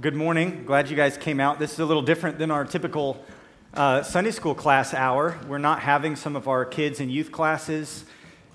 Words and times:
Good 0.00 0.14
morning. 0.14 0.62
Glad 0.64 0.90
you 0.90 0.94
guys 0.94 1.16
came 1.16 1.40
out. 1.40 1.58
This 1.58 1.72
is 1.72 1.80
a 1.80 1.84
little 1.84 2.04
different 2.04 2.38
than 2.38 2.52
our 2.52 2.64
typical 2.64 3.20
uh, 3.74 4.04
Sunday 4.04 4.30
school 4.30 4.54
class 4.54 4.94
hour. 4.94 5.36
We're 5.48 5.58
not 5.58 5.80
having 5.80 6.14
some 6.14 6.36
of 6.36 6.46
our 6.46 6.64
kids 6.64 7.00
and 7.00 7.10
youth 7.10 7.32
classes. 7.32 8.04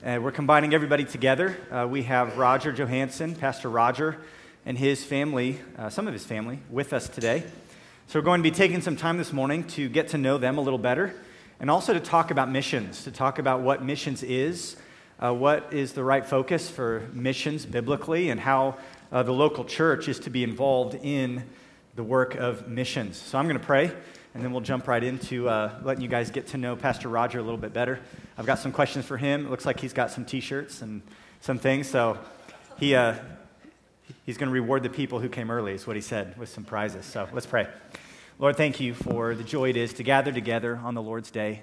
Uh, 0.06 0.20
we're 0.22 0.32
combining 0.32 0.74
everybody 0.74 1.04
together. 1.04 1.58
Uh, 1.70 1.86
we 1.86 2.04
have 2.04 2.38
Roger 2.38 2.72
Johansen, 2.72 3.36
Pastor 3.38 3.70
Roger, 3.70 4.20
and 4.66 4.78
his 4.78 5.04
family, 5.04 5.60
uh, 5.78 5.90
some 5.90 6.08
of 6.08 6.14
his 6.14 6.26
family, 6.26 6.60
with 6.70 6.94
us 6.94 7.10
today. 7.10 7.44
So 8.08 8.20
we're 8.20 8.24
going 8.24 8.42
to 8.42 8.50
be 8.50 8.56
taking 8.56 8.80
some 8.80 8.96
time 8.96 9.18
this 9.18 9.34
morning 9.34 9.66
to 9.70 9.90
get 9.90 10.08
to 10.10 10.18
know 10.18 10.38
them 10.38 10.58
a 10.58 10.62
little 10.62 10.80
better 10.80 11.14
and 11.60 11.70
also 11.70 11.92
to 11.92 12.00
talk 12.00 12.32
about 12.32 12.50
missions, 12.50 13.04
to 13.04 13.12
talk 13.12 13.38
about 13.38 13.60
what 13.60 13.84
missions 13.84 14.24
is, 14.24 14.78
uh, 15.22 15.34
what 15.34 15.74
is 15.74 15.92
the 15.92 16.06
right 16.06 16.26
focus 16.26 16.70
for 16.70 17.10
missions 17.12 17.66
biblically, 17.66 18.30
and 18.30 18.40
how 18.40 18.78
uh, 19.14 19.22
the 19.22 19.32
local 19.32 19.64
church 19.64 20.08
is 20.08 20.20
to 20.20 20.32
be 20.32 20.44
involved 20.44 20.96
in 20.96 21.44
the 21.96 22.04
work 22.04 22.34
of 22.34 22.68
missions. 22.68 23.16
So 23.16 23.38
I'm 23.38 23.46
going 23.46 23.60
to 23.60 23.66
pray, 23.66 23.92
and 24.34 24.44
then 24.44 24.52
we'll 24.52 24.62
jump 24.62 24.88
right 24.88 25.04
into 25.04 25.48
uh, 25.48 25.80
letting 25.84 26.02
you 26.02 26.10
guys 26.10 26.32
get 26.32 26.48
to 26.48 26.58
know 26.58 26.76
Pastor 26.76 27.10
Roger 27.10 27.38
a 27.38 27.44
little 27.44 27.60
bit 27.60 27.74
better. 27.74 28.00
I've 28.40 28.48
got 28.48 28.58
some 28.58 28.72
questions 28.72 29.06
for 29.06 29.16
him. 29.16 29.46
It 29.46 29.52
looks 29.52 29.68
like 29.68 29.80
he's 29.80 29.94
got 29.94 30.10
some 30.10 30.26
t 30.26 30.40
shirts 30.40 30.82
and 30.82 31.04
some 31.42 31.60
things. 31.60 31.88
So 31.88 32.18
he, 32.80 32.96
uh, 32.96 33.14
he's 34.26 34.38
going 34.38 34.48
to 34.48 34.54
reward 34.54 34.82
the 34.82 34.90
people 34.90 35.20
who 35.20 35.30
came 35.30 35.52
early, 35.52 35.74
is 35.74 35.86
what 35.86 35.96
he 35.96 36.02
said, 36.02 36.36
with 36.36 36.50
some 36.50 36.64
prizes. 36.64 37.06
So 37.06 37.30
let's 37.32 37.46
pray. 37.46 37.68
Lord, 38.40 38.58
thank 38.58 38.80
you 38.80 38.96
for 38.96 39.36
the 39.36 39.44
joy 39.44 39.70
it 39.70 39.78
is 39.78 39.94
to 39.94 40.04
gather 40.04 40.32
together 40.32 40.82
on 40.84 40.96
the 40.96 41.04
Lord's 41.04 41.30
day, 41.30 41.62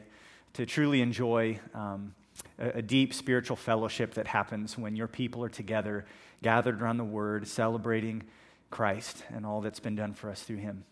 to 0.52 0.66
truly 0.66 1.00
enjoy 1.00 1.58
um, 1.74 2.14
a, 2.60 2.68
a 2.78 2.82
deep 2.82 3.12
spiritual 3.12 3.56
fellowship 3.56 4.14
that 4.14 4.28
happens 4.28 4.78
when 4.78 4.94
your 4.94 5.08
people 5.08 5.42
are 5.42 5.48
together 5.48 6.06
gathered 6.42 6.80
around 6.80 6.96
the 6.96 7.04
word, 7.04 7.46
celebrating 7.46 8.22
Christ 8.70 9.22
and 9.34 9.44
all 9.44 9.60
that's 9.60 9.80
been 9.80 9.96
done 9.96 10.14
for 10.14 10.30
us 10.30 10.42
through 10.42 10.56
him. 10.56 10.84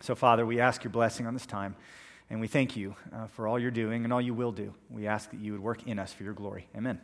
So, 0.00 0.14
Father, 0.14 0.46
we 0.46 0.60
ask 0.60 0.84
your 0.84 0.92
blessing 0.92 1.26
on 1.26 1.34
this 1.34 1.46
time, 1.46 1.74
and 2.30 2.40
we 2.40 2.46
thank 2.46 2.76
you 2.76 2.94
uh, 3.12 3.26
for 3.26 3.48
all 3.48 3.58
you're 3.58 3.70
doing 3.70 4.04
and 4.04 4.12
all 4.12 4.20
you 4.20 4.34
will 4.34 4.52
do. 4.52 4.72
We 4.90 5.06
ask 5.06 5.30
that 5.30 5.40
you 5.40 5.52
would 5.52 5.62
work 5.62 5.86
in 5.86 5.98
us 5.98 6.12
for 6.12 6.22
your 6.22 6.34
glory. 6.34 6.68
Amen. 6.76 7.00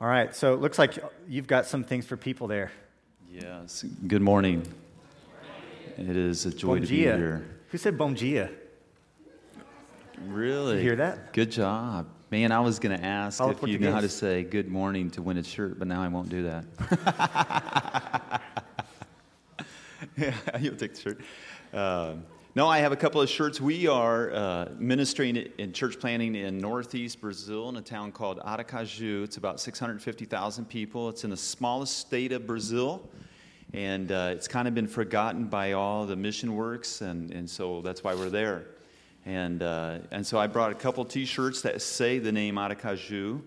All 0.00 0.08
right, 0.08 0.34
so 0.34 0.54
it 0.54 0.60
looks 0.60 0.78
like 0.78 0.98
you've 1.28 1.46
got 1.46 1.66
some 1.66 1.84
things 1.84 2.06
for 2.06 2.16
people 2.16 2.46
there. 2.46 2.70
Yes. 3.30 3.84
Good 4.06 4.22
morning. 4.22 4.66
It 5.98 6.16
is 6.16 6.44
a 6.46 6.50
joy 6.50 6.80
to 6.80 6.86
be 6.86 6.98
here. 6.98 7.46
Who 7.70 7.78
said 7.78 7.96
bom 7.98 8.14
dia? 8.14 8.50
Really? 10.26 10.76
You 10.76 10.82
hear 10.82 10.96
that? 10.96 11.32
Good 11.32 11.50
job. 11.50 12.06
Man, 12.30 12.50
I 12.50 12.58
was 12.58 12.80
going 12.80 12.98
to 12.98 13.04
ask 13.04 13.38
Fala 13.38 13.52
if 13.52 13.62
you 13.68 13.78
know 13.78 13.92
how 13.92 14.00
to 14.00 14.08
say 14.08 14.42
good 14.42 14.68
morning 14.68 15.10
to 15.12 15.22
win 15.22 15.36
a 15.36 15.44
shirt, 15.44 15.78
but 15.78 15.86
now 15.86 16.02
I 16.02 16.08
won't 16.08 16.28
do 16.28 16.42
that. 16.42 16.64
yeah, 20.16 20.34
you'll 20.58 20.76
take 20.76 20.94
the 20.94 21.00
shirt. 21.00 21.20
Um 21.72 22.24
no, 22.56 22.66
I 22.66 22.78
have 22.78 22.90
a 22.90 22.96
couple 22.96 23.20
of 23.20 23.28
shirts. 23.28 23.60
We 23.60 23.86
are 23.86 24.32
uh, 24.32 24.68
ministering 24.78 25.36
in 25.36 25.74
church 25.74 26.00
planting 26.00 26.34
in 26.34 26.56
northeast 26.56 27.20
Brazil 27.20 27.68
in 27.68 27.76
a 27.76 27.82
town 27.82 28.12
called 28.12 28.38
Aracaju. 28.38 29.24
It's 29.24 29.36
about 29.36 29.60
650,000 29.60 30.64
people. 30.64 31.10
It's 31.10 31.24
in 31.24 31.28
the 31.28 31.36
smallest 31.36 31.98
state 31.98 32.32
of 32.32 32.46
Brazil. 32.46 33.06
And 33.74 34.10
uh, 34.10 34.30
it's 34.32 34.48
kind 34.48 34.66
of 34.66 34.74
been 34.74 34.86
forgotten 34.86 35.48
by 35.48 35.72
all 35.72 36.06
the 36.06 36.16
mission 36.16 36.54
works, 36.56 37.02
and, 37.02 37.30
and 37.30 37.50
so 37.50 37.82
that's 37.82 38.02
why 38.02 38.14
we're 38.14 38.30
there. 38.30 38.68
And, 39.26 39.60
uh, 39.60 39.98
and 40.12 40.24
so 40.24 40.38
I 40.38 40.46
brought 40.46 40.70
a 40.70 40.74
couple 40.76 41.04
t 41.04 41.24
shirts 41.24 41.60
that 41.62 41.82
say 41.82 42.20
the 42.20 42.30
name 42.30 42.54
Aracaju 42.54 43.42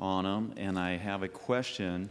on 0.00 0.24
them, 0.24 0.52
and 0.56 0.76
I 0.76 0.96
have 0.96 1.22
a 1.22 1.28
question, 1.28 2.10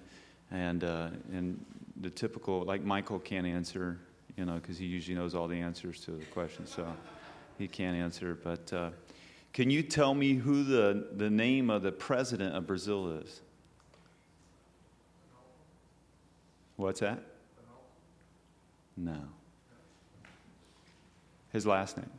and, 0.52 0.84
uh, 0.86 1.10
and 1.34 1.64
the 2.00 2.10
typical, 2.10 2.64
like 2.64 2.82
Michael 2.82 3.20
can't 3.20 3.46
answer, 3.46 4.00
you 4.38 4.46
know, 4.46 4.54
because 4.54 4.78
he 4.78 4.86
usually 4.86 5.18
knows 5.18 5.36
all 5.36 5.50
the 5.50 5.60
answers 5.60 6.00
to 6.06 6.12
the 6.12 6.24
question, 6.26 6.66
so 6.66 6.88
he 7.58 7.68
can't 7.68 7.98
answer. 7.98 8.38
But 8.42 8.72
uh, 8.72 8.92
can 9.52 9.70
you 9.70 9.84
tell 9.84 10.14
me 10.14 10.36
who 10.36 10.64
the, 10.64 11.08
the 11.18 11.30
name 11.30 11.70
of 11.70 11.82
the 11.82 11.92
president 11.92 12.56
of 12.56 12.66
Brazil 12.68 13.18
is? 13.18 13.42
What's 16.78 17.02
that? 17.02 17.20
No. 18.96 19.18
His 21.52 21.66
last 21.66 21.98
name? 21.98 22.19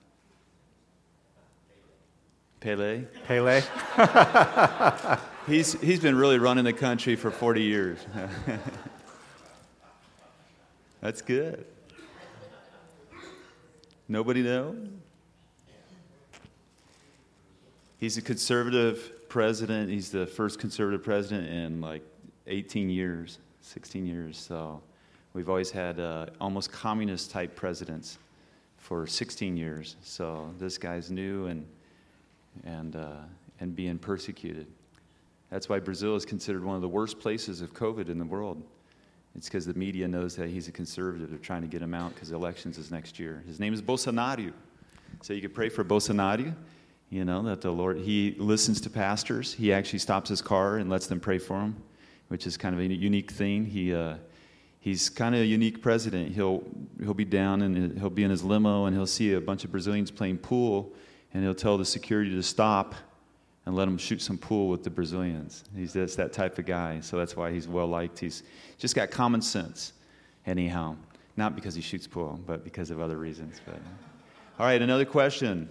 Pele? 2.61 3.05
Pele? 3.27 3.63
He's, 5.47 5.73
he's 5.81 5.99
been 5.99 6.15
really 6.15 6.39
running 6.39 6.65
the 6.65 6.73
country 6.73 7.17
for 7.17 7.31
40 7.31 7.63
years. 7.63 7.99
That's 11.01 11.23
good. 11.23 11.65
Nobody 14.07 14.43
know? 14.43 14.77
He's 17.99 18.19
a 18.19 18.23
conservative 18.23 19.29
president. 19.29 19.91
He's 19.91 20.11
the 20.11 20.27
first 20.27 20.61
conservative 20.61 21.03
president 21.03 21.49
in 21.49 21.81
like 21.81 22.03
18 22.47 22.91
years, 22.91 23.39
16 23.63 24.07
years. 24.07 24.37
So 24.37 24.83
we've 25.33 25.49
always 25.49 25.71
had 25.71 25.99
uh, 25.99 26.27
almost 26.41 26.71
communist 26.71 27.31
type 27.31 27.57
presidents 27.57 28.19
for 28.77 29.07
16 29.07 29.57
years. 29.57 29.97
So 30.03 30.53
this 30.59 30.77
guy's 30.77 31.11
new 31.11 31.47
and, 31.47 31.67
and, 32.65 32.97
uh, 32.97 33.17
and 33.61 33.75
being 33.75 33.99
persecuted. 33.99 34.67
That's 35.51 35.69
why 35.69 35.81
Brazil 35.81 36.15
is 36.15 36.25
considered 36.25 36.65
one 36.65 36.77
of 36.77 36.83
the 36.83 36.89
worst 36.89 37.19
places 37.19 37.61
of 37.61 37.75
COVID 37.75 38.09
in 38.09 38.19
the 38.19 38.25
world. 38.25 38.63
It's 39.37 39.49
because 39.49 39.67
the 39.67 39.75
media 39.75 40.09
knows 40.09 40.37
that 40.37 40.49
he's 40.49 40.69
a 40.69 40.73
conservative. 40.73 41.31
They're 41.31 41.39
trying 41.39 41.63
to 41.63 41.69
get 41.69 41.83
him 41.83 41.95
out 41.95 42.15
because 42.15 42.33
elections 42.33 42.79
is 42.79 42.91
next 42.91 43.19
year. 43.19 43.43
His 43.47 43.61
name 43.61 43.73
is 43.73 43.83
Bolsonaro. 43.83 44.53
So 45.23 45.33
you 45.33 45.41
could 45.41 45.55
pray 45.55 45.69
for 45.69 45.85
Bolsonaro, 45.85 46.55
you 47.11 47.25
know, 47.25 47.43
that 47.43 47.61
the 47.61 47.71
Lord, 47.71 47.99
he 47.99 48.35
listens 48.39 48.81
to 48.83 48.91
pastors. 48.91 49.53
He 49.53 49.73
actually 49.73 49.99
stops 49.99 50.31
his 50.31 50.41
car 50.41 50.77
and 50.77 50.89
lets 50.89 51.07
them 51.07 51.21
pray 51.21 51.39
for 51.39 51.61
him, 51.61 51.77
which 52.29 52.47
is 52.47 52.57
kind 52.57 52.75
of 52.75 52.81
a 52.81 52.85
unique 52.85 53.31
thing. 53.31 53.65
He, 53.65 53.95
uh, 53.95 54.17
he's 54.81 55.09
kind 55.09 55.35
of 55.35 55.41
a 55.43 55.47
unique 55.47 55.83
president. 55.83 56.33
He'll, 56.33 56.63
he'll 57.01 57.15
be 57.15 57.25
down 57.25 57.63
and 57.63 57.99
he'll 57.99 58.11
be 58.11 58.25
in 58.25 58.31
his 58.31 58.45
limo 58.45 58.87
and 58.87 58.97
he'll 58.97 59.07
see 59.07 59.35
a 59.35 59.41
bunch 59.41 59.65
of 59.65 59.71
Brazilians 59.71 60.11
playing 60.11 60.39
pool 60.39 60.93
and 61.33 61.43
he'll 61.43 61.55
tell 61.55 61.79
the 61.79 61.85
security 61.85 62.31
to 62.31 62.43
stop 62.43 62.95
and 63.67 63.75
let 63.75 63.87
him 63.87 63.99
shoot 63.99 64.21
some 64.23 64.39
pool 64.39 64.69
with 64.69 64.83
the 64.83 64.91
Brazilians. 64.91 65.65
He's 65.77 65.93
just 65.93 66.17
that 66.17 66.33
type 66.33 66.59
of 66.59 66.67
guy, 66.67 67.01
so 67.01 67.17
that's 67.17 67.37
why 67.37 67.53
he's 67.53 67.69
well 67.69 67.87
liked. 67.87 68.19
He's 68.19 68.43
just 68.79 68.95
got 68.95 69.11
common 69.11 69.43
sense, 69.43 69.93
anyhow. 70.47 70.97
Not 71.37 71.55
because 71.55 71.75
he 71.75 71.83
shoots 71.83 72.07
pool, 72.07 72.41
but 72.47 72.65
because 72.65 72.91
of 72.91 73.01
other 73.01 73.17
reasons. 73.17 73.61
But 73.65 73.77
all 74.59 74.67
right, 74.67 74.81
another 74.81 75.05
question. 75.05 75.69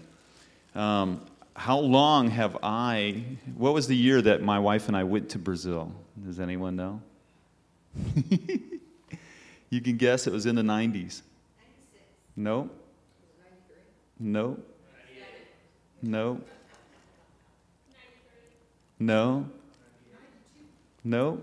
Um, 0.76 1.26
how 1.56 1.78
long 1.80 2.30
have 2.30 2.58
I? 2.64 3.24
What 3.58 3.74
was 3.74 3.88
the 3.88 3.96
year 3.96 4.22
that 4.22 4.42
my 4.42 4.60
wife 4.60 4.88
and 4.88 4.96
I 4.96 5.04
went 5.04 5.30
to 5.32 5.40
Brazil? 5.40 5.92
Does 6.26 6.40
anyone 6.40 6.76
know? 6.76 7.02
you 9.70 9.82
can 9.82 9.98
guess. 9.98 10.26
It 10.26 10.32
was 10.32 10.46
in 10.46 10.56
the 10.56 10.62
'90s. 10.62 11.22
No. 12.36 12.70
No. 14.20 14.58
No. 16.02 16.40
No. 19.00 19.46
No. 21.04 21.40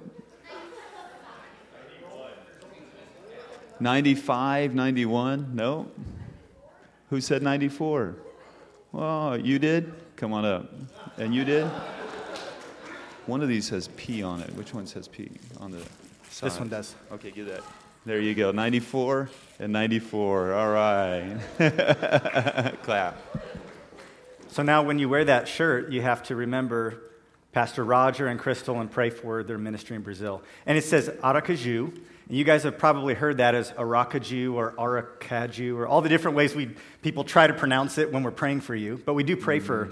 95, 3.78 4.74
91? 4.74 5.54
No. 5.54 5.90
Who 7.10 7.20
said 7.20 7.42
94? 7.42 8.16
Oh, 8.94 9.34
you 9.34 9.58
did? 9.58 9.92
Come 10.16 10.32
on 10.32 10.44
up. 10.44 10.72
And 11.18 11.34
you 11.34 11.44
did? 11.44 11.66
One 13.26 13.42
of 13.42 13.48
these 13.48 13.68
has 13.70 13.88
P 13.96 14.22
on 14.22 14.40
it. 14.40 14.54
Which 14.54 14.72
one 14.72 14.86
says 14.86 15.08
P 15.08 15.30
on 15.60 15.72
the 15.72 15.80
side? 16.30 16.50
This 16.50 16.58
one 16.58 16.68
does. 16.68 16.94
Okay, 17.12 17.30
give 17.30 17.46
that. 17.46 17.60
There 18.06 18.20
you 18.20 18.34
go. 18.34 18.52
94 18.52 19.28
and 19.58 19.72
94. 19.72 20.54
All 20.54 20.70
right. 20.70 21.36
Clap. 22.82 23.16
So 24.56 24.62
now, 24.62 24.82
when 24.82 24.98
you 24.98 25.10
wear 25.10 25.22
that 25.22 25.48
shirt, 25.48 25.92
you 25.92 26.00
have 26.00 26.22
to 26.28 26.34
remember 26.34 27.02
Pastor 27.52 27.84
Roger 27.84 28.26
and 28.26 28.40
Crystal 28.40 28.80
and 28.80 28.90
pray 28.90 29.10
for 29.10 29.42
their 29.42 29.58
ministry 29.58 29.96
in 29.96 30.00
Brazil. 30.02 30.42
And 30.64 30.78
it 30.78 30.84
says 30.84 31.10
Aracaju. 31.10 31.94
And 31.94 32.38
you 32.38 32.42
guys 32.42 32.62
have 32.62 32.78
probably 32.78 33.12
heard 33.12 33.36
that 33.36 33.54
as 33.54 33.72
Aracaju 33.72 34.54
or 34.54 34.72
Aracaju 34.78 35.76
or 35.76 35.86
all 35.86 36.00
the 36.00 36.08
different 36.08 36.38
ways 36.38 36.54
we 36.54 36.70
people 37.02 37.22
try 37.22 37.46
to 37.46 37.52
pronounce 37.52 37.98
it 37.98 38.10
when 38.10 38.22
we're 38.22 38.30
praying 38.30 38.62
for 38.62 38.74
you. 38.74 38.98
But 39.04 39.12
we 39.12 39.24
do 39.24 39.36
pray 39.36 39.60
for, 39.60 39.90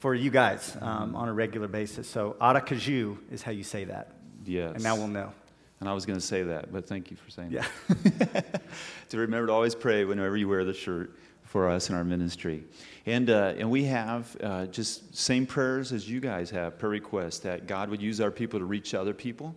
for 0.00 0.14
you 0.14 0.30
guys 0.30 0.76
um, 0.82 1.16
on 1.16 1.30
a 1.30 1.32
regular 1.32 1.66
basis. 1.66 2.06
So 2.06 2.36
Aracaju 2.42 3.16
is 3.32 3.40
how 3.40 3.52
you 3.52 3.64
say 3.64 3.84
that. 3.84 4.12
Yes. 4.44 4.72
And 4.74 4.82
now 4.82 4.96
we'll 4.96 5.08
know. 5.08 5.32
And 5.80 5.88
I 5.88 5.94
was 5.94 6.04
going 6.04 6.18
to 6.18 6.26
say 6.26 6.42
that, 6.42 6.70
but 6.70 6.86
thank 6.86 7.10
you 7.10 7.16
for 7.16 7.30
saying 7.30 7.52
Yeah. 7.52 7.64
that. 7.88 8.64
to 9.08 9.16
remember 9.16 9.46
to 9.46 9.54
always 9.54 9.74
pray 9.74 10.04
whenever 10.04 10.36
you 10.36 10.46
wear 10.46 10.66
the 10.66 10.74
shirt 10.74 11.16
for 11.54 11.68
us 11.68 11.88
in 11.88 11.94
our 11.94 12.02
ministry. 12.02 12.64
And, 13.06 13.30
uh, 13.30 13.54
and 13.56 13.70
we 13.70 13.84
have 13.84 14.36
uh, 14.42 14.66
just 14.66 15.16
same 15.16 15.46
prayers 15.46 15.92
as 15.92 16.10
you 16.10 16.18
guys 16.18 16.50
have, 16.50 16.80
prayer 16.80 16.90
requests 16.90 17.38
that 17.38 17.68
God 17.68 17.90
would 17.90 18.02
use 18.02 18.20
our 18.20 18.32
people 18.32 18.58
to 18.58 18.64
reach 18.64 18.92
other 18.92 19.14
people, 19.14 19.54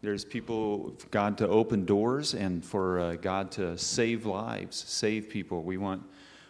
There's 0.00 0.24
people, 0.24 0.94
for 0.96 1.08
God 1.08 1.36
to 1.38 1.48
open 1.48 1.84
doors 1.84 2.34
and 2.34 2.64
for 2.64 3.00
uh, 3.00 3.16
God 3.16 3.50
to 3.52 3.76
save 3.76 4.26
lives, 4.26 4.76
save 4.76 5.28
people. 5.28 5.64
We 5.64 5.76
want, 5.76 6.04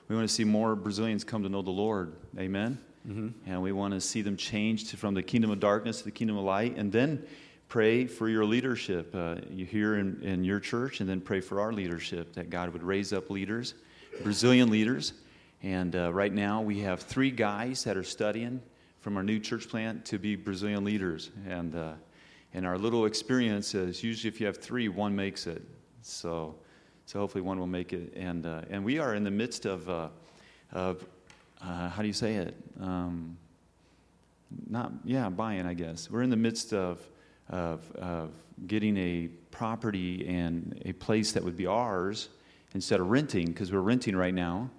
we 0.08 0.16
want 0.16 0.28
to 0.28 0.34
see 0.34 0.44
more 0.44 0.76
Brazilians 0.76 1.24
come 1.24 1.44
to 1.44 1.48
know 1.48 1.62
the 1.62 1.70
Lord. 1.70 2.12
Amen? 2.38 2.78
Mm-hmm. 3.08 3.50
And 3.50 3.62
we 3.62 3.72
want 3.72 3.94
to 3.94 4.02
see 4.02 4.20
them 4.20 4.36
changed 4.36 4.98
from 4.98 5.14
the 5.14 5.22
kingdom 5.22 5.50
of 5.50 5.60
darkness 5.60 6.00
to 6.00 6.04
the 6.04 6.10
kingdom 6.10 6.36
of 6.36 6.44
light. 6.44 6.76
And 6.76 6.92
then 6.92 7.24
pray 7.70 8.04
for 8.04 8.28
your 8.28 8.44
leadership 8.44 9.14
uh, 9.14 9.36
here 9.50 9.96
in, 9.96 10.22
in 10.22 10.44
your 10.44 10.60
church, 10.60 11.00
and 11.00 11.08
then 11.08 11.22
pray 11.22 11.40
for 11.40 11.58
our 11.58 11.72
leadership 11.72 12.34
that 12.34 12.50
God 12.50 12.70
would 12.74 12.82
raise 12.82 13.14
up 13.14 13.30
leaders, 13.30 13.72
Brazilian 14.22 14.70
leaders. 14.70 15.12
And 15.62 15.94
uh, 15.94 16.12
right 16.12 16.32
now 16.32 16.62
we 16.62 16.80
have 16.80 17.00
three 17.00 17.30
guys 17.30 17.84
that 17.84 17.96
are 17.96 18.04
studying 18.04 18.62
from 19.00 19.16
our 19.16 19.22
new 19.22 19.38
church 19.38 19.68
plant 19.68 20.04
to 20.06 20.18
be 20.18 20.36
Brazilian 20.36 20.84
leaders. 20.84 21.30
And 21.46 21.74
uh, 21.74 21.92
and 22.52 22.66
our 22.66 22.78
little 22.78 23.06
experience 23.06 23.74
is 23.74 24.02
usually 24.02 24.28
if 24.28 24.40
you 24.40 24.46
have 24.46 24.56
three, 24.56 24.88
one 24.88 25.14
makes 25.14 25.46
it. 25.46 25.62
So, 26.02 26.56
so 27.06 27.20
hopefully 27.20 27.42
one 27.42 27.58
will 27.58 27.66
make 27.66 27.92
it. 27.92 28.12
And, 28.16 28.44
uh, 28.44 28.62
and 28.70 28.84
we 28.84 28.98
are 28.98 29.14
in 29.14 29.22
the 29.22 29.30
midst 29.30 29.66
of, 29.66 29.88
uh, 29.88 30.08
of 30.72 31.06
uh, 31.62 31.88
how 31.90 32.02
do 32.02 32.08
you 32.08 32.14
say 32.14 32.36
it? 32.36 32.56
Um, 32.80 33.36
not, 34.68 34.92
yeah, 35.04 35.28
buying, 35.28 35.64
I 35.64 35.74
guess. 35.74 36.10
We're 36.10 36.22
in 36.22 36.30
the 36.30 36.36
midst 36.36 36.72
of, 36.72 37.00
of, 37.50 37.88
of 37.92 38.32
getting 38.66 38.96
a 38.96 39.28
property 39.52 40.26
and 40.26 40.80
a 40.84 40.92
place 40.92 41.30
that 41.32 41.44
would 41.44 41.56
be 41.56 41.66
ours 41.66 42.30
instead 42.74 43.00
of 43.00 43.10
renting, 43.10 43.46
because 43.46 43.72
we're 43.72 43.80
renting 43.80 44.16
right 44.16 44.34
now. 44.34 44.70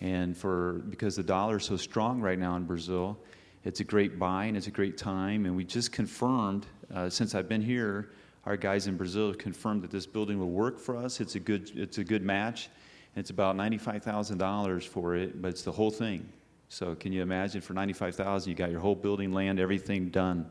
And 0.00 0.36
for, 0.36 0.74
because 0.90 1.16
the 1.16 1.22
dollar 1.22 1.56
is 1.56 1.64
so 1.64 1.76
strong 1.76 2.20
right 2.20 2.38
now 2.38 2.56
in 2.56 2.64
Brazil, 2.64 3.18
it's 3.64 3.80
a 3.80 3.84
great 3.84 4.18
buy 4.18 4.44
and 4.44 4.56
it's 4.56 4.68
a 4.68 4.72
great 4.72 4.96
time. 4.96 5.46
And 5.46 5.56
we 5.56 5.64
just 5.64 5.92
confirmed, 5.92 6.66
uh, 6.94 7.10
since 7.10 7.34
I've 7.34 7.48
been 7.48 7.62
here, 7.62 8.10
our 8.46 8.56
guys 8.56 8.86
in 8.86 8.96
Brazil 8.96 9.26
have 9.26 9.38
confirmed 9.38 9.82
that 9.82 9.90
this 9.90 10.06
building 10.06 10.38
will 10.38 10.50
work 10.50 10.78
for 10.78 10.96
us. 10.96 11.20
It's 11.20 11.34
a 11.34 11.40
good, 11.40 11.70
it's 11.74 11.98
a 11.98 12.04
good 12.04 12.22
match. 12.22 12.70
It's 13.16 13.30
about 13.30 13.56
$95,000 13.56 14.84
for 14.84 15.16
it, 15.16 15.42
but 15.42 15.48
it's 15.48 15.62
the 15.62 15.72
whole 15.72 15.90
thing. 15.90 16.28
So 16.68 16.94
can 16.94 17.12
you 17.12 17.22
imagine 17.22 17.60
for 17.60 17.72
95,000 17.72 18.48
you 18.48 18.54
got 18.54 18.70
your 18.70 18.80
whole 18.80 18.94
building, 18.94 19.32
land, 19.32 19.58
everything 19.58 20.10
done. 20.10 20.48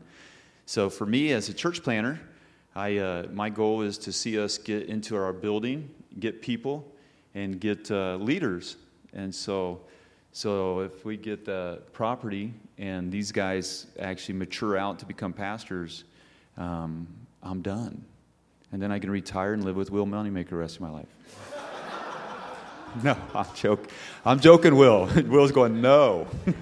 So 0.66 0.90
for 0.90 1.06
me 1.06 1.32
as 1.32 1.48
a 1.48 1.54
church 1.54 1.82
planner, 1.82 2.20
I, 2.74 2.98
uh, 2.98 3.26
my 3.32 3.50
goal 3.50 3.82
is 3.82 3.98
to 3.98 4.12
see 4.12 4.38
us 4.38 4.58
get 4.58 4.88
into 4.88 5.16
our 5.16 5.32
building, 5.32 5.90
get 6.18 6.42
people, 6.42 6.92
and 7.34 7.60
get 7.60 7.90
uh, 7.90 8.16
leaders. 8.16 8.76
And 9.12 9.34
so 9.34 9.80
so 10.32 10.80
if 10.80 11.04
we 11.04 11.16
get 11.16 11.44
the 11.44 11.82
property 11.92 12.54
and 12.76 13.10
these 13.10 13.32
guys 13.32 13.86
actually 13.98 14.36
mature 14.36 14.76
out 14.76 14.98
to 15.00 15.06
become 15.06 15.32
pastors, 15.32 16.04
um, 16.56 17.08
I'm 17.42 17.62
done. 17.62 18.04
And 18.70 18.80
then 18.80 18.92
I 18.92 18.98
can 18.98 19.10
retire 19.10 19.54
and 19.54 19.64
live 19.64 19.76
with 19.76 19.90
Will 19.90 20.06
Moneymaker 20.06 20.50
the 20.50 20.56
rest 20.56 20.76
of 20.76 20.82
my 20.82 20.90
life. 20.90 21.08
no, 23.02 23.16
I'm 23.34 23.46
joking. 23.54 23.90
I'm 24.24 24.38
joking, 24.38 24.76
Will. 24.76 25.06
Will's 25.26 25.52
going, 25.52 25.80
no. 25.80 26.28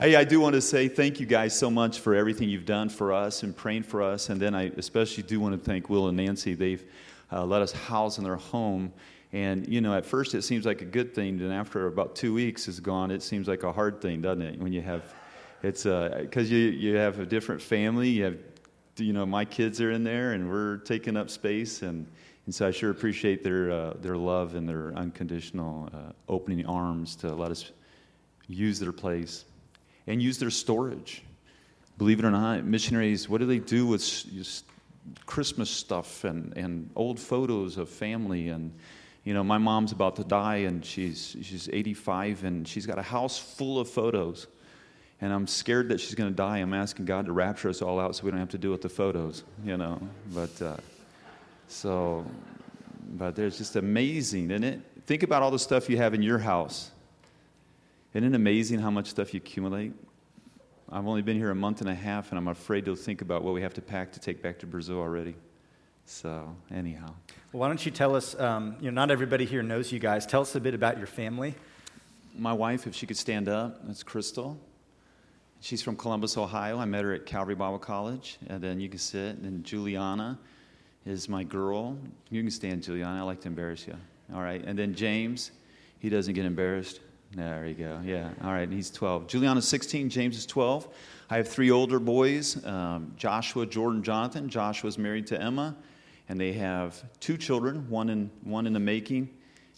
hey, 0.00 0.16
I 0.16 0.24
do 0.24 0.40
want 0.40 0.54
to 0.54 0.62
say 0.62 0.88
thank 0.88 1.20
you 1.20 1.26
guys 1.26 1.56
so 1.56 1.70
much 1.70 2.00
for 2.00 2.14
everything 2.14 2.48
you've 2.48 2.64
done 2.64 2.88
for 2.88 3.12
us 3.12 3.42
and 3.42 3.54
praying 3.54 3.82
for 3.82 4.02
us. 4.02 4.30
And 4.30 4.40
then 4.40 4.54
I 4.54 4.70
especially 4.78 5.24
do 5.24 5.38
want 5.38 5.54
to 5.54 5.60
thank 5.60 5.90
Will 5.90 6.08
and 6.08 6.16
Nancy. 6.16 6.54
They've 6.54 6.82
uh, 7.30 7.44
let 7.44 7.60
us 7.60 7.72
house 7.72 8.16
in 8.16 8.24
their 8.24 8.36
home 8.36 8.94
and, 9.32 9.68
you 9.68 9.80
know, 9.80 9.94
at 9.94 10.06
first 10.06 10.34
it 10.34 10.42
seems 10.42 10.64
like 10.64 10.82
a 10.82 10.86
good 10.86 11.14
thing, 11.14 11.40
and 11.40 11.52
after 11.52 11.86
about 11.86 12.16
two 12.16 12.34
weeks 12.34 12.66
is 12.66 12.80
gone, 12.80 13.12
it 13.12 13.22
seems 13.22 13.46
like 13.46 13.62
a 13.62 13.70
hard 13.70 14.00
thing, 14.00 14.20
doesn't 14.20 14.42
it? 14.42 14.58
When 14.58 14.72
you 14.72 14.82
have, 14.82 15.04
it's 15.62 15.84
because 15.84 16.50
uh, 16.50 16.54
you, 16.54 16.70
you 16.70 16.96
have 16.96 17.20
a 17.20 17.26
different 17.26 17.62
family, 17.62 18.08
you 18.08 18.24
have, 18.24 18.38
you 18.96 19.12
know, 19.12 19.24
my 19.24 19.44
kids 19.44 19.80
are 19.80 19.92
in 19.92 20.02
there, 20.02 20.32
and 20.32 20.50
we're 20.50 20.78
taking 20.78 21.16
up 21.16 21.30
space, 21.30 21.82
and, 21.82 22.08
and 22.46 22.52
so 22.52 22.66
I 22.66 22.72
sure 22.72 22.90
appreciate 22.90 23.44
their, 23.44 23.70
uh, 23.70 23.94
their 24.00 24.16
love 24.16 24.56
and 24.56 24.68
their 24.68 24.92
unconditional 24.94 25.88
uh, 25.94 26.12
opening 26.28 26.66
arms 26.66 27.14
to 27.16 27.32
let 27.32 27.52
us 27.52 27.70
use 28.48 28.80
their 28.80 28.90
place 28.90 29.44
and 30.10 30.22
use 30.22 30.38
their 30.38 30.50
storage. 30.50 31.22
Believe 31.98 32.18
it 32.18 32.24
or 32.24 32.30
not, 32.30 32.64
missionaries, 32.64 33.28
what 33.28 33.38
do 33.38 33.46
they 33.46 33.58
do 33.58 33.86
with 33.86 34.02
Christmas 35.26 35.70
stuff 35.70 36.24
and, 36.24 36.56
and 36.56 36.90
old 36.96 37.20
photos 37.20 37.76
of 37.76 37.88
family 37.88 38.48
and 38.48 38.72
you 39.22 39.34
know, 39.34 39.44
my 39.44 39.58
mom's 39.58 39.92
about 39.92 40.16
to 40.16 40.24
die 40.24 40.56
and 40.58 40.84
she's, 40.84 41.36
she's 41.42 41.68
85 41.70 42.44
and 42.44 42.66
she's 42.66 42.86
got 42.86 42.98
a 42.98 43.02
house 43.02 43.38
full 43.38 43.78
of 43.78 43.88
photos. 43.88 44.46
And 45.20 45.30
I'm 45.32 45.46
scared 45.46 45.90
that 45.90 46.00
she's 46.00 46.14
going 46.14 46.30
to 46.30 46.36
die. 46.36 46.58
I'm 46.58 46.72
asking 46.72 47.04
God 47.04 47.26
to 47.26 47.32
rapture 47.32 47.68
us 47.68 47.82
all 47.82 48.00
out 48.00 48.16
so 48.16 48.24
we 48.24 48.30
don't 48.30 48.40
have 48.40 48.48
to 48.50 48.58
deal 48.58 48.70
with 48.70 48.80
the 48.80 48.88
photos, 48.88 49.44
you 49.62 49.76
know. 49.76 50.00
But 50.34 50.62
uh, 50.62 50.76
so, 51.68 52.24
but 53.12 53.36
there's 53.36 53.58
just 53.58 53.76
amazing, 53.76 54.50
isn't 54.50 54.64
it? 54.64 54.80
Think 55.06 55.22
about 55.22 55.42
all 55.42 55.50
the 55.50 55.58
stuff 55.58 55.90
you 55.90 55.98
have 55.98 56.14
in 56.14 56.22
your 56.22 56.38
house. 56.38 56.90
Isn't 58.12 58.34
it 58.34 58.36
amazing 58.36 58.80
how 58.80 58.90
much 58.90 59.08
stuff 59.08 59.32
you 59.32 59.38
accumulate? 59.38 59.92
I've 60.90 61.06
only 61.06 61.22
been 61.22 61.36
here 61.36 61.50
a 61.50 61.54
month 61.54 61.80
and 61.80 61.88
a 61.88 61.94
half, 61.94 62.30
and 62.30 62.38
I'm 62.38 62.48
afraid 62.48 62.84
to 62.86 62.96
think 62.96 63.22
about 63.22 63.44
what 63.44 63.54
we 63.54 63.62
have 63.62 63.74
to 63.74 63.80
pack 63.80 64.12
to 64.12 64.20
take 64.20 64.42
back 64.42 64.58
to 64.60 64.66
Brazil 64.66 64.98
already. 64.98 65.36
So, 66.06 66.56
anyhow. 66.74 67.14
Well, 67.52 67.60
why 67.60 67.68
don't 67.68 67.84
you 67.86 67.92
tell 67.92 68.16
us? 68.16 68.38
Um, 68.38 68.74
you 68.80 68.90
know, 68.90 69.00
not 69.00 69.12
everybody 69.12 69.44
here 69.44 69.62
knows 69.62 69.92
you 69.92 70.00
guys. 70.00 70.26
Tell 70.26 70.40
us 70.40 70.56
a 70.56 70.60
bit 70.60 70.74
about 70.74 70.98
your 70.98 71.06
family. 71.06 71.54
My 72.36 72.52
wife, 72.52 72.88
if 72.88 72.96
she 72.96 73.06
could 73.06 73.16
stand 73.16 73.48
up, 73.48 73.86
that's 73.86 74.02
Crystal. 74.02 74.58
She's 75.60 75.80
from 75.80 75.94
Columbus, 75.94 76.36
Ohio. 76.36 76.78
I 76.78 76.86
met 76.86 77.04
her 77.04 77.12
at 77.12 77.26
Calvary 77.26 77.54
Bible 77.54 77.78
College. 77.78 78.38
And 78.48 78.60
then 78.60 78.80
you 78.80 78.88
can 78.88 78.98
sit. 78.98 79.36
And 79.36 79.62
Juliana 79.62 80.36
is 81.06 81.28
my 81.28 81.44
girl. 81.44 81.96
You 82.30 82.42
can 82.42 82.50
stand, 82.50 82.82
Juliana. 82.82 83.20
I 83.20 83.22
like 83.22 83.42
to 83.42 83.48
embarrass 83.48 83.86
you. 83.86 83.94
All 84.34 84.42
right. 84.42 84.64
And 84.64 84.76
then 84.76 84.94
James, 84.94 85.52
he 86.00 86.08
doesn't 86.08 86.34
get 86.34 86.44
embarrassed. 86.44 86.98
There 87.32 87.66
you 87.66 87.74
go. 87.74 88.00
Yeah. 88.04 88.30
All 88.42 88.52
right. 88.52 88.68
He's 88.68 88.90
12. 88.90 89.28
Juliana's 89.28 89.68
16. 89.68 90.08
James 90.10 90.36
is 90.36 90.46
12. 90.46 90.88
I 91.30 91.36
have 91.36 91.48
three 91.48 91.70
older 91.70 92.00
boys 92.00 92.64
um, 92.66 93.12
Joshua, 93.16 93.66
Jordan, 93.66 94.02
Jonathan. 94.02 94.48
Joshua's 94.48 94.98
married 94.98 95.26
to 95.28 95.40
Emma 95.40 95.76
and 96.30 96.40
they 96.40 96.52
have 96.52 97.02
two 97.18 97.36
children, 97.36 97.90
one 97.90 98.08
in, 98.08 98.30
one 98.44 98.64
in 98.64 98.72
the 98.72 98.78
making, 98.78 99.28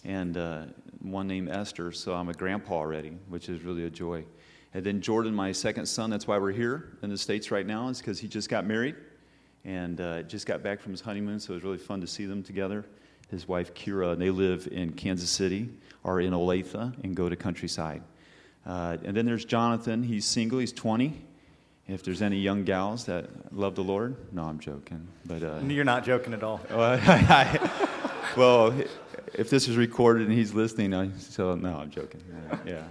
and 0.04 0.37
uh, 0.37 0.64
one 1.00 1.26
named 1.26 1.49
Esther. 1.49 1.93
So 1.93 2.12
I'm 2.12 2.28
a 2.28 2.34
grandpa 2.34 2.75
already, 2.75 3.16
which 3.31 3.49
is 3.49 3.62
really 3.62 3.87
a 3.87 3.90
joy. 3.90 4.22
And 4.75 4.84
then 4.84 5.00
Jordan, 5.00 5.34
my 5.34 5.50
second 5.50 5.87
son, 5.87 6.10
that's 6.10 6.26
why 6.26 6.37
we're 6.37 6.52
here 6.52 6.99
in 7.02 7.08
the 7.08 7.16
States 7.16 7.50
right 7.50 7.66
now, 7.66 7.88
is 7.88 8.00
because 8.00 8.20
he 8.20 8.28
just 8.28 8.50
got 8.50 8.66
married 8.66 8.96
and 9.64 9.99
uh, 10.02 10.25
just 10.25 10.44
got 10.44 10.62
back 10.62 10.78
from 10.78 10.93
his 10.93 11.00
honeymoon, 11.00 11.40
so 11.40 11.54
it 11.54 11.56
was 11.56 11.64
really 11.64 11.78
fun 11.78 12.02
to 12.02 12.06
see 12.06 12.26
them 12.26 12.43
together. 12.43 12.84
His 13.32 13.49
wife, 13.49 13.75
Kira, 13.75 14.12
and 14.12 14.23
they 14.23 14.31
live 14.31 14.69
in 14.70 14.93
Kansas 14.93 15.30
City 15.30 15.68
or 16.04 16.21
in 16.21 16.33
Olathe 16.33 16.95
and 17.02 17.16
go 17.16 17.28
to 17.28 17.35
countryside. 17.35 18.02
Uh, 18.64 18.99
and 19.04 19.16
then 19.16 19.26
there's 19.26 19.45
Jonathan. 19.45 20.04
He's 20.04 20.25
single, 20.25 20.61
he's 20.61 20.73
20 20.73 21.21
if 21.88 22.02
there's 22.02 22.23
any 22.23 22.38
young 22.38 22.64
gals 22.64 23.04
that 23.06 23.28
love 23.52 23.75
the 23.75 23.83
Lord, 23.83 24.16
no, 24.33 24.45
I'm 24.45 24.59
joking. 24.59 25.06
But 25.25 25.42
uh, 25.42 25.61
you're 25.66 25.85
not 25.85 26.04
joking 26.04 26.33
at 26.33 26.42
all. 26.42 26.61
well, 28.37 28.73
if 29.35 29.50
this 29.50 29.68
is 29.68 29.76
recorded 29.76 30.28
and 30.28 30.37
he's 30.37 30.54
listening, 30.54 30.95
I, 30.95 31.11
so 31.18 31.54
no, 31.54 31.76
I'm 31.76 31.90
joking. 31.90 32.23
Yeah, 32.50 32.59
yeah. 32.66 32.83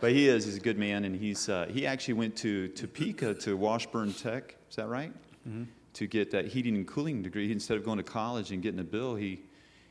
but 0.00 0.12
he 0.12 0.28
is. 0.28 0.44
He's 0.46 0.56
a 0.56 0.60
good 0.60 0.78
man, 0.78 1.04
and 1.04 1.14
he's 1.14 1.48
uh, 1.48 1.66
he 1.70 1.86
actually 1.86 2.14
went 2.14 2.36
to 2.36 2.68
Topeka 2.68 3.34
to 3.34 3.56
Washburn 3.56 4.12
Tech. 4.14 4.56
Is 4.70 4.76
that 4.76 4.88
right? 4.88 5.12
Mm-hmm. 5.46 5.64
To 5.94 6.06
get 6.06 6.30
that 6.30 6.46
heating 6.46 6.74
and 6.74 6.86
cooling 6.86 7.22
degree 7.22 7.50
instead 7.52 7.76
of 7.76 7.84
going 7.84 7.98
to 7.98 8.04
college 8.04 8.50
and 8.50 8.62
getting 8.62 8.80
a 8.80 8.84
bill, 8.84 9.14
he 9.14 9.40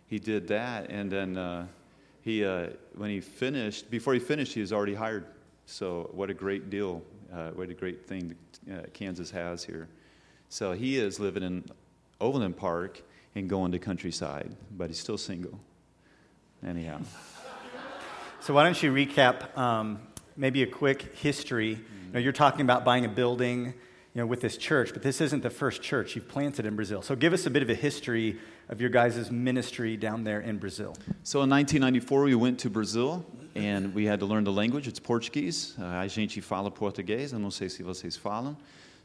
he 0.08 0.20
did 0.20 0.48
that, 0.48 0.90
and 0.90 1.12
then 1.12 1.38
uh, 1.38 1.68
he 2.22 2.44
uh, 2.44 2.68
when 2.96 3.10
he 3.10 3.20
finished, 3.20 3.92
before 3.92 4.14
he 4.14 4.20
finished, 4.20 4.54
he 4.54 4.62
was 4.62 4.74
already 4.74 4.96
hired. 4.96 5.26
So 5.66 6.10
what 6.14 6.30
a 6.30 6.34
great 6.34 6.70
deal! 6.70 7.02
Uh, 7.34 7.50
what 7.50 7.70
a 7.70 7.74
great 7.74 8.08
thing 8.08 8.36
uh, 8.72 8.84
Kansas 8.94 9.32
has 9.32 9.64
here. 9.64 9.88
So 10.50 10.72
he 10.72 10.98
is 10.98 11.20
living 11.20 11.44
in 11.44 11.66
Overland 12.22 12.58
Park 12.58 13.02
and 13.36 13.50
going 13.50 13.72
to 13.74 13.80
countryside, 13.80 14.56
but 14.72 14.90
he's 14.90 15.00
still 15.00 15.18
single. 15.18 15.60
Anyhow. 16.66 17.02
So 18.40 18.54
why 18.54 18.64
don't 18.64 18.82
you 18.82 18.94
recap 18.94 19.58
um, 19.58 20.00
maybe 20.38 20.64
a 20.64 20.68
quick 20.68 21.18
history? 21.18 21.72
You 21.72 22.14
know, 22.14 22.20
you're 22.20 22.32
talking 22.32 22.62
about 22.62 22.86
buying 22.86 23.04
a 23.04 23.10
building, 23.10 23.66
you 23.66 23.74
know, 24.22 24.26
with 24.26 24.40
this 24.40 24.56
church, 24.56 24.94
but 24.94 25.02
this 25.02 25.20
isn't 25.20 25.44
the 25.44 25.50
first 25.50 25.82
church 25.82 26.16
you've 26.16 26.30
planted 26.30 26.66
in 26.66 26.76
Brazil. 26.78 27.02
So 27.02 27.14
give 27.14 27.34
us 27.34 27.46
a 27.46 27.50
bit 27.50 27.62
of 27.62 27.70
a 27.70 27.76
history 27.76 28.38
of 28.70 28.82
your 28.82 28.90
guys' 28.90 29.32
ministry 29.32 29.98
down 29.98 30.24
there 30.24 30.42
in 30.42 30.58
Brazil. 30.58 30.96
So 31.24 31.42
in 31.42 31.50
1994, 31.50 32.24
we 32.24 32.36
went 32.36 32.60
to 32.60 32.70
Brazil 32.70 33.26
and 33.56 33.94
we 33.94 34.06
had 34.06 34.20
to 34.20 34.26
learn 34.26 34.44
the 34.44 34.52
language. 34.52 34.88
It's 34.88 35.00
Portuguese. 35.00 35.74
Uh, 35.80 35.86
a 35.86 36.08
gente 36.08 36.42
fala 36.42 36.70
português. 36.70 37.34
Eu 37.34 37.40
não 37.40 37.52
sei 37.52 37.70
se 37.70 37.84
vocês 37.84 38.18
falam. 38.18 38.56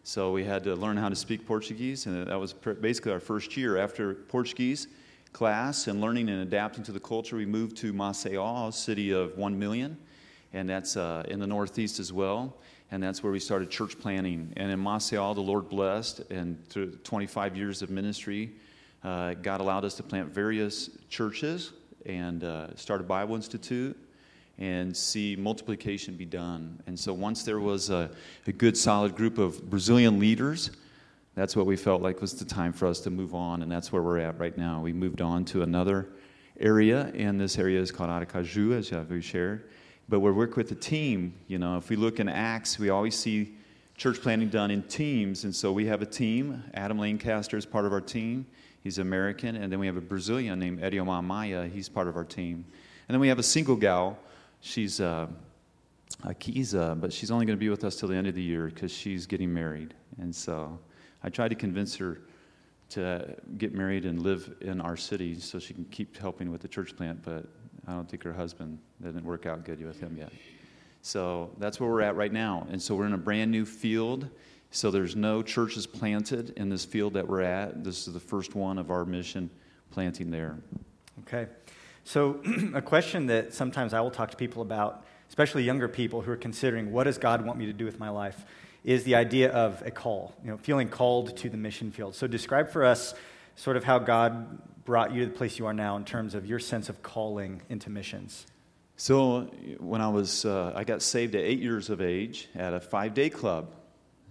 So 0.04 0.32
we 0.32 0.44
had 0.44 0.64
to 0.64 0.74
learn 0.74 0.96
how 0.96 1.08
to 1.08 1.14
speak 1.14 1.46
Portuguese, 1.46 2.06
and 2.06 2.26
that 2.26 2.38
was 2.38 2.52
basically 2.52 3.12
our 3.12 3.20
first 3.20 3.56
year. 3.56 3.78
After 3.78 4.14
Portuguese 4.14 4.88
class 5.32 5.86
and 5.86 6.00
learning 6.00 6.28
and 6.28 6.42
adapting 6.42 6.82
to 6.84 6.92
the 6.92 6.98
culture, 6.98 7.36
we 7.36 7.46
moved 7.46 7.76
to 7.78 7.92
Maceió, 7.92 8.68
a 8.68 8.72
city 8.72 9.12
of 9.12 9.38
one 9.38 9.56
million, 9.56 9.96
and 10.52 10.68
that's 10.68 10.96
uh, 10.96 11.22
in 11.28 11.38
the 11.38 11.46
northeast 11.46 12.00
as 12.00 12.12
well. 12.12 12.56
and 12.92 13.02
that's 13.02 13.22
where 13.22 13.32
we 13.32 13.40
started 13.40 13.70
church 13.70 13.98
planning. 13.98 14.52
And 14.58 14.70
in 14.70 14.78
Maceió, 14.78 15.34
the 15.34 15.40
Lord 15.40 15.68
blessed, 15.70 16.20
and 16.30 16.62
through 16.68 16.90
25 16.98 17.56
years 17.56 17.80
of 17.80 17.88
ministry, 17.88 18.52
uh, 19.04 19.34
God 19.34 19.60
allowed 19.60 19.84
us 19.84 19.94
to 19.94 20.02
plant 20.02 20.28
various 20.28 20.90
churches 21.08 21.72
and 22.06 22.44
uh, 22.44 22.74
start 22.76 23.00
a 23.00 23.04
Bible 23.04 23.34
Institute 23.34 23.96
and 24.58 24.96
see 24.96 25.34
multiplication 25.36 26.14
be 26.14 26.24
done. 26.24 26.80
And 26.86 26.98
so 26.98 27.12
once 27.12 27.42
there 27.42 27.58
was 27.58 27.90
a, 27.90 28.10
a 28.46 28.52
good, 28.52 28.76
solid 28.76 29.16
group 29.16 29.38
of 29.38 29.68
Brazilian 29.68 30.18
leaders, 30.18 30.70
that's 31.34 31.56
what 31.56 31.66
we 31.66 31.76
felt 31.76 32.02
like 32.02 32.20
was 32.20 32.34
the 32.34 32.44
time 32.44 32.72
for 32.72 32.86
us 32.86 33.00
to 33.00 33.10
move 33.10 33.34
on, 33.34 33.62
and 33.62 33.72
that's 33.72 33.90
where 33.90 34.02
we're 34.02 34.18
at 34.18 34.38
right 34.38 34.56
now. 34.56 34.80
We 34.80 34.92
moved 34.92 35.22
on 35.22 35.44
to 35.46 35.62
another 35.62 36.08
area, 36.60 37.10
and 37.14 37.40
this 37.40 37.58
area 37.58 37.80
is 37.80 37.90
called 37.90 38.10
Aracaju, 38.10 38.78
as 38.78 39.08
we 39.08 39.22
shared. 39.22 39.70
But 40.08 40.20
we 40.20 40.30
work 40.30 40.56
with 40.56 40.70
a 40.72 40.74
team. 40.74 41.34
You 41.48 41.58
know, 41.58 41.78
if 41.78 41.88
we 41.88 41.96
look 41.96 42.20
in 42.20 42.28
Acts, 42.28 42.78
we 42.78 42.90
always 42.90 43.16
see 43.16 43.54
church 43.96 44.20
planting 44.20 44.50
done 44.50 44.70
in 44.70 44.82
teams, 44.82 45.44
and 45.44 45.54
so 45.54 45.72
we 45.72 45.86
have 45.86 46.02
a 46.02 46.06
team. 46.06 46.62
Adam 46.74 46.98
Lancaster 46.98 47.56
is 47.56 47.64
part 47.64 47.86
of 47.86 47.92
our 47.92 48.00
team. 48.00 48.46
He's 48.82 48.98
American, 48.98 49.56
and 49.56 49.72
then 49.72 49.78
we 49.78 49.86
have 49.86 49.96
a 49.96 50.00
Brazilian 50.02 50.58
named 50.58 50.80
Ediomar 50.80 51.22
Maia. 51.22 51.66
He's 51.66 51.88
part 51.88 52.08
of 52.08 52.16
our 52.16 52.24
team, 52.24 52.64
and 53.08 53.14
then 53.14 53.20
we 53.20 53.28
have 53.28 53.38
a 53.38 53.42
single 53.42 53.76
gal. 53.76 54.18
She's 54.60 55.00
uh, 55.00 55.28
Akiza, 56.24 57.00
but 57.00 57.12
she's 57.12 57.30
only 57.30 57.46
going 57.46 57.56
to 57.56 57.60
be 57.60 57.68
with 57.68 57.84
us 57.84 57.96
till 57.96 58.08
the 58.08 58.16
end 58.16 58.26
of 58.26 58.34
the 58.34 58.42
year 58.42 58.66
because 58.66 58.92
she's 58.92 59.26
getting 59.26 59.52
married, 59.52 59.94
and 60.20 60.34
so 60.34 60.78
I 61.22 61.28
tried 61.28 61.48
to 61.48 61.54
convince 61.54 61.96
her 61.96 62.22
to 62.90 63.36
get 63.56 63.74
married 63.74 64.04
and 64.04 64.22
live 64.22 64.54
in 64.60 64.80
our 64.80 64.96
city 64.96 65.38
so 65.38 65.58
she 65.58 65.72
can 65.72 65.84
keep 65.86 66.16
helping 66.16 66.50
with 66.50 66.60
the 66.60 66.68
church 66.68 66.94
plant, 66.94 67.22
but 67.22 67.46
I 67.86 67.92
don't 67.92 68.08
think 68.08 68.22
her 68.24 68.34
husband 68.34 68.78
didn't 69.02 69.24
work 69.24 69.46
out 69.46 69.64
good 69.64 69.84
with 69.84 69.98
him 69.98 70.16
yet. 70.18 70.30
So 71.00 71.50
that's 71.58 71.80
where 71.80 71.90
we're 71.90 72.02
at 72.02 72.16
right 72.16 72.32
now. 72.32 72.66
And 72.70 72.80
so 72.80 72.94
we're 72.94 73.06
in 73.06 73.14
a 73.14 73.18
brand 73.18 73.50
new 73.50 73.64
field. 73.64 74.28
So 74.72 74.90
there's 74.90 75.14
no 75.14 75.42
churches 75.42 75.86
planted 75.86 76.50
in 76.56 76.68
this 76.68 76.84
field 76.84 77.14
that 77.14 77.28
we're 77.28 77.42
at. 77.42 77.84
This 77.84 78.08
is 78.08 78.12
the 78.12 78.20
first 78.20 78.54
one 78.54 78.78
of 78.78 78.90
our 78.90 79.04
mission 79.04 79.50
planting 79.90 80.30
there. 80.30 80.58
Okay. 81.20 81.46
So 82.04 82.40
a 82.74 82.82
question 82.82 83.26
that 83.26 83.54
sometimes 83.54 83.94
I 83.94 84.00
will 84.00 84.10
talk 84.10 84.30
to 84.32 84.36
people 84.36 84.62
about, 84.62 85.04
especially 85.28 85.62
younger 85.62 85.88
people 85.88 86.22
who 86.22 86.32
are 86.32 86.36
considering 86.36 86.90
what 86.90 87.04
does 87.04 87.18
God 87.18 87.46
want 87.46 87.58
me 87.58 87.66
to 87.66 87.72
do 87.72 87.84
with 87.84 88.00
my 88.00 88.08
life? 88.08 88.44
is 88.84 89.04
the 89.04 89.14
idea 89.14 89.50
of 89.50 89.82
a 89.86 89.90
call, 89.90 90.34
you 90.42 90.50
know, 90.50 90.56
feeling 90.56 90.88
called 90.88 91.36
to 91.36 91.48
the 91.48 91.56
mission 91.56 91.90
field. 91.92 92.14
So 92.14 92.26
describe 92.26 92.70
for 92.70 92.84
us 92.84 93.14
sort 93.54 93.76
of 93.76 93.84
how 93.84 93.98
God 93.98 94.84
brought 94.84 95.12
you 95.12 95.20
to 95.20 95.26
the 95.26 95.36
place 95.36 95.58
you 95.58 95.66
are 95.66 95.74
now 95.74 95.96
in 95.96 96.04
terms 96.04 96.34
of 96.34 96.46
your 96.46 96.58
sense 96.58 96.88
of 96.88 97.02
calling 97.02 97.62
into 97.68 97.90
missions. 97.90 98.46
So 98.96 99.42
when 99.78 100.00
I 100.00 100.08
was, 100.08 100.44
uh, 100.44 100.72
I 100.74 100.84
got 100.84 101.02
saved 101.02 101.34
at 101.34 101.42
eight 101.42 101.60
years 101.60 101.90
of 101.90 102.00
age 102.00 102.48
at 102.54 102.74
a 102.74 102.80
five-day 102.80 103.30
club. 103.30 103.74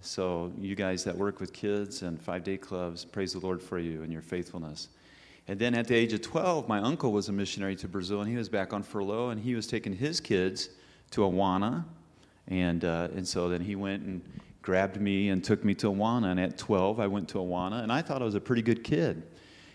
So 0.04 0.52
you 0.58 0.74
guys 0.74 1.04
that 1.04 1.16
work 1.16 1.38
with 1.38 1.52
kids 1.52 2.02
and 2.02 2.20
five-day 2.20 2.56
clubs, 2.56 3.04
praise 3.04 3.34
the 3.34 3.38
Lord 3.38 3.62
for 3.62 3.78
you 3.78 4.02
and 4.02 4.12
your 4.12 4.20
faithfulness. 4.20 4.88
And 5.46 5.60
then 5.60 5.76
at 5.76 5.86
the 5.86 5.94
age 5.94 6.12
of 6.12 6.22
12, 6.22 6.68
my 6.68 6.80
uncle 6.80 7.12
was 7.12 7.28
a 7.28 7.32
missionary 7.32 7.76
to 7.76 7.86
Brazil, 7.86 8.20
and 8.20 8.28
he 8.28 8.36
was 8.36 8.48
back 8.48 8.72
on 8.72 8.82
furlough, 8.82 9.30
and 9.30 9.40
he 9.40 9.54
was 9.54 9.68
taking 9.68 9.92
his 9.92 10.20
kids 10.20 10.70
to 11.12 11.20
Awana, 11.20 11.84
and, 12.48 12.84
uh, 12.84 13.08
and 13.14 13.26
so 13.26 13.48
then 13.48 13.60
he 13.60 13.76
went 13.76 14.02
and 14.02 14.22
grabbed 14.60 15.00
me 15.00 15.28
and 15.28 15.44
took 15.44 15.64
me 15.64 15.72
to 15.76 15.86
Awana. 15.86 16.32
And 16.32 16.40
at 16.40 16.58
12, 16.58 16.98
I 16.98 17.06
went 17.06 17.28
to 17.30 17.38
Awana, 17.38 17.84
and 17.84 17.92
I 17.92 18.02
thought 18.02 18.22
I 18.22 18.24
was 18.24 18.34
a 18.34 18.40
pretty 18.40 18.62
good 18.62 18.82
kid. 18.82 19.22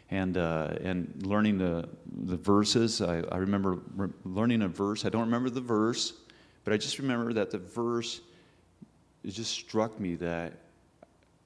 And, 0.09 0.37
uh, 0.37 0.73
and 0.81 1.25
learning 1.25 1.57
the, 1.57 1.87
the 2.25 2.35
verses, 2.35 3.01
I, 3.01 3.19
I 3.31 3.37
remember 3.37 3.79
re- 3.95 4.09
learning 4.25 4.61
a 4.61 4.67
verse. 4.67 5.05
I 5.05 5.09
don't 5.09 5.21
remember 5.21 5.49
the 5.49 5.61
verse, 5.61 6.13
but 6.65 6.73
I 6.73 6.77
just 6.77 6.99
remember 6.99 7.31
that 7.33 7.51
the 7.51 7.57
verse, 7.57 8.19
it 9.23 9.31
just 9.31 9.51
struck 9.51 9.99
me 9.99 10.15
that 10.15 10.53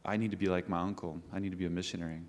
I 0.03 0.17
need 0.17 0.31
to 0.31 0.37
be 0.37 0.47
like 0.47 0.67
my 0.69 0.79
uncle. 0.79 1.21
I 1.33 1.39
need 1.39 1.51
to 1.51 1.57
be 1.57 1.65
a 1.65 1.69
missionary. 1.69 2.21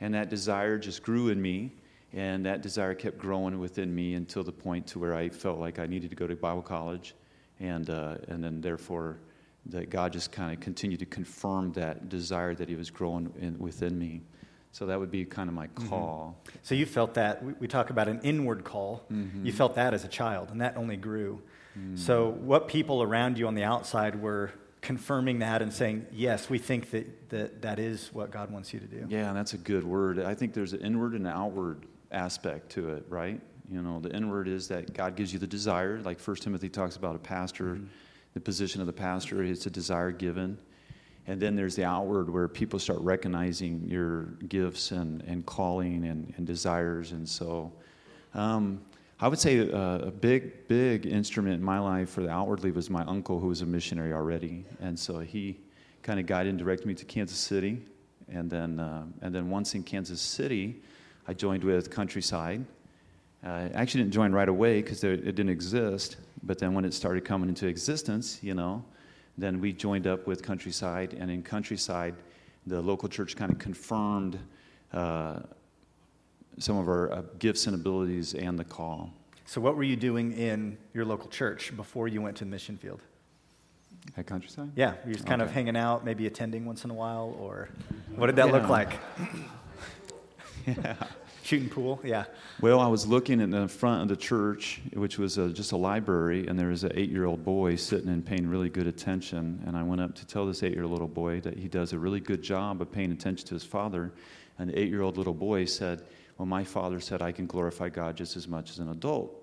And 0.00 0.14
that 0.14 0.28
desire 0.28 0.78
just 0.78 1.02
grew 1.02 1.28
in 1.28 1.40
me, 1.40 1.72
and 2.12 2.44
that 2.46 2.62
desire 2.62 2.94
kept 2.94 3.18
growing 3.18 3.58
within 3.58 3.94
me 3.94 4.14
until 4.14 4.42
the 4.42 4.52
point 4.52 4.86
to 4.88 4.98
where 4.98 5.14
I 5.14 5.28
felt 5.28 5.58
like 5.58 5.78
I 5.78 5.86
needed 5.86 6.10
to 6.10 6.16
go 6.16 6.26
to 6.26 6.36
Bible 6.36 6.62
college 6.62 7.14
and, 7.60 7.88
uh, 7.90 8.16
and 8.28 8.42
then 8.42 8.60
therefore 8.60 9.18
that 9.66 9.90
God 9.90 10.12
just 10.12 10.30
kind 10.30 10.52
of 10.52 10.60
continued 10.60 11.00
to 11.00 11.06
confirm 11.06 11.72
that 11.72 12.08
desire 12.08 12.54
that 12.54 12.68
He 12.68 12.74
was 12.74 12.90
growing 12.90 13.32
in, 13.40 13.58
within 13.58 13.98
me. 13.98 14.22
So 14.72 14.86
that 14.86 14.98
would 14.98 15.10
be 15.10 15.24
kind 15.24 15.48
of 15.48 15.54
my 15.54 15.68
mm-hmm. 15.68 15.88
call. 15.88 16.36
Mm-hmm. 16.44 16.58
So 16.62 16.74
you 16.74 16.84
felt 16.84 17.14
that 17.14 17.42
we, 17.42 17.54
we, 17.60 17.68
talk 17.68 17.90
about 17.90 18.08
an 18.08 18.20
inward 18.22 18.64
call. 18.64 19.04
Mm-hmm. 19.10 19.46
You 19.46 19.52
felt 19.52 19.76
that 19.76 19.94
as 19.94 20.04
a 20.04 20.08
child, 20.08 20.50
and 20.50 20.60
that 20.60 20.76
only 20.76 20.96
grew. 20.96 21.40
So 21.96 22.30
what 22.30 22.68
people 22.68 23.02
around 23.02 23.38
you 23.38 23.46
on 23.46 23.54
the 23.54 23.64
outside 23.64 24.20
were 24.20 24.52
confirming 24.80 25.38
that 25.38 25.62
and 25.62 25.72
saying, 25.72 26.06
yes, 26.12 26.50
we 26.50 26.58
think 26.58 26.90
that, 26.90 27.30
that 27.30 27.62
that 27.62 27.78
is 27.78 28.10
what 28.12 28.30
God 28.30 28.50
wants 28.50 28.72
you 28.72 28.80
to 28.80 28.86
do. 28.86 29.06
Yeah, 29.08 29.32
that's 29.32 29.54
a 29.54 29.58
good 29.58 29.82
word. 29.82 30.20
I 30.20 30.34
think 30.34 30.52
there's 30.52 30.72
an 30.72 30.80
inward 30.80 31.14
and 31.14 31.26
outward 31.26 31.86
aspect 32.12 32.70
to 32.72 32.90
it, 32.90 33.04
right? 33.08 33.40
You 33.70 33.80
know, 33.82 33.98
the 33.98 34.14
inward 34.14 34.46
is 34.46 34.68
that 34.68 34.92
God 34.92 35.16
gives 35.16 35.32
you 35.32 35.38
the 35.38 35.46
desire, 35.46 36.00
like 36.02 36.20
First 36.20 36.42
Timothy 36.42 36.68
talks 36.68 36.96
about 36.96 37.16
a 37.16 37.18
pastor, 37.18 37.76
mm-hmm. 37.76 37.86
the 38.34 38.40
position 38.40 38.80
of 38.80 38.86
the 38.86 38.92
pastor, 38.92 39.42
it's 39.42 39.66
a 39.66 39.70
desire 39.70 40.12
given. 40.12 40.58
And 41.26 41.40
then 41.40 41.56
there's 41.56 41.74
the 41.74 41.84
outward 41.84 42.28
where 42.28 42.46
people 42.46 42.78
start 42.78 43.00
recognizing 43.00 43.88
your 43.88 44.24
gifts 44.48 44.90
and, 44.90 45.22
and 45.22 45.46
calling 45.46 46.04
and, 46.04 46.34
and 46.36 46.46
desires. 46.46 47.12
And 47.12 47.26
so 47.26 47.72
um, 48.34 48.82
I 49.20 49.28
would 49.28 49.38
say 49.38 49.58
a, 49.58 49.76
uh, 49.76 49.98
a, 50.06 50.10
big, 50.10 50.66
big 50.66 51.06
instrument 51.06 51.54
in 51.54 51.62
my 51.62 51.78
life 51.78 52.10
for 52.10 52.22
the 52.22 52.30
outwardly 52.30 52.72
was 52.72 52.90
my 52.90 53.04
uncle, 53.04 53.38
who 53.38 53.46
was 53.46 53.62
a 53.62 53.66
missionary 53.66 54.12
already. 54.12 54.64
And 54.80 54.98
so 54.98 55.20
he 55.20 55.56
kind 56.02 56.18
of 56.18 56.26
guided 56.26 56.50
and 56.50 56.58
directed 56.58 56.86
me 56.86 56.94
to 56.94 57.04
Kansas 57.04 57.38
City. 57.38 57.80
And 58.28 58.50
then, 58.50 58.80
uh, 58.80 59.04
and 59.22 59.32
then 59.32 59.50
once 59.50 59.74
in 59.76 59.84
Kansas 59.84 60.20
City, 60.20 60.82
I 61.28 61.34
joined 61.34 61.62
with 61.62 61.90
Countryside. 61.90 62.64
Uh, 63.44 63.48
I 63.48 63.70
actually 63.74 64.02
didn't 64.02 64.14
join 64.14 64.32
right 64.32 64.48
away 64.48 64.82
because 64.82 65.04
it 65.04 65.24
didn't 65.24 65.48
exist. 65.48 66.16
But 66.42 66.58
then 66.58 66.74
when 66.74 66.84
it 66.84 66.92
started 66.92 67.24
coming 67.24 67.48
into 67.48 67.68
existence, 67.68 68.42
you 68.42 68.54
know, 68.54 68.84
then 69.38 69.60
we 69.60 69.72
joined 69.72 70.08
up 70.08 70.26
with 70.26 70.42
Countryside. 70.42 71.14
And 71.18 71.30
in 71.30 71.42
Countryside, 71.42 72.16
the 72.66 72.82
local 72.82 73.08
church 73.08 73.36
kind 73.36 73.52
of 73.52 73.58
confirmed 73.58 74.40
uh, 74.92 75.40
some 76.58 76.76
of 76.76 76.88
our 76.88 77.12
uh, 77.12 77.22
gifts 77.38 77.66
and 77.66 77.74
abilities 77.74 78.34
and 78.34 78.58
the 78.58 78.64
call. 78.64 79.12
So, 79.46 79.60
what 79.60 79.76
were 79.76 79.82
you 79.82 79.96
doing 79.96 80.32
in 80.32 80.78
your 80.94 81.04
local 81.04 81.28
church 81.28 81.76
before 81.76 82.08
you 82.08 82.22
went 82.22 82.36
to 82.38 82.44
the 82.44 82.50
mission 82.50 82.76
field? 82.76 83.00
At 84.16 84.26
Countryside? 84.26 84.70
Yeah, 84.76 84.94
you're 85.04 85.14
just 85.14 85.26
kind 85.26 85.40
okay. 85.40 85.48
of 85.48 85.54
hanging 85.54 85.76
out, 85.76 86.04
maybe 86.04 86.26
attending 86.26 86.64
once 86.64 86.84
in 86.84 86.90
a 86.90 86.94
while, 86.94 87.36
or 87.40 87.68
what 88.16 88.26
did 88.26 88.36
that 88.36 88.46
yeah. 88.46 88.52
look 88.52 88.68
like? 88.68 88.98
yeah. 90.66 90.94
Shooting 91.42 91.68
pool, 91.68 92.00
yeah. 92.02 92.24
Well, 92.62 92.80
I 92.80 92.86
was 92.86 93.06
looking 93.06 93.38
in 93.38 93.50
the 93.50 93.68
front 93.68 94.02
of 94.02 94.08
the 94.08 94.16
church, 94.16 94.80
which 94.94 95.18
was 95.18 95.36
a, 95.36 95.50
just 95.50 95.72
a 95.72 95.76
library, 95.76 96.46
and 96.46 96.58
there 96.58 96.68
was 96.68 96.84
an 96.84 96.92
eight 96.94 97.10
year 97.10 97.26
old 97.26 97.44
boy 97.44 97.76
sitting 97.76 98.08
and 98.08 98.24
paying 98.24 98.46
really 98.46 98.70
good 98.70 98.86
attention. 98.86 99.62
And 99.66 99.76
I 99.76 99.82
went 99.82 100.00
up 100.00 100.14
to 100.14 100.26
tell 100.26 100.46
this 100.46 100.62
eight 100.62 100.72
year 100.72 100.84
old 100.84 100.92
little 100.92 101.06
boy 101.06 101.40
that 101.40 101.58
he 101.58 101.68
does 101.68 101.92
a 101.92 101.98
really 101.98 102.20
good 102.20 102.40
job 102.40 102.80
of 102.80 102.90
paying 102.90 103.12
attention 103.12 103.46
to 103.48 103.54
his 103.54 103.64
father. 103.64 104.12
And 104.58 104.70
the 104.70 104.78
eight 104.78 104.88
year 104.88 105.02
old 105.02 105.18
little 105.18 105.34
boy 105.34 105.66
said, 105.66 106.02
Well, 106.38 106.46
my 106.46 106.64
father 106.64 107.00
said 107.00 107.22
I 107.22 107.32
can 107.32 107.46
glorify 107.46 107.88
God 107.88 108.16
just 108.16 108.36
as 108.36 108.48
much 108.48 108.70
as 108.70 108.78
an 108.78 108.90
adult. 108.90 109.40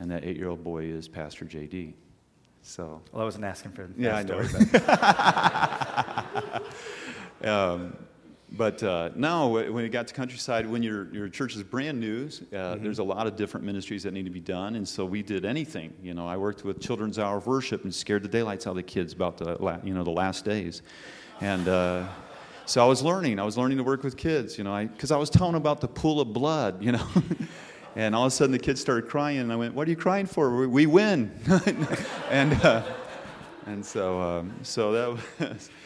And 0.00 0.10
that 0.10 0.24
eight 0.24 0.36
year 0.36 0.48
old 0.48 0.64
boy 0.64 0.84
is 0.84 1.06
Pastor 1.06 1.44
JD. 1.44 1.94
So. 2.62 3.00
Well, 3.12 3.22
I 3.22 3.24
wasn't 3.24 3.44
asking 3.44 3.72
for 3.72 3.86
the 3.86 3.92
yeah, 3.96 4.16
I 4.16 4.22
know. 4.22 4.40
um, 7.74 7.96
but 8.56 8.82
uh, 8.82 9.10
now, 9.16 9.48
when 9.48 9.82
you 9.82 9.88
got 9.88 10.06
to 10.06 10.14
countryside, 10.14 10.66
when 10.66 10.82
your, 10.82 11.12
your 11.12 11.28
church 11.28 11.56
is 11.56 11.62
brand 11.62 11.98
new, 11.98 12.26
uh, 12.26 12.28
mm-hmm. 12.28 12.84
there's 12.84 13.00
a 13.00 13.04
lot 13.04 13.26
of 13.26 13.36
different 13.36 13.66
ministries 13.66 14.04
that 14.04 14.12
need 14.12 14.24
to 14.24 14.30
be 14.30 14.40
done. 14.40 14.76
And 14.76 14.86
so 14.86 15.04
we 15.04 15.22
did 15.22 15.44
anything. 15.44 15.92
You 16.02 16.14
know, 16.14 16.26
I 16.26 16.36
worked 16.36 16.64
with 16.64 16.80
Children's 16.80 17.18
Hour 17.18 17.38
of 17.38 17.46
Worship 17.46 17.82
and 17.82 17.92
scared 17.92 18.22
the 18.22 18.28
daylights 18.28 18.66
out 18.66 18.70
of 18.70 18.76
the 18.76 18.82
kids 18.82 19.12
about 19.12 19.38
the, 19.38 19.80
you 19.82 19.92
know, 19.92 20.04
the 20.04 20.10
last 20.10 20.44
days. 20.44 20.82
And 21.40 21.66
uh, 21.66 22.06
so 22.66 22.84
I 22.84 22.88
was 22.88 23.02
learning. 23.02 23.38
I 23.38 23.44
was 23.44 23.58
learning 23.58 23.78
to 23.78 23.84
work 23.84 24.02
with 24.02 24.16
kids, 24.16 24.56
you 24.58 24.64
know, 24.64 24.86
because 24.86 25.10
I, 25.10 25.16
I 25.16 25.18
was 25.18 25.30
telling 25.30 25.54
about 25.54 25.80
the 25.80 25.88
pool 25.88 26.20
of 26.20 26.32
blood, 26.32 26.82
you 26.82 26.92
know. 26.92 27.06
and 27.96 28.14
all 28.14 28.24
of 28.24 28.28
a 28.28 28.30
sudden 28.34 28.52
the 28.52 28.58
kids 28.58 28.80
started 28.80 29.08
crying. 29.08 29.38
And 29.38 29.52
I 29.52 29.56
went, 29.56 29.74
What 29.74 29.86
are 29.86 29.90
you 29.90 29.96
crying 29.96 30.26
for? 30.26 30.56
We, 30.56 30.66
we 30.66 30.86
win. 30.86 31.32
and, 32.30 32.52
uh, 32.64 32.82
and 33.66 33.84
so, 33.84 34.20
um, 34.20 34.54
so 34.62 34.92
that 34.92 35.48
was. 35.48 35.70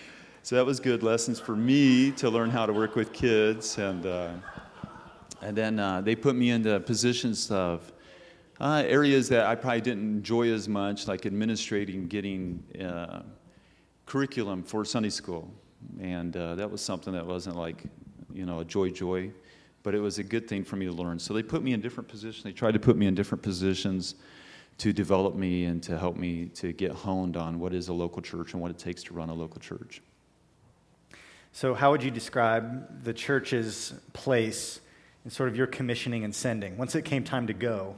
So 0.49 0.57
that 0.57 0.65
was 0.65 0.81
good 0.81 1.03
lessons 1.03 1.39
for 1.39 1.55
me 1.55 2.11
to 2.13 2.31
learn 2.31 2.49
how 2.49 2.65
to 2.65 2.73
work 2.73 2.97
with 2.97 3.13
kids. 3.13 3.77
And, 3.77 4.07
uh, 4.07 4.31
and 5.43 5.55
then 5.55 5.79
uh, 5.79 6.01
they 6.01 6.17
put 6.17 6.37
me 6.37 6.49
into 6.49 6.81
positions 6.81 7.51
of 7.51 7.93
uh, 8.59 8.83
areas 8.87 9.29
that 9.29 9.45
I 9.45 9.55
probably 9.57 9.83
didn't 9.83 10.09
enjoy 10.09 10.51
as 10.51 10.67
much, 10.67 11.07
like 11.07 11.27
administrating, 11.27 12.07
getting 12.07 12.65
uh, 12.83 13.25
curriculum 14.07 14.63
for 14.63 14.87
Sunday 14.87 15.11
school. 15.11 15.53
And 16.01 16.37
uh, 16.37 16.55
that 16.57 16.71
was 16.71 16.81
something 16.81 17.13
that 17.13 17.27
wasn't 17.27 17.57
like, 17.57 17.85
you 18.33 18.47
know, 18.47 18.61
a 18.61 18.65
joy 18.65 18.91
joy, 18.91 19.31
but 19.83 19.95
it 19.95 20.01
was 20.01 20.19
a 20.19 20.25
good 20.25 20.49
thing 20.49 20.65
for 20.65 20.77
me 20.77 20.87
to 20.87 20.93
learn. 20.93 21.19
So 21.19 21.35
they 21.35 21.43
put 21.43 21.63
me 21.63 21.73
in 21.73 21.81
different 21.81 22.09
positions. 22.09 22.45
They 22.45 22.53
tried 22.53 22.73
to 22.73 22.81
put 22.81 22.97
me 22.97 23.07
in 23.07 23.15
different 23.15 23.43
positions 23.43 24.15
to 24.79 24.93
develop 24.93 25.35
me 25.35 25.65
and 25.65 25.83
to 25.83 25.99
help 25.99 26.17
me 26.17 26.47
to 26.47 26.73
get 26.73 26.93
honed 26.93 27.37
on 27.37 27.59
what 27.59 27.75
is 27.75 27.89
a 27.89 27.93
local 27.93 28.23
church 28.23 28.53
and 28.53 28.63
what 28.63 28.71
it 28.71 28.79
takes 28.79 29.03
to 29.05 29.15
run 29.15 29.29
a 29.29 29.35
local 29.35 29.61
church. 29.61 30.01
So, 31.53 31.75
how 31.75 31.91
would 31.91 32.03
you 32.03 32.11
describe 32.11 33.03
the 33.03 33.13
church's 33.13 33.93
place 34.13 34.81
in 35.25 35.31
sort 35.31 35.49
of 35.49 35.57
your 35.57 35.67
commissioning 35.67 36.23
and 36.23 36.35
sending? 36.35 36.77
Once 36.77 36.95
it 36.95 37.05
came 37.05 37.25
time 37.25 37.49
to 37.49 37.55
go, 37.55 37.97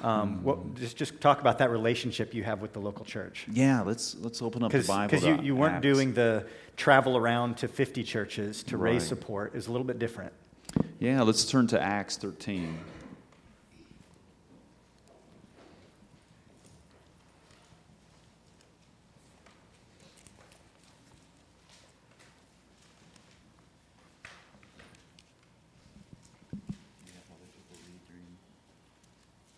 um, 0.00 0.42
what, 0.44 0.74
just 0.76 0.96
just 0.96 1.20
talk 1.20 1.40
about 1.40 1.58
that 1.58 1.70
relationship 1.70 2.32
you 2.34 2.44
have 2.44 2.60
with 2.60 2.72
the 2.72 2.78
local 2.78 3.04
church. 3.04 3.46
Yeah, 3.50 3.82
let's 3.82 4.14
let's 4.20 4.40
open 4.40 4.62
up 4.62 4.70
the 4.70 4.82
Bible. 4.82 5.10
Because 5.10 5.24
you, 5.24 5.40
you 5.42 5.56
weren't 5.56 5.76
Acts. 5.76 5.82
doing 5.82 6.14
the 6.14 6.46
travel 6.76 7.16
around 7.16 7.56
to 7.58 7.68
50 7.68 8.04
churches 8.04 8.62
to 8.64 8.76
raise 8.76 9.06
support. 9.06 9.54
Was 9.54 9.66
a 9.66 9.72
little 9.72 9.86
bit 9.86 9.98
different. 9.98 10.32
Yeah, 11.00 11.22
let's 11.22 11.44
turn 11.44 11.66
to 11.68 11.80
Acts 11.80 12.16
13. 12.16 12.78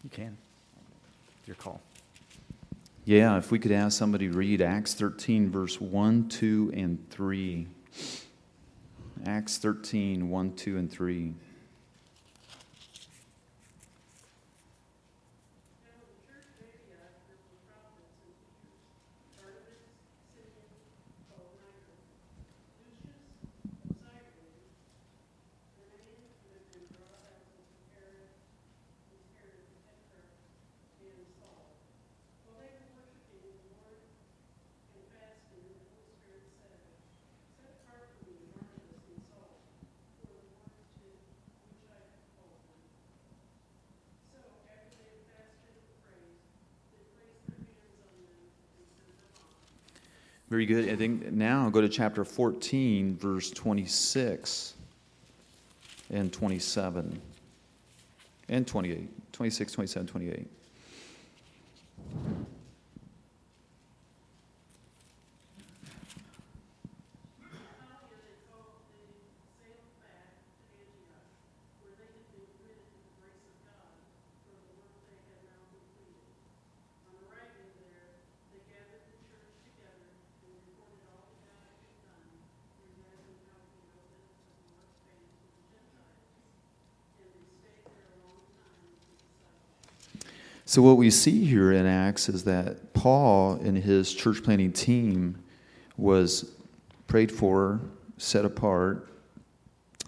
You 0.02 0.10
can. 0.10 0.36
Your 1.50 1.56
call. 1.56 1.80
Yeah, 3.04 3.36
if 3.36 3.50
we 3.50 3.58
could 3.58 3.72
ask 3.72 3.98
somebody 3.98 4.28
read 4.28 4.62
Acts 4.62 4.94
13, 4.94 5.50
verse 5.50 5.80
1, 5.80 6.28
2, 6.28 6.70
and 6.76 7.10
3. 7.10 7.66
Acts 9.26 9.58
13, 9.58 10.30
1, 10.30 10.54
2, 10.54 10.76
and 10.78 10.88
3. 10.88 11.34
Very 50.50 50.66
good. 50.66 50.88
I 50.88 50.96
think 50.96 51.30
now 51.30 51.70
go 51.70 51.80
to 51.80 51.88
chapter 51.88 52.24
14, 52.24 53.16
verse 53.16 53.50
26 53.52 54.74
and 56.10 56.32
27 56.32 57.20
and 58.48 58.66
28. 58.66 59.32
26, 59.32 59.72
27, 59.72 60.06
28. 60.08 60.50
So, 90.70 90.82
what 90.82 90.98
we 90.98 91.10
see 91.10 91.44
here 91.44 91.72
in 91.72 91.84
Acts 91.84 92.28
is 92.28 92.44
that 92.44 92.94
Paul 92.94 93.54
and 93.54 93.76
his 93.76 94.14
church 94.14 94.44
planting 94.44 94.72
team 94.72 95.42
was 95.96 96.52
prayed 97.08 97.32
for, 97.32 97.80
set 98.18 98.44
apart, 98.44 99.08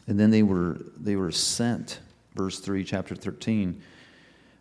and 0.07 0.21
then 0.21 0.31
they 0.31 0.45
were, 0.45 0.79
they 0.97 1.17
were 1.17 1.33
sent. 1.33 1.99
Verse 2.37 2.61
3, 2.61 2.85
chapter 2.85 3.17
13. 3.17 3.83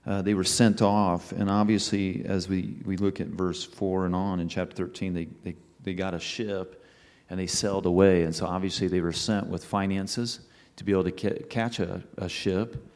Uh, 0.08 0.24
they 0.24 0.34
were 0.34 0.44
sent 0.44 0.82
off, 0.82 1.34
and 1.34 1.52
obviously, 1.52 2.26
as 2.26 2.50
we, 2.50 2.78
we 2.84 2.98
look 2.98 3.22
at 3.22 3.28
verse 3.28 3.64
4 3.64 4.08
and 4.08 4.16
on 4.16 4.40
in 4.40 4.50
chapter 4.50 4.76
13, 4.76 5.14
they, 5.14 5.28
they, 5.44 5.56
they 5.84 5.94
got 5.94 6.16
a 6.16 6.20
ship 6.20 6.84
and 7.30 7.40
they 7.40 7.46
sailed 7.46 7.86
away. 7.86 8.24
And 8.24 8.36
so, 8.36 8.48
obviously, 8.48 8.88
they 8.88 9.02
were 9.02 9.14
sent 9.14 9.46
with 9.46 9.64
finances 9.64 10.40
to 10.78 10.84
be 10.84 10.94
able 10.94 11.04
to 11.04 11.12
ca- 11.12 11.44
catch 11.48 11.80
a, 11.80 12.02
a 12.18 12.28
ship 12.28 12.88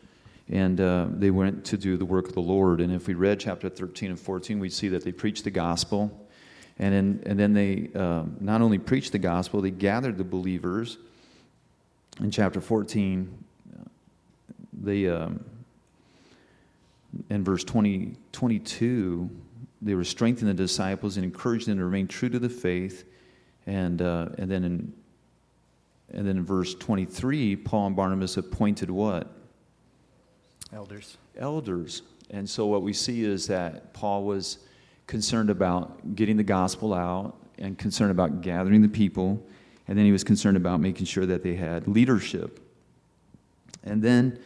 and 0.51 0.79
uh, 0.79 1.07
they 1.09 1.31
went 1.31 1.65
to 1.65 1.77
do 1.77 1.97
the 1.97 2.05
work 2.05 2.27
of 2.27 2.33
the 2.33 2.41
Lord. 2.41 2.79
And 2.79 2.93
if 2.93 3.07
we 3.07 3.15
read 3.15 3.39
chapter 3.39 3.67
13 3.67 4.11
and 4.11 4.19
14, 4.19 4.59
we 4.59 4.69
see 4.69 4.89
that 4.89 5.03
they 5.03 5.11
preached 5.11 5.43
the 5.43 5.51
gospel. 5.51 6.27
And 6.77 6.93
then, 6.93 7.23
and 7.25 7.39
then 7.39 7.53
they 7.53 7.89
um, 7.99 8.37
not 8.39 8.61
only 8.61 8.77
preached 8.77 9.11
the 9.11 9.19
gospel, 9.19 9.61
they 9.61 9.71
gathered 9.71 10.17
the 10.17 10.23
believers. 10.23 10.97
In 12.19 12.29
chapter 12.31 12.61
14, 12.61 13.43
they, 14.81 15.07
um, 15.07 15.43
in 17.29 17.43
verse 17.43 17.63
20, 17.63 18.13
22, 18.31 19.29
they 19.81 19.95
were 19.95 20.03
strengthening 20.03 20.55
the 20.55 20.63
disciples 20.63 21.17
and 21.17 21.23
encouraging 21.23 21.69
them 21.71 21.79
to 21.79 21.85
remain 21.85 22.07
true 22.07 22.29
to 22.29 22.39
the 22.39 22.49
faith. 22.49 23.05
And, 23.65 24.01
uh, 24.01 24.29
and, 24.37 24.51
then 24.51 24.63
in, 24.63 24.93
and 26.13 26.27
then 26.27 26.37
in 26.37 26.45
verse 26.45 26.75
23, 26.75 27.55
Paul 27.55 27.87
and 27.87 27.95
Barnabas 27.95 28.37
appointed 28.37 28.91
what? 28.91 29.31
Elders. 30.75 31.17
elders. 31.37 32.01
And 32.31 32.49
so 32.49 32.65
what 32.65 32.81
we 32.81 32.91
see 32.91 33.23
is 33.23 33.47
that 33.47 33.93
Paul 33.93 34.25
was 34.25 34.57
concerned 35.07 35.49
about 35.49 36.15
getting 36.15 36.35
the 36.35 36.43
gospel 36.43 36.93
out 36.93 37.37
and 37.57 37.77
concerned 37.77 38.11
about 38.11 38.41
gathering 38.41 38.81
the 38.81 38.89
people. 38.89 39.41
And 39.87 39.97
then 39.97 40.05
he 40.05 40.11
was 40.11 40.25
concerned 40.25 40.57
about 40.57 40.81
making 40.81 41.05
sure 41.05 41.25
that 41.27 41.43
they 41.43 41.55
had 41.55 41.87
leadership. 41.87 42.59
And 43.85 44.01
then, 44.01 44.37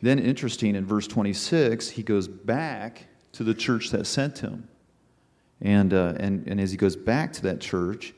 then 0.00 0.18
interesting, 0.18 0.76
in 0.76 0.86
verse 0.86 1.06
26, 1.06 1.90
he 1.90 2.02
goes 2.02 2.26
back 2.26 3.04
to 3.32 3.44
the 3.44 3.52
church 3.52 3.90
that 3.90 4.06
sent 4.06 4.38
him. 4.38 4.66
And, 5.60 5.92
uh, 5.92 6.14
and, 6.18 6.46
and 6.46 6.58
as 6.58 6.70
he 6.70 6.78
goes 6.78 6.96
back 6.96 7.34
to 7.34 7.42
that 7.42 7.60
church, 7.60 8.14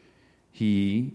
he 0.52 1.12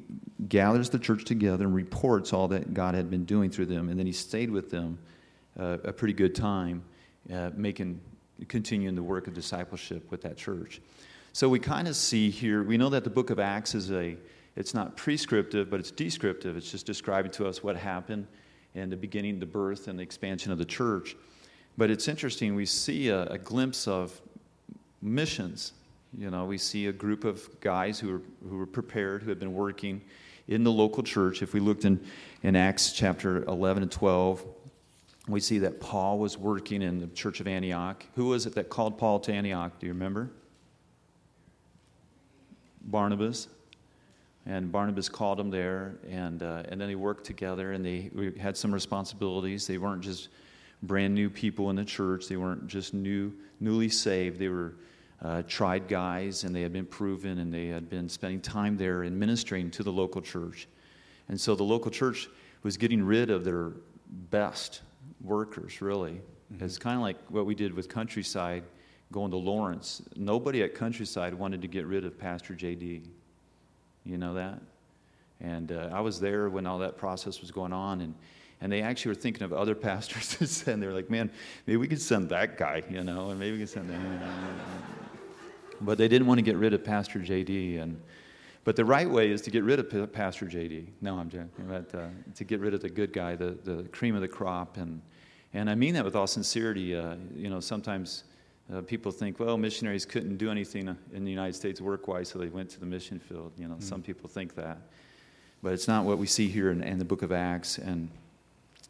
gathers 0.50 0.90
the 0.90 1.00
church 1.00 1.24
together 1.24 1.64
and 1.64 1.74
reports 1.74 2.34
all 2.34 2.50
that 2.50 2.74
God 2.74 2.96
had 2.96 3.10
been 3.10 3.24
doing 3.24 3.50
through 3.50 3.68
them. 3.68 3.88
And 3.88 3.98
then 3.98 4.08
he 4.08 4.12
stayed 4.12 4.50
with 4.50 4.72
them 4.72 4.98
uh, 5.60 5.78
a 5.84 5.94
pretty 5.94 6.14
good 6.14 6.36
time 6.36 6.84
uh, 7.32 7.52
making 7.56 8.00
continuing 8.48 8.96
the 8.96 9.04
work 9.04 9.28
of 9.28 9.34
discipleship 9.34 10.10
with 10.12 10.22
that 10.22 10.38
church. 10.38 10.82
So 11.34 11.48
we 11.50 11.60
kind 11.60 11.88
of 11.88 11.96
see 11.96 12.30
here 12.30 12.64
we 12.64 12.78
know 12.78 12.90
that 12.90 13.04
the 13.04 13.10
book 13.10 13.30
of 13.30 13.40
acts 13.40 13.76
is 13.76 13.92
a 13.92 14.18
it's 14.56 14.74
not 14.74 14.96
prescriptive 14.98 15.70
but 15.70 15.80
it's 15.80 15.92
descriptive. 15.92 16.58
It's 16.58 16.72
just 16.72 16.86
describing 16.86 17.32
to 17.34 17.48
us 17.48 17.64
what 17.64 17.76
happened 17.76 18.28
in 18.76 18.90
the 18.90 18.98
beginning 18.98 19.40
the 19.40 19.46
birth 19.46 19.88
and 19.88 19.98
the 19.98 20.04
expansion 20.04 20.52
of 20.52 20.58
the 20.58 20.66
church. 20.66 21.16
But 21.78 21.90
it's 21.90 22.08
interesting 22.08 22.56
we 22.56 22.66
see 22.66 23.10
a, 23.10 23.26
a 23.28 23.38
glimpse 23.38 23.88
of 23.88 24.20
missions. 25.02 25.74
You 26.18 26.30
know 26.30 26.46
we 26.46 26.58
see 26.58 26.88
a 26.88 26.94
group 26.94 27.24
of 27.24 27.48
guys 27.62 28.00
who 28.00 28.16
are 28.16 28.22
who 28.48 28.58
were 28.58 28.68
prepared 28.68 29.24
who 29.24 29.30
had 29.30 29.40
been 29.40 29.54
working 29.54 30.02
in 30.48 30.64
the 30.64 30.72
local 30.72 31.04
church. 31.04 31.42
If 31.42 31.54
we 31.54 31.60
looked 31.60 31.86
in 31.86 32.00
in 32.42 32.56
acts 32.56 32.92
chapter 32.92 33.44
11 33.46 33.84
and 33.84 33.92
12 33.92 34.46
we 35.28 35.40
see 35.40 35.60
that 35.60 35.80
Paul 35.80 36.20
was 36.20 36.38
working 36.38 36.82
in 36.82 37.00
the 37.00 37.08
church 37.08 37.40
of 37.40 37.48
Antioch. 37.48 38.06
Who 38.16 38.28
was 38.28 38.46
it 38.46 38.56
that 38.56 38.70
called 38.70 38.98
Paul 38.98 39.20
to 39.22 39.34
Antioch? 39.34 39.80
Do 39.80 39.88
you 39.88 39.94
remember? 39.94 40.30
Barnabas. 42.82 43.48
And 44.46 44.72
Barnabas 44.72 45.08
called 45.08 45.40
him 45.40 45.50
there, 45.50 45.96
and, 46.10 46.44
uh, 46.44 46.64
and 46.68 46.80
then 46.80 46.90
they 46.90 46.96
worked 46.96 47.26
together, 47.26 47.72
and 47.72 47.86
they 47.86 48.12
had 48.38 48.58
some 48.58 48.74
responsibilities. 48.74 49.66
They 49.66 49.78
weren't 49.78 50.02
just 50.02 50.28
brand 50.82 51.16
new 51.16 51.30
people 51.30 51.70
in 51.70 51.78
the 51.78 51.86
church, 51.86 52.28
they 52.28 52.36
weren't 52.36 52.68
just 52.68 52.94
new, 52.94 53.32
newly 53.62 53.88
saved. 53.88 54.38
They 54.38 54.50
were 54.50 54.74
uh, 55.22 55.44
tried 55.48 55.88
guys, 55.88 56.44
and 56.44 56.54
they 56.54 56.62
had 56.62 56.74
been 56.74 56.86
proven, 56.86 57.40
and 57.40 57.54
they 57.54 57.68
had 57.68 57.90
been 57.90 58.10
spending 58.10 58.42
time 58.42 58.76
there 58.76 59.04
and 59.04 59.18
ministering 59.18 59.72
to 59.72 59.84
the 59.84 59.92
local 59.92 60.22
church. 60.22 60.68
And 61.30 61.40
so 61.40 61.56
the 61.56 61.64
local 61.64 61.90
church 61.90 62.28
was 62.64 62.76
getting 62.76 63.02
rid 63.02 63.30
of 63.30 63.46
their 63.46 63.72
best 64.30 64.82
workers, 65.22 65.82
really. 65.82 66.22
Mm-hmm. 66.54 66.66
It's 66.66 66.78
kind 66.78 66.96
of 66.96 67.02
like 67.02 67.18
what 67.30 67.46
we 67.46 67.56
did 67.56 67.74
with 67.74 67.90
Countryside 67.90 68.64
going 69.12 69.32
to 69.32 69.38
Lawrence. 69.38 70.02
Nobody 70.16 70.64
at 70.64 70.76
Countryside 70.76 71.34
wanted 71.34 71.62
to 71.62 71.68
get 71.68 71.86
rid 71.86 72.06
of 72.06 72.18
Pastor 72.18 72.54
JD. 72.54 73.04
You 74.06 74.18
know 74.18 74.34
that? 74.34 74.60
And 75.40 75.72
uh, 75.72 75.90
I 75.94 76.02
was 76.02 76.20
there 76.20 76.50
when 76.50 76.66
all 76.66 76.80
that 76.80 76.98
process 76.98 77.42
was 77.42 77.52
going 77.52 77.74
on. 77.74 78.02
And, 78.02 78.16
And 78.62 78.72
they 78.72 78.82
actually 78.82 79.10
were 79.10 79.22
thinking 79.22 79.44
of 79.44 79.54
other 79.54 79.76
pastors 79.90 80.36
to 80.38 80.48
send. 80.48 80.82
They 80.82 80.88
were 80.88 80.94
like, 80.94 81.10
man, 81.10 81.32
maybe 81.68 81.78
we 81.78 81.88
could 81.88 82.02
send 82.02 82.30
that 82.30 82.58
guy, 82.58 82.84
you 82.90 83.04
know, 83.04 83.30
and 83.30 83.40
maybe 83.40 83.54
we 83.54 83.60
could 83.60 83.70
send 83.70 83.90
that. 83.90 84.00
But 85.82 85.98
they 85.98 86.08
didn't 86.08 86.28
want 86.28 86.38
to 86.38 86.44
get 86.44 86.56
rid 86.56 86.74
of 86.74 86.84
Pastor 86.86 87.20
JD. 87.20 87.82
And, 87.82 88.00
but 88.64 88.76
the 88.76 88.86
right 88.86 89.10
way 89.10 89.30
is 89.30 89.42
to 89.42 89.52
get 89.52 89.64
rid 89.64 89.80
of 89.80 90.14
Pastor 90.14 90.46
JD. 90.46 90.88
No, 91.02 91.18
I'm 91.18 91.30
joking. 91.30 91.50
But 91.68 91.94
uh, 91.94 92.08
to 92.36 92.44
get 92.44 92.62
rid 92.62 92.74
of 92.74 92.82
the 92.82 92.90
good 92.90 93.12
guy, 93.12 93.36
the, 93.36 93.58
the 93.64 93.84
cream 93.92 94.16
of 94.16 94.22
the 94.22 94.28
crop. 94.28 94.78
And, 94.78 95.02
and 95.54 95.70
I 95.70 95.76
mean 95.76 95.94
that 95.96 96.06
with 96.06 96.16
all 96.16 96.28
sincerity. 96.28 96.96
Uh, 96.96 97.16
you 97.36 97.50
know, 97.50 97.60
sometimes 97.60 98.24
uh, 98.74 98.80
people 98.82 99.12
think, 99.12 99.40
well, 99.40 99.58
missionaries 99.58 100.06
couldn't 100.06 100.38
do 100.38 100.50
anything 100.50 100.96
in 101.14 101.26
the 101.26 101.32
United 101.32 101.56
States 101.56 101.82
work 101.82 102.08
wise, 102.08 102.30
so 102.30 102.40
they 102.40 102.48
went 102.48 102.70
to 102.70 102.80
the 102.80 102.86
mission 102.86 103.20
field. 103.20 103.52
You 103.58 103.68
know, 103.68 103.76
mm-hmm. 103.76 103.84
some 103.84 104.02
people 104.02 104.30
think 104.30 104.56
that. 104.56 104.78
But 105.62 105.74
it's 105.74 105.88
not 105.90 106.06
what 106.06 106.18
we 106.18 106.28
see 106.28 106.48
here 106.48 106.72
in, 106.72 106.82
in 106.84 107.00
the 107.00 107.06
book 107.06 107.22
of 107.22 107.34
Acts. 107.34 107.78
And, 107.78 108.10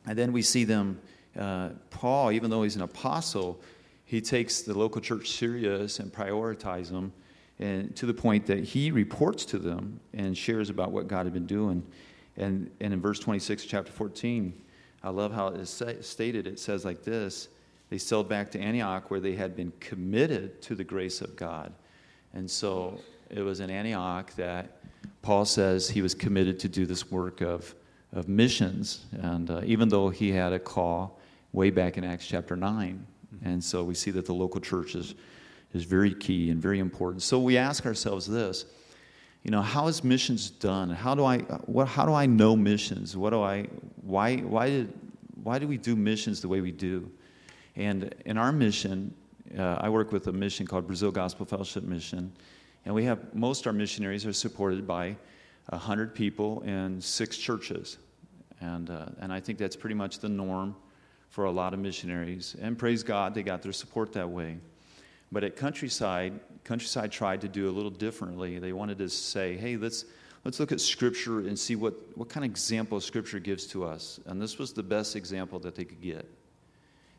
and 0.05 0.17
then 0.17 0.31
we 0.31 0.43
see 0.43 0.65
them, 0.65 0.99
uh, 1.37 1.69
Paul, 1.89 2.31
even 2.31 2.51
though 2.51 2.61
he's 2.61 2.75
an 2.75 2.83
apostle, 2.83 3.59
he 4.05 4.21
takes 4.21 4.61
the 4.61 4.77
local 4.77 5.01
church 5.01 5.31
serious 5.31 5.97
and 5.99 6.13
prioritizes 6.13 6.91
them 6.91 7.11
and 7.59 7.95
to 7.95 8.05
the 8.05 8.13
point 8.13 8.45
that 8.47 8.63
he 8.63 8.91
reports 8.91 9.45
to 9.45 9.57
them 9.57 9.99
and 10.13 10.37
shares 10.37 10.69
about 10.69 10.91
what 10.91 11.07
God 11.07 11.25
had 11.25 11.33
been 11.33 11.45
doing. 11.45 11.83
And, 12.35 12.69
and 12.79 12.93
in 12.93 13.01
verse 13.01 13.19
26, 13.19 13.65
chapter 13.65 13.91
14, 13.91 14.53
I 15.03 15.09
love 15.09 15.33
how 15.33 15.47
it 15.47 15.59
is 15.59 15.83
stated. 16.01 16.47
It 16.47 16.59
says 16.59 16.85
like 16.85 17.03
this 17.03 17.49
They 17.89 17.97
sailed 17.97 18.27
back 18.27 18.51
to 18.51 18.59
Antioch 18.59 19.11
where 19.11 19.19
they 19.19 19.35
had 19.35 19.55
been 19.55 19.71
committed 19.79 20.61
to 20.63 20.75
the 20.75 20.83
grace 20.83 21.21
of 21.21 21.35
God. 21.35 21.73
And 22.33 22.49
so 22.49 22.99
it 23.29 23.41
was 23.41 23.59
in 23.59 23.69
Antioch 23.69 24.33
that 24.35 24.77
Paul 25.21 25.45
says 25.45 25.89
he 25.89 26.01
was 26.01 26.15
committed 26.15 26.59
to 26.59 26.69
do 26.69 26.85
this 26.85 27.11
work 27.11 27.41
of, 27.41 27.75
of 28.11 28.27
missions. 28.27 29.05
And 29.21 29.49
uh, 29.49 29.61
even 29.63 29.89
though 29.89 30.09
he 30.09 30.31
had 30.31 30.53
a 30.53 30.59
call 30.59 31.19
way 31.51 31.69
back 31.69 31.97
in 31.97 32.03
Acts 32.03 32.25
chapter 32.25 32.55
9, 32.55 33.05
and 33.43 33.63
so 33.63 33.83
we 33.83 33.93
see 33.93 34.11
that 34.11 34.25
the 34.25 34.33
local 34.33 34.61
church 34.61 34.95
is, 35.73 35.83
very 35.83 36.13
key 36.13 36.49
and 36.49 36.61
very 36.61 36.79
important. 36.79 37.23
So 37.23 37.39
we 37.39 37.57
ask 37.57 37.85
ourselves 37.85 38.27
this 38.27 38.65
you 39.43 39.51
know, 39.51 39.61
how 39.61 39.87
is 39.87 40.05
missions 40.05 40.49
done? 40.49 40.89
How 40.89 41.15
do 41.15 41.25
I, 41.25 41.39
what, 41.65 41.89
how 41.89 42.05
do 42.05 42.13
I 42.13 42.25
know 42.25 42.55
missions? 42.55 43.17
What 43.17 43.31
do 43.31 43.41
I, 43.41 43.67
why, 44.01 44.37
why, 44.37 44.69
did, 44.69 44.93
why 45.43 45.59
do 45.59 45.67
we 45.67 45.77
do 45.77 45.97
missions 45.97 46.41
the 46.41 46.47
way 46.47 46.61
we 46.61 46.71
do? 46.71 47.11
And 47.75 48.15
in 48.25 48.37
our 48.37 48.53
mission, 48.53 49.13
uh, 49.57 49.79
I 49.81 49.89
work 49.89 50.13
with 50.13 50.27
a 50.27 50.31
mission 50.31 50.65
called 50.65 50.87
Brazil 50.87 51.11
Gospel 51.11 51.45
Fellowship 51.45 51.83
Mission, 51.83 52.31
and 52.85 52.95
we 52.95 53.03
have 53.03 53.35
most 53.35 53.61
of 53.61 53.67
our 53.67 53.73
missionaries 53.73 54.25
are 54.25 54.33
supported 54.33 54.87
by 54.87 55.15
100 55.69 56.15
people 56.15 56.61
in 56.61 57.01
six 57.01 57.37
churches. 57.37 57.97
And, 58.61 58.89
uh, 58.89 59.07
and 59.19 59.33
I 59.33 59.41
think 59.41 59.57
that's 59.57 59.75
pretty 59.75 59.95
much 59.95 60.19
the 60.19 60.29
norm 60.29 60.75
for 61.29 61.45
a 61.45 61.51
lot 61.51 61.73
of 61.73 61.79
missionaries. 61.79 62.55
And 62.61 62.77
praise 62.77 63.03
God, 63.03 63.33
they 63.33 63.43
got 63.43 63.61
their 63.61 63.73
support 63.73 64.13
that 64.13 64.29
way. 64.29 64.57
But 65.33 65.43
at 65.43 65.55
Countryside, 65.55 66.39
Countryside 66.63 67.11
tried 67.11 67.41
to 67.41 67.47
do 67.47 67.67
a 67.67 67.71
little 67.71 67.89
differently. 67.89 68.59
They 68.59 68.71
wanted 68.71 68.99
to 68.99 69.09
say, 69.09 69.57
hey, 69.57 69.77
let's, 69.77 70.05
let's 70.45 70.59
look 70.59 70.71
at 70.71 70.79
Scripture 70.79 71.39
and 71.39 71.57
see 71.57 71.75
what, 71.75 71.95
what 72.15 72.29
kind 72.29 72.45
of 72.45 72.51
example 72.51 73.01
Scripture 73.01 73.39
gives 73.39 73.65
to 73.67 73.83
us. 73.83 74.19
And 74.27 74.39
this 74.39 74.59
was 74.59 74.73
the 74.73 74.83
best 74.83 75.15
example 75.15 75.57
that 75.59 75.73
they 75.73 75.85
could 75.85 76.01
get. 76.01 76.29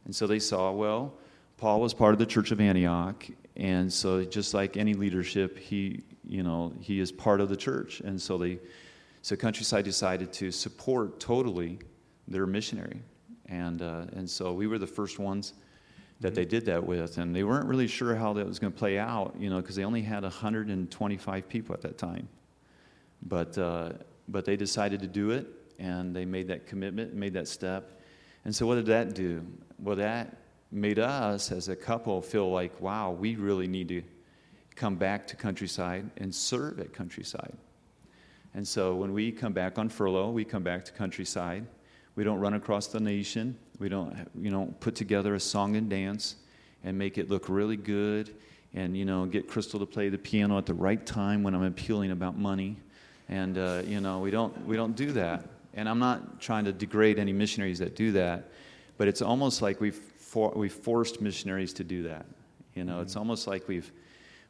And 0.04 0.14
so 0.14 0.28
they 0.28 0.38
saw, 0.38 0.70
well, 0.70 1.14
Paul 1.56 1.80
was 1.80 1.92
part 1.92 2.12
of 2.12 2.20
the 2.20 2.26
church 2.26 2.52
of 2.52 2.60
Antioch, 2.60 3.26
and 3.56 3.92
so 3.92 4.24
just 4.24 4.54
like 4.54 4.76
any 4.76 4.94
leadership, 4.94 5.58
he, 5.58 6.02
you 6.24 6.42
know, 6.42 6.72
he 6.80 7.00
is 7.00 7.10
part 7.10 7.40
of 7.40 7.48
the 7.48 7.56
church. 7.56 8.00
And 8.00 8.20
so 8.20 8.38
they, 8.38 8.60
so 9.22 9.34
Countryside 9.34 9.84
decided 9.84 10.32
to 10.34 10.52
support 10.52 11.18
totally 11.18 11.78
their 12.28 12.46
missionary. 12.46 13.02
And, 13.46 13.82
uh, 13.82 14.06
and 14.14 14.28
so 14.28 14.52
we 14.52 14.66
were 14.66 14.78
the 14.78 14.86
first 14.86 15.18
ones 15.18 15.54
that 16.20 16.34
they 16.34 16.44
did 16.44 16.66
that 16.66 16.86
with. 16.86 17.18
And 17.18 17.34
they 17.34 17.44
weren't 17.44 17.66
really 17.66 17.86
sure 17.86 18.14
how 18.14 18.32
that 18.34 18.46
was 18.46 18.58
going 18.58 18.72
to 18.72 18.78
play 18.78 18.98
out, 18.98 19.34
you 19.38 19.50
know, 19.50 19.60
because 19.60 19.76
they 19.76 19.84
only 19.84 20.02
had 20.02 20.22
125 20.22 21.48
people 21.48 21.74
at 21.74 21.82
that 21.82 21.98
time. 21.98 22.28
But, 23.22 23.56
uh, 23.58 23.92
but 24.28 24.44
they 24.44 24.56
decided 24.56 25.00
to 25.00 25.06
do 25.06 25.30
it, 25.30 25.46
and 25.78 26.14
they 26.14 26.24
made 26.24 26.48
that 26.48 26.66
commitment, 26.66 27.14
made 27.14 27.34
that 27.34 27.48
step. 27.48 28.00
And 28.44 28.54
so 28.54 28.66
what 28.66 28.76
did 28.76 28.86
that 28.86 29.14
do? 29.14 29.44
Well, 29.78 29.96
that 29.96 30.36
made 30.70 30.98
us 30.98 31.52
as 31.52 31.68
a 31.68 31.76
couple 31.76 32.20
feel 32.20 32.50
like, 32.50 32.80
wow, 32.80 33.12
we 33.12 33.36
really 33.36 33.66
need 33.66 33.88
to 33.88 34.02
come 34.74 34.96
back 34.96 35.26
to 35.28 35.36
Countryside 35.36 36.10
and 36.16 36.34
serve 36.34 36.80
at 36.80 36.92
Countryside. 36.92 37.56
And 38.54 38.66
so 38.66 38.94
when 38.94 39.12
we 39.12 39.32
come 39.32 39.52
back 39.52 39.78
on 39.78 39.88
furlough, 39.88 40.30
we 40.30 40.44
come 40.44 40.62
back 40.62 40.84
to 40.86 40.92
Countryside 40.92 41.66
we 42.16 42.24
don't 42.24 42.38
run 42.38 42.54
across 42.54 42.86
the 42.86 43.00
nation. 43.00 43.56
We 43.78 43.88
don't, 43.88 44.14
you 44.40 44.50
know, 44.50 44.72
put 44.80 44.94
together 44.94 45.34
a 45.34 45.40
song 45.40 45.76
and 45.76 45.90
dance 45.90 46.36
and 46.84 46.96
make 46.96 47.18
it 47.18 47.28
look 47.28 47.48
really 47.48 47.76
good 47.76 48.34
and, 48.72 48.96
you 48.96 49.04
know, 49.04 49.26
get 49.26 49.48
Crystal 49.48 49.80
to 49.80 49.86
play 49.86 50.08
the 50.08 50.18
piano 50.18 50.58
at 50.58 50.66
the 50.66 50.74
right 50.74 51.04
time 51.04 51.42
when 51.42 51.54
I'm 51.54 51.64
appealing 51.64 52.10
about 52.10 52.38
money. 52.38 52.76
And, 53.28 53.58
uh, 53.58 53.82
you 53.86 54.00
know, 54.00 54.18
we 54.18 54.30
don't, 54.30 54.66
we 54.66 54.76
don't 54.76 54.94
do 54.94 55.12
that. 55.12 55.48
And 55.74 55.88
I'm 55.88 55.98
not 55.98 56.40
trying 56.40 56.64
to 56.66 56.72
degrade 56.72 57.18
any 57.18 57.32
missionaries 57.32 57.80
that 57.80 57.96
do 57.96 58.12
that, 58.12 58.48
but 58.96 59.08
it's 59.08 59.22
almost 59.22 59.60
like 59.62 59.80
we've, 59.80 59.94
for, 59.94 60.52
we've 60.54 60.72
forced 60.72 61.20
missionaries 61.20 61.72
to 61.74 61.84
do 61.84 62.04
that. 62.04 62.26
You 62.74 62.84
know, 62.84 62.94
mm-hmm. 62.94 63.02
it's 63.02 63.16
almost 63.16 63.46
like 63.46 63.66
we've, 63.66 63.90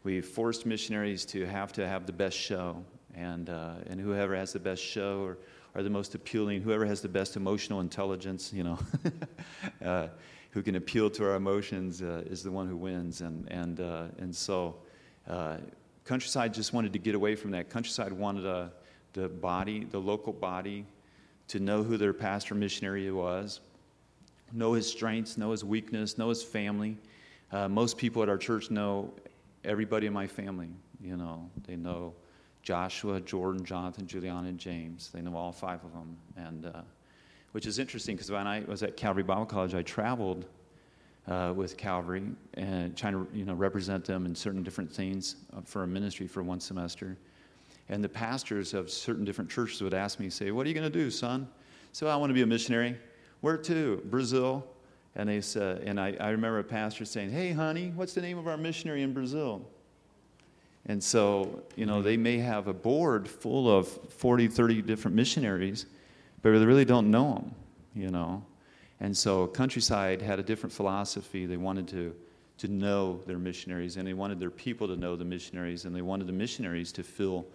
we've 0.03 0.27
forced 0.27 0.66
missionaries 0.66 1.24
to 1.27 1.46
have 1.46 1.72
to 1.74 1.88
have 1.88 2.05
the 2.07 2.12
best 2.12 2.37
show. 2.37 2.85
And, 3.14 3.48
uh, 3.48 3.74
and 3.87 4.00
whoever 4.00 4.35
has 4.35 4.53
the 4.53 4.59
best 4.59 4.83
show 4.83 5.22
or, 5.22 5.38
are 5.75 5.83
the 5.83 5.91
most 5.91 6.15
appealing. 6.15 6.63
Whoever 6.63 6.87
has 6.87 7.01
the 7.01 7.09
best 7.09 7.37
emotional 7.37 7.81
intelligence, 7.81 8.53
you 8.53 8.65
know, 8.65 8.79
uh, 9.85 10.09
who 10.51 10.63
can 10.63 10.77
appeal 10.77 11.11
to 11.11 11.25
our 11.25 11.35
emotions 11.35 12.01
uh, 12.01 12.23
is 12.27 12.43
the 12.43 12.51
one 12.51 12.69
who 12.69 12.77
wins. 12.77 13.21
And, 13.21 13.51
and, 13.51 13.81
uh, 13.81 14.05
and 14.19 14.35
so 14.35 14.77
uh, 15.29 15.57
Countryside 16.05 16.55
just 16.55 16.73
wanted 16.73 16.93
to 16.93 16.99
get 16.99 17.15
away 17.15 17.35
from 17.35 17.51
that. 17.53 17.71
Countryside 17.71 18.13
wanted 18.13 18.47
uh, 18.47 18.69
the 19.15 19.29
body, 19.29 19.85
the 19.85 19.99
local 19.99 20.33
body, 20.33 20.85
to 21.49 21.59
know 21.59 21.83
who 21.83 21.97
their 21.97 22.13
pastor 22.13 22.55
missionary 22.55 23.11
was, 23.11 23.61
know 24.53 24.73
his 24.73 24.89
strengths, 24.89 25.37
know 25.37 25.51
his 25.51 25.65
weakness, 25.65 26.19
know 26.19 26.29
his 26.29 26.43
family. 26.43 26.97
Uh, 27.51 27.69
most 27.69 27.99
people 27.99 28.23
at 28.23 28.29
our 28.29 28.39
church 28.39 28.71
know 28.71 29.13
everybody 29.65 30.07
in 30.07 30.13
my 30.13 30.27
family. 30.27 30.69
You 31.03 31.17
know, 31.17 31.51
they 31.67 31.77
know 31.77 32.15
Joshua, 32.64 33.20
Jordan, 33.20 33.64
Jonathan, 33.64 34.07
Juliana, 34.07 34.48
and 34.48 34.59
James. 34.59 35.11
They 35.12 35.20
know 35.20 35.37
all 35.37 35.53
five 35.53 35.85
of 35.85 35.92
them. 35.92 36.16
And, 36.37 36.66
uh, 36.66 36.81
which 37.53 37.66
is 37.66 37.79
interesting 37.79 38.16
because 38.16 38.31
when 38.31 38.46
I 38.46 38.64
was 38.66 38.83
at 38.83 38.96
Calvary 38.96 39.22
Bible 39.22 39.46
College, 39.46 39.74
I 39.74 39.83
traveled 39.83 40.46
uh, 41.29 41.53
with 41.55 41.77
Calvary 41.77 42.24
and 42.55 42.96
trying 42.96 43.12
to 43.12 43.29
you 43.33 43.44
know, 43.44 43.55
represent 43.55 44.05
them 44.05 44.27
in 44.27 44.35
certain 44.35 44.62
different 44.62 44.90
things 44.90 45.37
uh, 45.57 45.61
for 45.62 45.85
a 45.85 45.87
ministry 45.87 46.27
for 46.27 46.42
one 46.42 46.59
semester. 46.59 47.16
And 47.90 48.03
the 48.03 48.09
pastors 48.09 48.72
of 48.72 48.90
certain 48.90 49.24
different 49.24 49.50
churches 49.50 49.83
would 49.83 49.94
ask 49.94 50.18
me, 50.18 50.31
say, 50.31 50.50
What 50.50 50.64
are 50.64 50.68
you 50.68 50.74
going 50.74 50.90
to 50.90 50.98
do, 50.98 51.11
son? 51.11 51.46
So 51.92 52.09
I 52.09 52.16
want 52.16 52.31
to 52.31 52.35
be 52.35 52.42
a 52.42 52.46
missionary. 52.46 52.96
Where 53.42 53.59
to? 53.59 54.03
Brazil. 54.07 54.66
And 55.16 55.29
they 55.29 55.42
said, 55.42 55.83
and 55.83 56.00
I, 56.00 56.16
I 56.18 56.31
remember 56.31 56.59
a 56.59 56.64
pastor 56.64 57.05
saying, 57.05 57.31
Hey, 57.31 57.53
honey, 57.53 57.92
what's 57.94 58.14
the 58.14 58.22
name 58.22 58.38
of 58.38 58.48
our 58.48 58.57
missionary 58.57 59.03
in 59.03 59.12
Brazil? 59.12 59.64
And 60.87 61.03
so, 61.03 61.62
you 61.77 61.87
know, 61.87 62.03
they 62.03 62.16
may 62.16 62.38
have 62.38 62.66
a 62.66 62.75
board 62.75 63.29
full 63.29 63.75
of 63.75 63.88
40, 63.88 64.49
30 64.49 64.83
different 64.83 65.16
missionaries, 65.16 65.87
but 66.42 66.59
they 66.59 66.64
really 66.64 66.85
don't 66.85 67.11
know 67.11 67.35
them, 67.35 67.55
you 67.94 68.11
know. 68.11 68.44
And 69.01 69.16
so, 69.16 69.47
Countryside 69.47 70.20
had 70.20 70.38
a 70.38 70.42
different 70.42 70.73
philosophy. 70.73 71.47
They 71.47 71.57
wanted 71.57 71.88
to, 71.88 72.14
to 72.59 72.68
know 72.68 73.20
their 73.27 73.38
missionaries, 73.38 73.97
and 73.97 74.07
they 74.07 74.12
wanted 74.12 74.38
their 74.38 74.51
people 74.51 74.87
to 74.88 74.97
know 74.97 75.16
the 75.16 75.25
missionaries, 75.25 75.85
and 75.85 75.97
they 75.97 76.03
wanted 76.03 76.27
the 76.27 76.33
missionaries 76.33 76.92
to 76.92 77.03
feel 77.03 77.47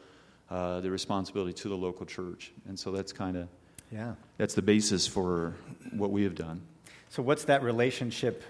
uh, 0.50 0.82
the 0.82 0.89
responsibility 0.89 1.54
to 1.54 1.70
the 1.70 1.78
local 1.78 2.06
church. 2.06 2.52
And 2.68 2.78
so, 2.78 2.92
that's 2.92 3.13
kind 3.13 3.38
of 3.38 3.48
yeah, 3.92 4.15
that's 4.38 4.54
the 4.54 4.62
basis 4.62 5.08
for 5.08 5.56
what 5.92 6.12
we 6.12 6.24
have 6.24 6.36
done. 6.36 6.62
So, 7.10 7.24
what's 7.24 7.46
that 7.46 7.63
relationship 7.63 8.44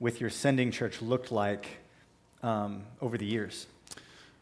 with 0.00 0.20
your 0.20 0.30
sending 0.30 0.70
church 0.70 1.02
looked 1.02 1.30
like 1.30 1.66
um, 2.42 2.84
over 3.00 3.18
the 3.18 3.26
years? 3.26 3.66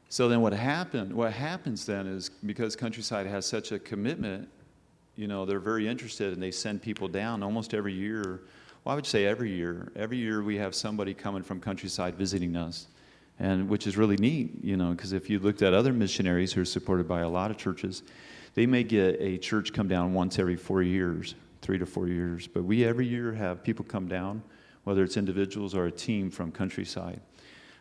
So 0.09 0.29
then 0.29 0.41
what 0.41 0.53
happened 0.53 1.13
what 1.13 1.33
happens 1.33 1.85
then 1.85 2.07
is 2.07 2.31
because 2.47 2.75
Countryside 2.75 3.27
has 3.27 3.45
such 3.45 3.73
a 3.73 3.79
commitment, 3.79 4.49
you 5.17 5.27
know, 5.27 5.45
they're 5.45 5.61
very 5.61 5.87
interested 5.87 6.33
and 6.33 6.43
they 6.43 6.51
send 6.51 6.81
people 6.81 7.09
down 7.09 7.43
almost 7.43 7.75
every 7.75 7.93
year. 7.93 8.43
Well, 8.85 8.93
I 8.93 8.95
would 8.95 9.07
say 9.07 9.27
every 9.27 9.53
year. 9.53 9.93
Every 9.97 10.17
year 10.17 10.43
we 10.43 10.57
have 10.57 10.75
somebody 10.75 11.13
coming 11.13 11.43
from 11.43 11.61
Countryside 11.61 12.15
visiting 12.15 12.57
us. 12.57 12.87
And 13.41 13.69
which 13.69 13.87
is 13.87 13.97
really 13.97 14.17
neat, 14.17 14.65
you 14.65 14.77
know, 14.77 14.91
because 14.91 15.13
if 15.13 15.31
you 15.31 15.39
looked 15.39 15.63
at 15.63 15.73
other 15.73 15.93
missionaries 15.93 16.53
who 16.53 16.63
are 16.63 16.65
supported 16.65 17.07
by 17.07 17.21
a 17.21 17.29
lot 17.29 17.53
of 17.53 17.57
churches, 17.57 18.03
they 18.55 18.67
may 18.67 18.83
get 18.83 19.17
a 19.21 19.39
church 19.39 19.73
come 19.73 19.87
down 19.87 20.13
once 20.13 20.41
every 20.41 20.57
four 20.57 20.83
years, 20.83 21.37
three 21.63 21.79
to 21.79 21.87
four 21.87 22.09
years. 22.09 22.49
But 22.49 22.65
we 22.65 22.85
every 22.85 23.07
year 23.07 23.33
have 23.33 23.63
people 23.63 23.85
come 23.85 24.09
down, 24.09 24.43
whether 24.83 25.05
it's 25.05 25.17
individuals 25.17 25.75
or 25.75 25.87
a 25.87 25.93
team 25.93 26.31
from 26.31 26.51
Countryside. 26.51 27.21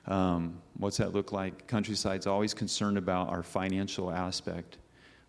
Um, 0.07 0.61
what's 0.77 0.97
that 0.97 1.13
look 1.13 1.31
like? 1.31 1.67
Countryside's 1.67 2.27
always 2.27 2.53
concerned 2.53 2.97
about 2.97 3.29
our 3.29 3.43
financial 3.43 4.11
aspect. 4.11 4.77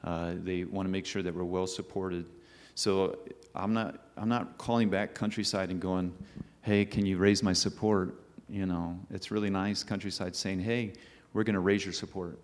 Uh, 0.05 0.35
they 0.37 0.64
want 0.64 0.87
to 0.87 0.91
make 0.91 1.07
sure 1.07 1.23
that 1.23 1.35
we're 1.35 1.45
well 1.45 1.67
supported. 1.67 2.27
So 2.75 3.19
I'm 3.55 3.73
not, 3.73 4.07
I'm 4.17 4.29
not 4.29 4.57
calling 4.57 4.88
back 4.88 5.14
Countryside 5.14 5.71
and 5.71 5.81
going, 5.81 6.14
hey, 6.62 6.85
can 6.85 7.05
you 7.05 7.19
raise 7.19 7.43
my 7.43 7.53
support? 7.53 8.14
You 8.49 8.67
know, 8.67 8.99
it's 9.11 9.31
really 9.31 9.51
nice, 9.51 9.83
Countryside 9.83 10.37
saying, 10.37 10.61
hey, 10.61 10.93
we're 11.33 11.43
going 11.43 11.55
to 11.55 11.61
raise 11.61 11.85
your 11.85 11.93
support, 11.93 12.38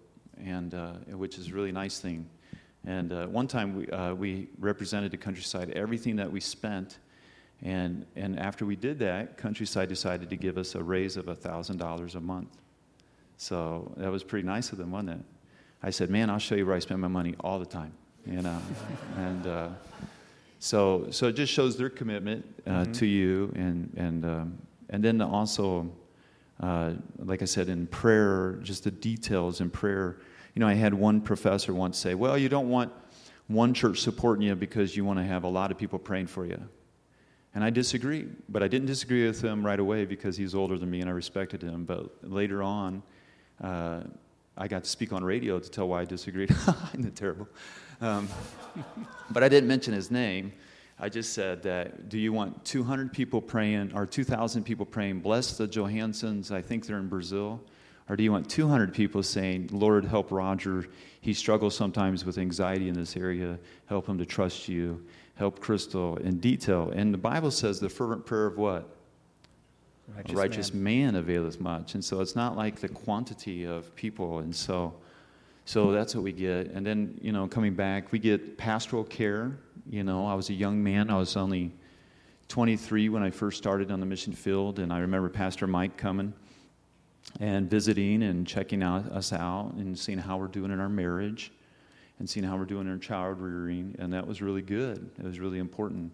and 0.44 0.75
uh, 0.75 0.92
which 1.12 1.38
is 1.38 1.49
a 1.49 1.53
really 1.53 1.73
nice 1.73 2.01
thing. 2.01 2.29
And 2.85 3.12
uh, 3.12 3.27
one 3.27 3.47
time 3.47 3.77
we, 3.77 3.88
uh, 3.88 4.14
we 4.14 4.49
represented 4.59 5.12
to 5.12 5.16
Countryside 5.16 5.70
everything 5.70 6.16
that 6.16 6.31
we 6.31 6.40
spent. 6.40 6.99
And, 7.64 8.05
and 8.14 8.38
after 8.38 8.66
we 8.66 8.77
did 8.77 8.98
that, 9.00 9.38
Countryside 9.38 9.88
decided 9.88 10.31
to 10.31 10.37
give 10.37 10.59
us 10.59 10.74
a 10.74 10.83
raise 10.83 11.16
of 11.16 11.27
$1,000 11.27 12.14
a 12.14 12.20
month. 12.20 12.48
So 13.37 13.92
that 13.96 14.12
was 14.12 14.22
pretty 14.22 14.46
nice 14.46 14.70
of 14.70 14.79
them, 14.79 14.90
wasn't 14.90 15.11
it? 15.11 15.20
I 15.83 15.90
said, 15.90 16.11
man, 16.11 16.31
I'll 16.31 16.38
show 16.38 16.55
you 16.55 16.66
where 16.66 16.77
I 16.77 16.79
spend 16.79 17.00
my 17.00 17.09
money 17.09 17.35
all 17.40 17.59
the 17.59 17.66
time, 17.66 17.92
you 18.27 18.42
know. 18.42 18.61
and 19.16 19.46
uh, 19.46 19.68
so, 20.59 21.09
so 21.11 21.29
it 21.29 21.33
just 21.33 21.53
shows 21.53 21.77
their 21.77 21.90
commitment 21.90 22.44
uh, 22.66 22.70
mm-hmm. 22.70 22.92
to 22.92 23.07
you. 23.07 23.53
And, 23.57 23.92
and, 23.96 24.24
um, 24.24 24.59
and 24.90 25.03
then 25.03 25.20
also, 25.20 25.90
uh, 26.61 26.92
like 27.18 27.42
I 27.42 27.46
said, 27.46 27.68
in 27.68 27.87
prayer, 27.87 28.59
just 28.62 28.85
the 28.85 28.90
details 28.90 29.61
in 29.61 29.70
prayer 29.70 30.18
you 30.55 30.61
know, 30.61 30.68
I 30.68 30.74
had 30.74 30.94
one 30.94 31.20
professor 31.20 31.74
once 31.74 31.98
say, 31.98 32.14
Well, 32.14 32.38
you 32.38 32.48
don't 32.48 32.68
want 32.68 32.92
one 33.48 33.74
church 33.74 34.00
supporting 34.00 34.46
you 34.46 34.55
because 34.55 34.96
you 34.96 35.05
want 35.05 35.18
to 35.18 35.24
have 35.24 35.44
a 35.44 35.48
lot 35.48 35.70
of 35.70 35.79
people 35.79 35.98
praying 35.98 36.29
for 36.29 36.46
you. 36.46 36.61
And 37.55 37.62
I 37.62 37.71
disagree, 37.71 38.27
but 38.49 38.62
I 38.62 38.69
didn't 38.69 38.87
disagree 38.87 39.27
with 39.27 39.40
him 39.40 39.64
right 39.64 39.79
away 39.79 40.05
because 40.05 40.37
he's 40.37 40.55
older 40.55 40.77
than 40.77 40.90
me 40.90 41.01
and 41.01 41.09
I 41.09 41.12
respected 41.12 41.62
him. 41.62 41.85
But 41.85 42.11
later 42.29 42.62
on, 42.62 43.03
uh, 43.62 44.01
I 44.57 44.67
got 44.67 44.85
to 44.85 44.90
speak 44.90 45.12
on 45.12 45.23
radio 45.23 45.61
to 45.61 45.71
tell 45.71 45.88
why 45.88 46.01
I 46.01 46.05
disagreed. 46.05 46.51
Isn't 46.95 47.07
it 47.07 47.14
terrible? 47.14 47.49
Um, 48.01 48.29
but 49.31 49.45
I 49.45 49.49
didn't 49.49 49.69
mention 49.69 49.95
his 49.95 50.11
name. 50.11 50.53
I 50.99 51.09
just 51.09 51.33
said 51.33 51.62
that, 51.64 52.09
do 52.09 52.19
you 52.19 52.33
want 52.33 52.64
200 52.64 53.12
people 53.12 53.40
praying 53.40 53.93
or 53.95 54.07
2,000 54.07 54.62
people 54.64 54.87
praying, 54.87 55.21
bless 55.21 55.57
the 55.57 55.67
Johansens, 55.67 56.53
I 56.53 56.62
think 56.62 56.87
they're 56.87 56.99
in 56.99 57.09
Brazil, 57.09 57.61
or 58.09 58.17
do 58.17 58.23
you 58.23 58.31
want 58.31 58.49
200 58.49 58.95
people 58.95 59.23
saying, 59.23 59.71
Lord, 59.73 60.05
help 60.05 60.31
Roger? 60.31 60.87
He 61.21 61.33
struggles 61.33 61.75
sometimes 61.75 62.25
with 62.25 62.38
anxiety 62.38 62.88
in 62.88 62.95
this 62.95 63.17
area. 63.17 63.59
Help 63.87 64.07
him 64.07 64.19
to 64.19 64.27
trust 64.27 64.69
you. 64.69 65.05
Help 65.37 65.61
Crystal 65.61 66.16
in 66.18 66.38
detail. 66.38 66.90
And 66.94 67.12
the 67.12 67.18
Bible 67.18 67.51
says 67.51 67.81
the 67.81 67.88
fervent 67.88 68.25
prayer 68.25 68.47
of 68.47 68.57
what? 68.57 68.88
Righteous, 70.14 70.33
A 70.33 70.37
righteous 70.37 70.75
man. 70.75 71.12
man 71.12 71.14
availeth 71.16 71.61
much. 71.61 71.94
And 71.94 72.05
so 72.05 72.20
it's 72.20 72.37
not 72.37 72.57
like 72.57 72.77
the 72.77 72.88
quantity 72.88 73.64
of 73.64 73.94
people. 73.97 74.40
And 74.40 74.55
so, 74.55 74.94
so 75.64 75.90
that's 75.92 76.14
what 76.14 76.23
we 76.23 76.33
get. 76.33 76.68
And 76.68 76.87
then, 76.87 77.18
you 77.20 77.33
know, 77.33 77.49
coming 77.49 77.75
back, 77.75 78.12
we 78.12 78.18
get 78.18 78.57
pastoral 78.59 79.03
care. 79.03 79.59
You 79.88 80.05
know, 80.05 80.27
I 80.27 80.35
was 80.35 80.51
a 80.51 80.55
young 80.55 80.83
man. 80.83 81.11
I 81.11 81.16
was 81.16 81.37
only 81.37 81.73
23 82.49 83.09
when 83.09 83.23
I 83.23 83.31
first 83.31 83.59
started 83.59 83.90
on 83.90 83.99
the 83.99 84.07
mission 84.07 84.35
field. 84.35 84.79
And 84.79 84.92
I 84.92 84.99
remember 84.99 85.29
Pastor 85.29 85.66
Mike 85.66 85.97
coming 85.97 86.33
and 87.40 87.68
visiting 87.68 88.23
and 88.23 88.47
checking 88.47 88.83
out, 88.83 89.11
us 89.11 89.33
out 89.33 89.73
and 89.79 89.99
seeing 89.99 90.18
how 90.18 90.37
we're 90.37 90.47
doing 90.47 90.70
in 90.70 90.79
our 90.79 90.88
marriage 90.88 91.51
and 92.18 92.29
seeing 92.29 92.44
how 92.44 92.57
we're 92.57 92.64
doing 92.64 92.87
in 92.87 92.92
our 92.92 92.98
child 92.98 93.40
rearing. 93.40 93.96
And 93.98 94.12
that 94.12 94.27
was 94.27 94.40
really 94.40 94.62
good. 94.62 95.11
It 95.18 95.24
was 95.24 95.40
really 95.40 95.59
important. 95.59 96.12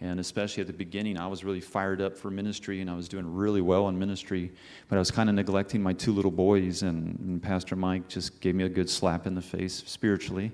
And 0.00 0.20
especially 0.20 0.60
at 0.60 0.66
the 0.66 0.74
beginning, 0.74 1.18
I 1.18 1.26
was 1.26 1.42
really 1.42 1.60
fired 1.60 2.02
up 2.02 2.18
for 2.18 2.30
ministry 2.30 2.80
and 2.82 2.90
I 2.90 2.94
was 2.94 3.08
doing 3.08 3.32
really 3.32 3.62
well 3.62 3.88
in 3.88 3.98
ministry, 3.98 4.52
but 4.88 4.96
I 4.96 4.98
was 4.98 5.10
kind 5.10 5.28
of 5.28 5.34
neglecting 5.34 5.82
my 5.82 5.94
two 5.94 6.12
little 6.12 6.30
boys. 6.30 6.82
And, 6.82 7.18
and 7.20 7.42
Pastor 7.42 7.76
Mike 7.76 8.08
just 8.08 8.40
gave 8.40 8.54
me 8.54 8.64
a 8.64 8.68
good 8.68 8.90
slap 8.90 9.26
in 9.26 9.34
the 9.34 9.42
face 9.42 9.82
spiritually 9.86 10.52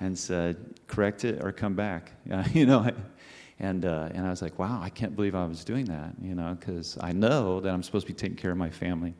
and 0.00 0.18
said, 0.18 0.56
correct 0.86 1.24
it 1.24 1.42
or 1.42 1.50
come 1.50 1.74
back. 1.74 2.12
you 2.52 2.66
know, 2.66 2.90
and, 3.58 3.86
uh, 3.86 4.08
and 4.12 4.26
I 4.26 4.30
was 4.30 4.42
like, 4.42 4.58
wow, 4.58 4.80
I 4.82 4.90
can't 4.90 5.16
believe 5.16 5.34
I 5.34 5.46
was 5.46 5.64
doing 5.64 5.86
that, 5.86 6.12
you 6.20 6.34
know, 6.34 6.54
because 6.58 6.98
I 7.00 7.12
know 7.12 7.60
that 7.60 7.72
I'm 7.72 7.82
supposed 7.82 8.06
to 8.06 8.12
be 8.12 8.16
taking 8.16 8.36
care 8.36 8.50
of 8.50 8.58
my 8.58 8.70
family. 8.70 9.14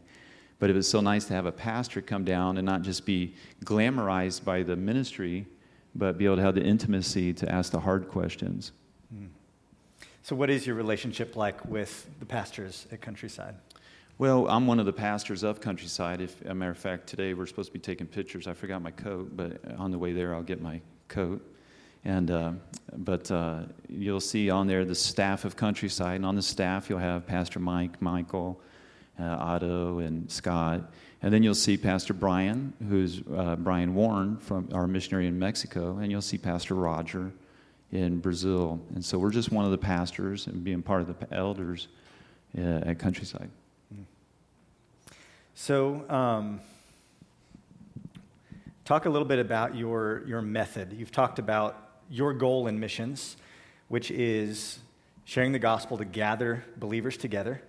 But 0.58 0.70
it 0.70 0.76
was 0.76 0.88
so 0.88 1.00
nice 1.00 1.24
to 1.26 1.34
have 1.34 1.46
a 1.46 1.52
pastor 1.52 2.00
come 2.00 2.24
down 2.24 2.56
and 2.58 2.64
not 2.64 2.82
just 2.82 3.04
be 3.04 3.34
glamorized 3.64 4.44
by 4.44 4.62
the 4.62 4.76
ministry, 4.76 5.46
but 5.94 6.16
be 6.16 6.24
able 6.26 6.36
to 6.36 6.42
have 6.42 6.54
the 6.54 6.62
intimacy 6.62 7.32
to 7.34 7.50
ask 7.50 7.72
the 7.72 7.80
hard 7.80 8.08
questions. 8.08 8.72
So, 10.24 10.34
what 10.34 10.48
is 10.48 10.66
your 10.66 10.74
relationship 10.74 11.36
like 11.36 11.62
with 11.66 12.08
the 12.18 12.24
pastors 12.24 12.86
at 12.90 13.02
Countryside? 13.02 13.56
Well, 14.16 14.48
I'm 14.48 14.66
one 14.66 14.80
of 14.80 14.86
the 14.86 14.92
pastors 14.92 15.42
of 15.42 15.60
Countryside. 15.60 16.22
If, 16.22 16.42
a 16.46 16.54
matter 16.54 16.70
of 16.70 16.78
fact, 16.78 17.06
today 17.06 17.34
we're 17.34 17.44
supposed 17.44 17.68
to 17.68 17.74
be 17.74 17.78
taking 17.78 18.06
pictures. 18.06 18.46
I 18.46 18.54
forgot 18.54 18.80
my 18.80 18.90
coat, 18.90 19.36
but 19.36 19.60
on 19.76 19.90
the 19.90 19.98
way 19.98 20.14
there, 20.14 20.34
I'll 20.34 20.42
get 20.42 20.62
my 20.62 20.80
coat. 21.08 21.46
And 22.06 22.30
uh, 22.30 22.52
but 22.96 23.30
uh, 23.30 23.64
you'll 23.86 24.18
see 24.18 24.48
on 24.48 24.66
there 24.66 24.86
the 24.86 24.94
staff 24.94 25.44
of 25.44 25.56
Countryside, 25.56 26.16
and 26.16 26.24
on 26.24 26.36
the 26.36 26.42
staff 26.42 26.88
you'll 26.88 27.00
have 27.00 27.26
Pastor 27.26 27.58
Mike, 27.58 28.00
Michael, 28.00 28.58
uh, 29.18 29.24
Otto 29.24 29.98
and 29.98 30.30
Scott. 30.30 30.92
And 31.22 31.32
then 31.32 31.42
you'll 31.42 31.54
see 31.54 31.76
Pastor 31.76 32.12
Brian, 32.12 32.74
who's 32.88 33.22
uh, 33.34 33.56
Brian 33.56 33.94
Warren 33.94 34.36
from 34.36 34.68
our 34.72 34.86
missionary 34.86 35.26
in 35.26 35.38
Mexico, 35.38 35.96
and 35.98 36.10
you'll 36.10 36.20
see 36.20 36.36
Pastor 36.36 36.74
Roger 36.74 37.32
in 37.92 38.18
Brazil. 38.18 38.80
And 38.94 39.04
so 39.04 39.18
we're 39.18 39.30
just 39.30 39.50
one 39.50 39.64
of 39.64 39.70
the 39.70 39.78
pastors 39.78 40.46
and 40.46 40.62
being 40.62 40.82
part 40.82 41.00
of 41.00 41.18
the 41.18 41.34
elders 41.34 41.88
uh, 42.58 42.60
at 42.60 42.98
Countryside. 42.98 43.50
So, 45.54 46.04
um, 46.10 46.60
talk 48.84 49.06
a 49.06 49.08
little 49.08 49.26
bit 49.26 49.38
about 49.38 49.76
your, 49.76 50.24
your 50.26 50.42
method. 50.42 50.92
You've 50.92 51.12
talked 51.12 51.38
about 51.38 52.00
your 52.10 52.34
goal 52.34 52.66
in 52.66 52.80
missions, 52.80 53.36
which 53.88 54.10
is 54.10 54.80
sharing 55.24 55.52
the 55.52 55.58
gospel 55.58 55.96
to 55.98 56.04
gather 56.04 56.64
believers 56.76 57.16
together 57.16 57.62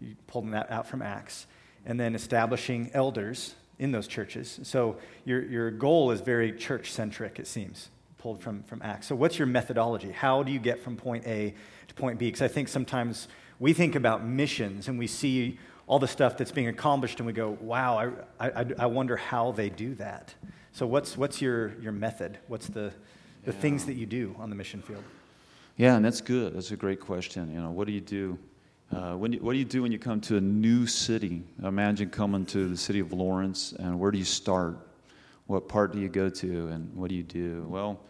you 0.00 0.16
pulled 0.26 0.50
that 0.52 0.70
out 0.70 0.86
from 0.86 1.02
Acts. 1.02 1.46
And 1.86 1.98
then 1.98 2.14
establishing 2.14 2.90
elders 2.92 3.54
in 3.78 3.92
those 3.92 4.06
churches. 4.06 4.60
So 4.62 4.96
your, 5.24 5.42
your 5.42 5.70
goal 5.70 6.10
is 6.10 6.20
very 6.20 6.52
church 6.52 6.92
centric, 6.92 7.38
it 7.38 7.46
seems, 7.46 7.90
pulled 8.18 8.42
from, 8.42 8.62
from 8.64 8.82
Acts. 8.82 9.06
So, 9.06 9.14
what's 9.14 9.38
your 9.38 9.46
methodology? 9.46 10.10
How 10.10 10.42
do 10.42 10.52
you 10.52 10.58
get 10.58 10.82
from 10.82 10.96
point 10.96 11.26
A 11.26 11.54
to 11.86 11.94
point 11.94 12.18
B? 12.18 12.26
Because 12.26 12.42
I 12.42 12.48
think 12.48 12.68
sometimes 12.68 13.28
we 13.58 13.72
think 13.72 13.94
about 13.94 14.24
missions 14.24 14.88
and 14.88 14.98
we 14.98 15.06
see 15.06 15.58
all 15.86 15.98
the 15.98 16.08
stuff 16.08 16.36
that's 16.36 16.52
being 16.52 16.68
accomplished 16.68 17.18
and 17.20 17.26
we 17.26 17.32
go, 17.32 17.56
wow, 17.60 18.12
I, 18.38 18.50
I, 18.50 18.66
I 18.80 18.86
wonder 18.86 19.16
how 19.16 19.52
they 19.52 19.70
do 19.70 19.94
that. 19.94 20.34
So, 20.72 20.86
what's, 20.86 21.16
what's 21.16 21.40
your, 21.40 21.74
your 21.80 21.92
method? 21.92 22.38
What's 22.48 22.66
the, 22.66 22.92
the 23.44 23.52
yeah. 23.52 23.60
things 23.60 23.86
that 23.86 23.94
you 23.94 24.06
do 24.06 24.34
on 24.38 24.50
the 24.50 24.56
mission 24.56 24.82
field? 24.82 25.04
Yeah, 25.76 25.94
and 25.94 26.04
that's 26.04 26.20
good. 26.20 26.54
That's 26.54 26.72
a 26.72 26.76
great 26.76 27.00
question. 27.00 27.52
You 27.54 27.60
know, 27.60 27.70
what 27.70 27.86
do 27.86 27.92
you 27.92 28.00
do? 28.00 28.36
Uh, 28.90 29.12
when 29.14 29.34
you, 29.34 29.38
what 29.40 29.52
do 29.52 29.58
you 29.58 29.66
do 29.66 29.82
when 29.82 29.92
you 29.92 29.98
come 29.98 30.18
to 30.18 30.38
a 30.38 30.40
new 30.40 30.86
city? 30.86 31.42
Imagine 31.62 32.08
coming 32.08 32.46
to 32.46 32.68
the 32.68 32.76
city 32.76 33.00
of 33.00 33.12
Lawrence, 33.12 33.74
and 33.78 34.00
where 34.00 34.10
do 34.10 34.16
you 34.16 34.24
start? 34.24 34.78
What 35.46 35.68
part 35.68 35.92
do 35.92 36.00
you 36.00 36.08
go 36.08 36.30
to, 36.30 36.68
and 36.68 36.94
what 36.94 37.10
do 37.10 37.14
you 37.14 37.22
do? 37.22 37.66
Well, 37.68 38.00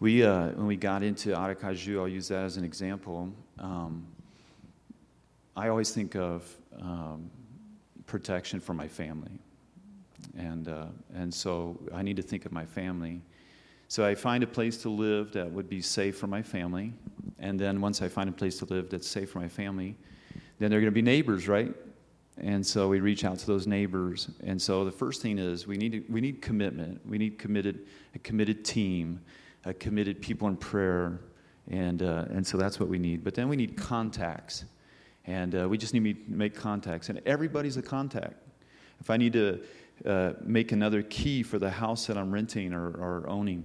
we 0.00 0.24
uh, 0.24 0.48
when 0.52 0.66
we 0.66 0.76
got 0.76 1.02
into 1.02 1.30
Aracaju, 1.30 2.00
I'll 2.00 2.08
use 2.08 2.28
that 2.28 2.44
as 2.44 2.56
an 2.56 2.64
example. 2.64 3.30
Um, 3.58 4.06
I 5.54 5.68
always 5.68 5.90
think 5.90 6.16
of 6.16 6.50
um, 6.80 7.30
protection 8.06 8.58
for 8.58 8.72
my 8.72 8.88
family, 8.88 9.38
and 10.38 10.68
uh, 10.68 10.86
and 11.14 11.32
so 11.32 11.78
I 11.94 12.00
need 12.00 12.16
to 12.16 12.22
think 12.22 12.46
of 12.46 12.52
my 12.52 12.64
family. 12.64 13.20
So 13.90 14.06
I 14.06 14.14
find 14.14 14.44
a 14.44 14.46
place 14.46 14.76
to 14.82 14.88
live 14.88 15.32
that 15.32 15.50
would 15.50 15.68
be 15.68 15.82
safe 15.82 16.16
for 16.16 16.28
my 16.28 16.42
family. 16.42 16.92
And 17.40 17.58
then 17.58 17.80
once 17.80 18.00
I 18.00 18.08
find 18.08 18.28
a 18.28 18.32
place 18.32 18.56
to 18.58 18.64
live 18.66 18.88
that's 18.88 19.08
safe 19.08 19.32
for 19.32 19.40
my 19.40 19.48
family, 19.48 19.96
then 20.60 20.70
they're 20.70 20.78
going 20.78 20.92
to 20.92 20.92
be 20.92 21.02
neighbors, 21.02 21.48
right? 21.48 21.74
And 22.38 22.64
so 22.64 22.86
we 22.86 23.00
reach 23.00 23.24
out 23.24 23.40
to 23.40 23.46
those 23.48 23.66
neighbors. 23.66 24.30
And 24.44 24.62
so 24.62 24.84
the 24.84 24.92
first 24.92 25.22
thing 25.22 25.40
is 25.40 25.66
we 25.66 25.76
need, 25.76 26.04
we 26.08 26.20
need 26.20 26.40
commitment. 26.40 27.04
We 27.04 27.18
need 27.18 27.36
committed, 27.36 27.84
a 28.14 28.20
committed 28.20 28.64
team, 28.64 29.22
a 29.64 29.74
committed 29.74 30.22
people 30.22 30.46
in 30.46 30.56
prayer. 30.56 31.18
And, 31.68 32.00
uh, 32.00 32.26
and 32.30 32.46
so 32.46 32.58
that's 32.58 32.78
what 32.78 32.88
we 32.88 33.00
need. 33.00 33.24
But 33.24 33.34
then 33.34 33.48
we 33.48 33.56
need 33.56 33.76
contacts. 33.76 34.66
And 35.26 35.62
uh, 35.62 35.68
we 35.68 35.76
just 35.76 35.94
need 35.94 36.28
to 36.28 36.32
make 36.32 36.54
contacts. 36.54 37.08
And 37.08 37.20
everybody's 37.26 37.76
a 37.76 37.82
contact. 37.82 38.34
If 39.00 39.10
I 39.10 39.16
need 39.16 39.32
to 39.32 39.60
uh, 40.04 40.32
make 40.42 40.72
another 40.72 41.02
key 41.02 41.42
for 41.42 41.58
the 41.58 41.70
house 41.70 42.06
that 42.06 42.16
I'm 42.16 42.32
renting 42.32 42.72
or, 42.72 42.88
or 42.88 43.24
owning. 43.28 43.64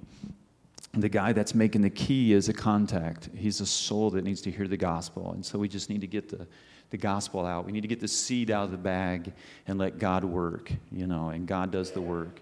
The 0.93 1.09
guy 1.09 1.33
that's 1.33 1.53
making 1.53 1.81
the 1.81 1.89
key 1.89 2.33
is 2.33 2.47
a 2.49 2.53
contact. 2.53 3.29
He's 3.35 3.59
a 3.61 3.65
soul 3.65 4.09
that 4.11 4.23
needs 4.23 4.41
to 4.41 4.51
hear 4.51 4.67
the 4.67 4.77
gospel. 4.77 5.33
And 5.33 5.45
so 5.45 5.59
we 5.59 5.67
just 5.67 5.89
need 5.89 6.01
to 6.01 6.07
get 6.07 6.29
the, 6.29 6.47
the 6.89 6.97
gospel 6.97 7.45
out. 7.45 7.65
We 7.65 7.71
need 7.71 7.81
to 7.81 7.87
get 7.87 7.99
the 7.99 8.07
seed 8.07 8.49
out 8.51 8.65
of 8.65 8.71
the 8.71 8.77
bag 8.77 9.33
and 9.67 9.77
let 9.77 9.99
God 9.99 10.23
work, 10.23 10.71
you 10.91 11.07
know, 11.07 11.29
and 11.29 11.47
God 11.47 11.71
does 11.71 11.91
the 11.91 12.01
work. 12.01 12.39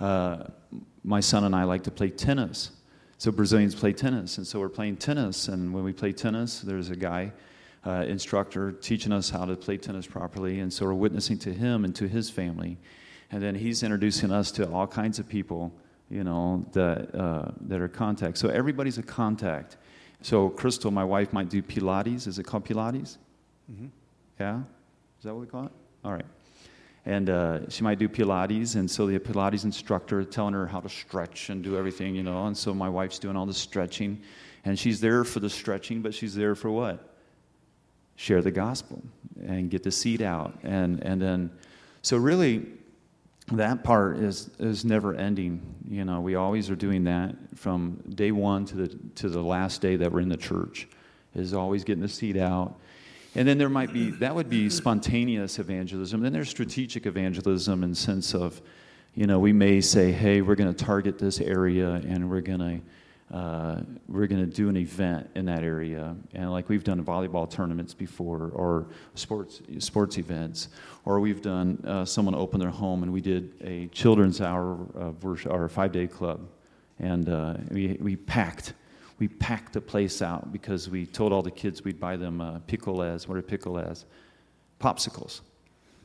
Uh, 0.00 0.44
my 1.04 1.20
son 1.20 1.44
and 1.44 1.54
I 1.54 1.64
like 1.64 1.84
to 1.84 1.90
play 1.90 2.10
tennis. 2.10 2.70
So 3.18 3.30
Brazilians 3.30 3.74
play 3.74 3.92
tennis. 3.92 4.38
And 4.38 4.46
so 4.46 4.58
we're 4.58 4.68
playing 4.68 4.96
tennis. 4.96 5.48
And 5.48 5.72
when 5.72 5.84
we 5.84 5.92
play 5.92 6.12
tennis, 6.12 6.60
there's 6.60 6.90
a 6.90 6.96
guy, 6.96 7.32
uh, 7.86 8.04
instructor, 8.08 8.72
teaching 8.72 9.12
us 9.12 9.30
how 9.30 9.44
to 9.44 9.54
play 9.54 9.76
tennis 9.76 10.06
properly. 10.06 10.60
And 10.60 10.72
so 10.72 10.86
we're 10.86 10.94
witnessing 10.94 11.38
to 11.38 11.52
him 11.52 11.84
and 11.84 11.94
to 11.96 12.08
his 12.08 12.28
family. 12.28 12.76
And 13.34 13.42
then 13.42 13.56
he's 13.56 13.82
introducing 13.82 14.30
us 14.30 14.52
to 14.52 14.70
all 14.70 14.86
kinds 14.86 15.18
of 15.18 15.28
people, 15.28 15.72
you 16.08 16.22
know, 16.22 16.64
that, 16.70 17.12
uh, 17.12 17.50
that 17.62 17.80
are 17.80 17.88
contacts. 17.88 18.38
So 18.38 18.48
everybody's 18.48 18.96
a 18.96 19.02
contact. 19.02 19.76
So, 20.22 20.50
Crystal, 20.50 20.92
my 20.92 21.02
wife, 21.02 21.32
might 21.32 21.48
do 21.48 21.60
Pilates. 21.60 22.28
Is 22.28 22.38
it 22.38 22.44
called 22.44 22.64
Pilates? 22.64 23.18
Mm-hmm. 23.68 23.86
Yeah? 24.38 24.58
Is 25.18 25.24
that 25.24 25.34
what 25.34 25.40
we 25.40 25.48
call 25.48 25.64
it? 25.64 25.72
All 26.04 26.12
right. 26.12 26.24
And 27.06 27.28
uh, 27.28 27.68
she 27.70 27.82
might 27.82 27.98
do 27.98 28.08
Pilates, 28.08 28.76
and 28.76 28.88
so 28.88 29.04
the 29.04 29.18
Pilates 29.18 29.64
instructor 29.64 30.22
telling 30.22 30.54
her 30.54 30.68
how 30.68 30.78
to 30.78 30.88
stretch 30.88 31.50
and 31.50 31.60
do 31.60 31.76
everything, 31.76 32.14
you 32.14 32.22
know. 32.22 32.46
And 32.46 32.56
so 32.56 32.72
my 32.72 32.88
wife's 32.88 33.18
doing 33.18 33.34
all 33.34 33.46
the 33.46 33.52
stretching, 33.52 34.22
and 34.64 34.78
she's 34.78 35.00
there 35.00 35.24
for 35.24 35.40
the 35.40 35.50
stretching, 35.50 36.02
but 36.02 36.14
she's 36.14 36.36
there 36.36 36.54
for 36.54 36.70
what? 36.70 37.16
Share 38.14 38.42
the 38.42 38.52
gospel 38.52 39.02
and 39.44 39.70
get 39.70 39.82
the 39.82 39.90
seed 39.90 40.22
out, 40.22 40.56
and 40.62 41.02
and 41.02 41.20
then, 41.20 41.50
so 42.02 42.16
really, 42.16 42.64
that 43.52 43.84
part 43.84 44.18
is 44.18 44.50
is 44.58 44.84
never 44.84 45.14
ending. 45.14 45.74
You 45.88 46.04
know, 46.04 46.20
we 46.20 46.34
always 46.34 46.70
are 46.70 46.76
doing 46.76 47.04
that 47.04 47.34
from 47.54 48.02
day 48.14 48.32
one 48.32 48.64
to 48.66 48.76
the 48.76 48.88
to 49.16 49.28
the 49.28 49.42
last 49.42 49.80
day 49.80 49.96
that 49.96 50.12
we're 50.12 50.20
in 50.20 50.28
the 50.28 50.36
church, 50.36 50.88
is 51.34 51.54
always 51.54 51.84
getting 51.84 52.02
the 52.02 52.08
seed 52.08 52.36
out 52.36 52.78
and 53.36 53.48
then 53.48 53.58
there 53.58 53.68
might 53.68 53.92
be, 53.92 54.10
that 54.10 54.34
would 54.34 54.48
be 54.48 54.70
spontaneous 54.70 55.58
evangelism. 55.58 56.20
Then 56.20 56.32
there's 56.32 56.48
strategic 56.48 57.06
evangelism 57.06 57.82
in 57.82 57.94
sense 57.94 58.34
of, 58.34 58.62
you 59.14 59.26
know, 59.26 59.40
we 59.40 59.52
may 59.52 59.80
say, 59.80 60.12
hey, 60.12 60.40
we're 60.40 60.54
going 60.54 60.72
to 60.72 60.84
target 60.84 61.18
this 61.18 61.40
area 61.40 61.94
and 61.94 62.30
we're 62.30 62.40
going 62.40 62.60
to, 62.60 62.80
uh, 63.32 63.80
we're 64.08 64.26
going 64.26 64.44
to 64.44 64.54
do 64.54 64.68
an 64.68 64.76
event 64.76 65.30
in 65.34 65.46
that 65.46 65.62
area. 65.62 66.14
And 66.34 66.52
like 66.52 66.68
we've 66.68 66.84
done 66.84 67.02
volleyball 67.04 67.50
tournaments 67.50 67.94
before 67.94 68.50
or 68.54 68.86
sports, 69.14 69.60
sports 69.78 70.18
events. 70.18 70.68
Or 71.04 71.20
we've 71.20 71.42
done, 71.42 71.82
uh, 71.86 72.04
someone 72.04 72.34
opened 72.34 72.62
their 72.62 72.70
home 72.70 73.02
and 73.02 73.12
we 73.12 73.20
did 73.20 73.54
a 73.62 73.86
children's 73.88 74.40
hour, 74.40 74.78
or 75.46 75.64
a 75.64 75.70
five-day 75.70 76.06
club. 76.06 76.46
And 76.98 77.28
uh, 77.28 77.54
we, 77.70 77.96
we 78.00 78.16
packed 78.16 78.74
we 79.18 79.28
packed 79.28 79.72
the 79.72 79.80
place 79.80 80.22
out 80.22 80.52
because 80.52 80.90
we 80.90 81.06
told 81.06 81.32
all 81.32 81.42
the 81.42 81.50
kids 81.50 81.84
we'd 81.84 82.00
buy 82.00 82.16
them 82.16 82.40
uh. 82.40 82.58
What 82.66 83.38
are 83.38 83.42
picolés? 83.42 84.04
Popsicles. 84.80 85.40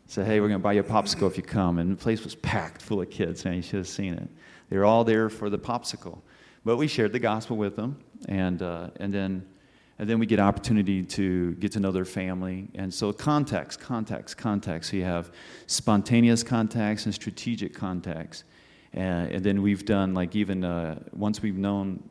Said, 0.05 0.25
hey, 0.25 0.39
we're 0.39 0.47
going 0.47 0.59
to 0.59 0.63
buy 0.63 0.73
you 0.73 0.81
a 0.81 0.83
popsicle 0.83 1.27
if 1.27 1.37
you 1.37 1.43
come. 1.43 1.79
And 1.79 1.91
the 1.91 1.95
place 1.95 2.23
was 2.23 2.35
packed 2.35 2.81
full 2.81 3.01
of 3.01 3.09
kids, 3.09 3.45
and 3.45 3.55
you 3.55 3.61
should 3.61 3.77
have 3.77 3.87
seen 3.87 4.13
it. 4.13 4.27
They 4.69 4.77
were 4.77 4.85
all 4.85 5.03
there 5.03 5.29
for 5.29 5.49
the 5.49 5.57
popsicle. 5.57 6.19
But 6.69 6.77
we 6.77 6.87
shared 6.87 7.13
the 7.13 7.19
gospel 7.19 7.57
with 7.57 7.75
them, 7.75 7.97
and, 8.27 8.61
uh, 8.61 8.89
and, 8.97 9.11
then, 9.11 9.43
and 9.97 10.07
then 10.07 10.19
we 10.19 10.27
get 10.27 10.39
opportunity 10.39 11.01
to 11.01 11.53
get 11.53 11.71
to 11.71 11.79
know 11.79 11.91
their 11.91 12.05
family. 12.05 12.67
And 12.75 12.93
so 12.93 13.11
context, 13.11 13.79
context, 13.79 14.37
context. 14.37 14.91
So 14.91 14.97
you 14.97 15.03
have 15.03 15.31
spontaneous 15.65 16.43
contacts 16.43 17.05
and 17.05 17.15
strategic 17.15 17.73
contacts. 17.73 18.43
And, 18.93 19.31
and 19.31 19.43
then 19.43 19.63
we've 19.63 19.83
done, 19.83 20.13
like, 20.13 20.35
even 20.35 20.63
uh, 20.63 20.99
once 21.11 21.41
we've 21.41 21.57
known 21.57 22.07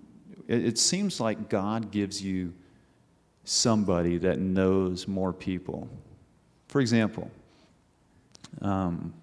it, 0.49 0.67
it 0.67 0.77
seems 0.77 1.21
like 1.21 1.49
God 1.49 1.93
gives 1.93 2.21
you 2.21 2.53
somebody 3.45 4.19
that 4.19 4.41
knows 4.41 5.07
more 5.07 5.33
people. 5.33 5.89
For 6.67 6.81
example, 6.81 7.31
um, 8.61 9.15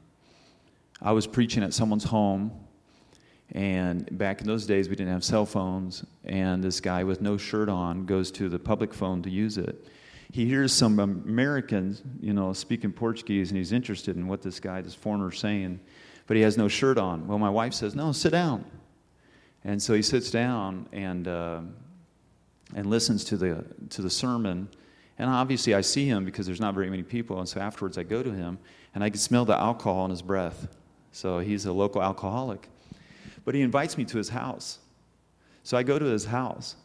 I 1.01 1.11
was 1.11 1.27
preaching 1.27 1.61
at 1.61 1.73
someone's 1.73 2.05
home, 2.05 2.51
and 3.51 4.17
back 4.17 4.41
in 4.41 4.47
those 4.47 4.65
days 4.65 4.89
we 4.89 4.95
didn't 4.95 5.13
have 5.13 5.23
cell 5.23 5.45
phones, 5.45 6.03
and 6.23 6.63
this 6.63 6.79
guy 6.79 7.03
with 7.03 7.21
no 7.21 7.37
shirt 7.37 7.69
on 7.69 8.05
goes 8.05 8.31
to 8.31 8.49
the 8.49 8.59
public 8.59 8.93
phone 8.93 9.21
to 9.23 9.29
use 9.29 9.57
it. 9.57 9.87
He 10.31 10.45
hears 10.45 10.73
some 10.73 10.99
Americans, 10.99 12.01
you 12.19 12.33
know, 12.33 12.51
speaking 12.53 12.91
Portuguese, 12.91 13.51
and 13.51 13.57
he's 13.57 13.71
interested 13.71 14.15
in 14.15 14.27
what 14.27 14.41
this 14.41 14.59
guy, 14.59 14.81
this 14.81 14.95
foreigner, 14.95 15.31
is 15.31 15.39
saying, 15.39 15.79
but 16.27 16.35
he 16.35 16.43
has 16.43 16.57
no 16.57 16.67
shirt 16.67 16.97
on. 16.97 17.27
Well, 17.27 17.39
my 17.39 17.49
wife 17.49 17.73
says, 17.73 17.95
"No, 17.95 18.11
sit 18.11 18.31
down." 18.31 18.65
And 19.65 19.81
so 19.81 19.95
he 19.95 20.03
sits 20.03 20.29
down 20.29 20.87
and, 20.93 21.27
uh, 21.27 21.61
and 22.75 22.85
listens 22.85 23.23
to 23.25 23.37
the, 23.37 23.65
to 23.89 24.03
the 24.03 24.11
sermon. 24.11 24.69
And 25.17 25.27
obviously, 25.27 25.73
I 25.73 25.81
see 25.81 26.05
him 26.05 26.23
because 26.23 26.45
there's 26.45 26.61
not 26.61 26.75
very 26.75 26.89
many 26.89 27.01
people. 27.01 27.39
And 27.39 27.49
so 27.49 27.59
afterwards, 27.59 27.97
I 27.97 28.03
go 28.03 28.21
to 28.21 28.31
him 28.31 28.59
and 28.93 29.03
I 29.03 29.09
can 29.09 29.17
smell 29.17 29.43
the 29.43 29.57
alcohol 29.57 30.05
in 30.05 30.11
his 30.11 30.21
breath. 30.21 30.67
So 31.11 31.39
he's 31.39 31.65
a 31.65 31.73
local 31.73 32.03
alcoholic. 32.03 32.69
But 33.45 33.55
he 33.55 33.61
invites 33.61 33.97
me 33.97 34.05
to 34.05 34.17
his 34.17 34.29
house. 34.29 34.79
So 35.63 35.77
I 35.77 35.83
go 35.83 35.97
to 35.97 36.05
his 36.05 36.25
house 36.25 36.75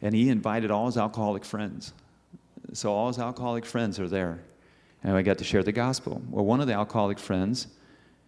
and 0.00 0.14
he 0.14 0.28
invited 0.28 0.70
all 0.70 0.86
his 0.86 0.96
alcoholic 0.96 1.44
friends. 1.44 1.92
So 2.72 2.92
all 2.92 3.08
his 3.08 3.18
alcoholic 3.18 3.64
friends 3.64 3.98
are 3.98 4.08
there. 4.08 4.40
And 5.02 5.16
I 5.16 5.22
got 5.22 5.38
to 5.38 5.44
share 5.44 5.62
the 5.62 5.72
gospel. 5.72 6.22
Well, 6.30 6.44
one 6.44 6.60
of 6.60 6.66
the 6.66 6.74
alcoholic 6.74 7.18
friends 7.18 7.66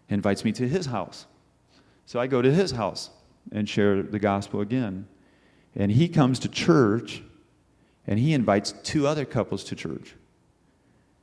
invites 0.09 0.45
me 0.45 0.53
to 0.53 0.69
his 0.69 0.87
house. 0.87 1.27
So 2.07 2.21
I 2.21 2.27
go 2.27 2.43
to 2.43 2.53
his 2.53 2.73
house 2.73 3.11
and 3.53 3.69
share 3.69 4.03
the 4.03 4.19
gospel 4.19 4.61
again. 4.61 5.07
And 5.75 5.91
he 5.91 6.09
comes 6.09 6.39
to 6.41 6.49
church 6.49 7.23
and 8.07 8.19
he 8.19 8.33
invites 8.33 8.73
two 8.83 9.07
other 9.07 9.25
couples 9.25 9.65
to 9.65 9.75
church. 9.75 10.15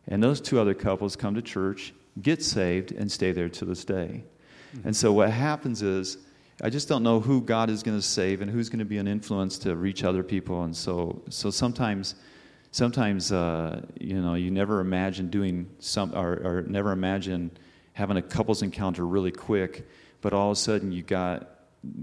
And 0.07 0.21
those 0.21 0.41
two 0.41 0.59
other 0.59 0.73
couples 0.73 1.15
come 1.15 1.35
to 1.35 1.41
church, 1.41 1.93
get 2.21 2.43
saved, 2.43 2.91
and 2.91 3.11
stay 3.11 3.31
there 3.31 3.49
to 3.49 3.65
this 3.65 3.85
day. 3.85 4.23
And 4.83 4.95
so 4.95 5.13
what 5.13 5.31
happens 5.31 5.81
is, 5.81 6.17
I 6.61 6.69
just 6.69 6.87
don't 6.87 7.03
know 7.03 7.19
who 7.19 7.41
God 7.41 7.69
is 7.69 7.81
going 7.81 7.97
to 7.97 8.05
save 8.05 8.41
and 8.41 8.49
who's 8.49 8.69
going 8.69 8.79
to 8.79 8.85
be 8.85 8.97
an 8.97 9.07
influence 9.07 9.57
to 9.59 9.75
reach 9.75 10.03
other 10.03 10.23
people. 10.23 10.63
And 10.63 10.75
so, 10.75 11.21
so 11.29 11.49
sometimes, 11.49 12.15
sometimes 12.71 13.31
uh, 13.31 13.81
you 13.99 14.21
know, 14.21 14.35
you 14.35 14.51
never 14.51 14.79
imagine 14.79 15.29
doing 15.29 15.69
some, 15.79 16.13
or, 16.13 16.33
or 16.43 16.63
never 16.67 16.91
imagine 16.91 17.51
having 17.93 18.17
a 18.17 18.21
couples 18.21 18.61
encounter 18.61 19.05
really 19.05 19.31
quick, 19.31 19.87
but 20.21 20.33
all 20.33 20.51
of 20.51 20.57
a 20.57 20.59
sudden 20.59 20.91
you 20.91 21.01
got 21.01 21.49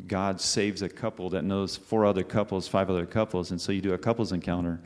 God 0.06 0.40
saves 0.40 0.82
a 0.82 0.88
couple 0.88 1.30
that 1.30 1.42
knows 1.42 1.76
four 1.76 2.04
other 2.04 2.22
couples, 2.22 2.68
five 2.68 2.90
other 2.90 3.06
couples, 3.06 3.50
and 3.50 3.60
so 3.60 3.72
you 3.72 3.80
do 3.80 3.94
a 3.94 3.98
couples 3.98 4.32
encounter 4.32 4.80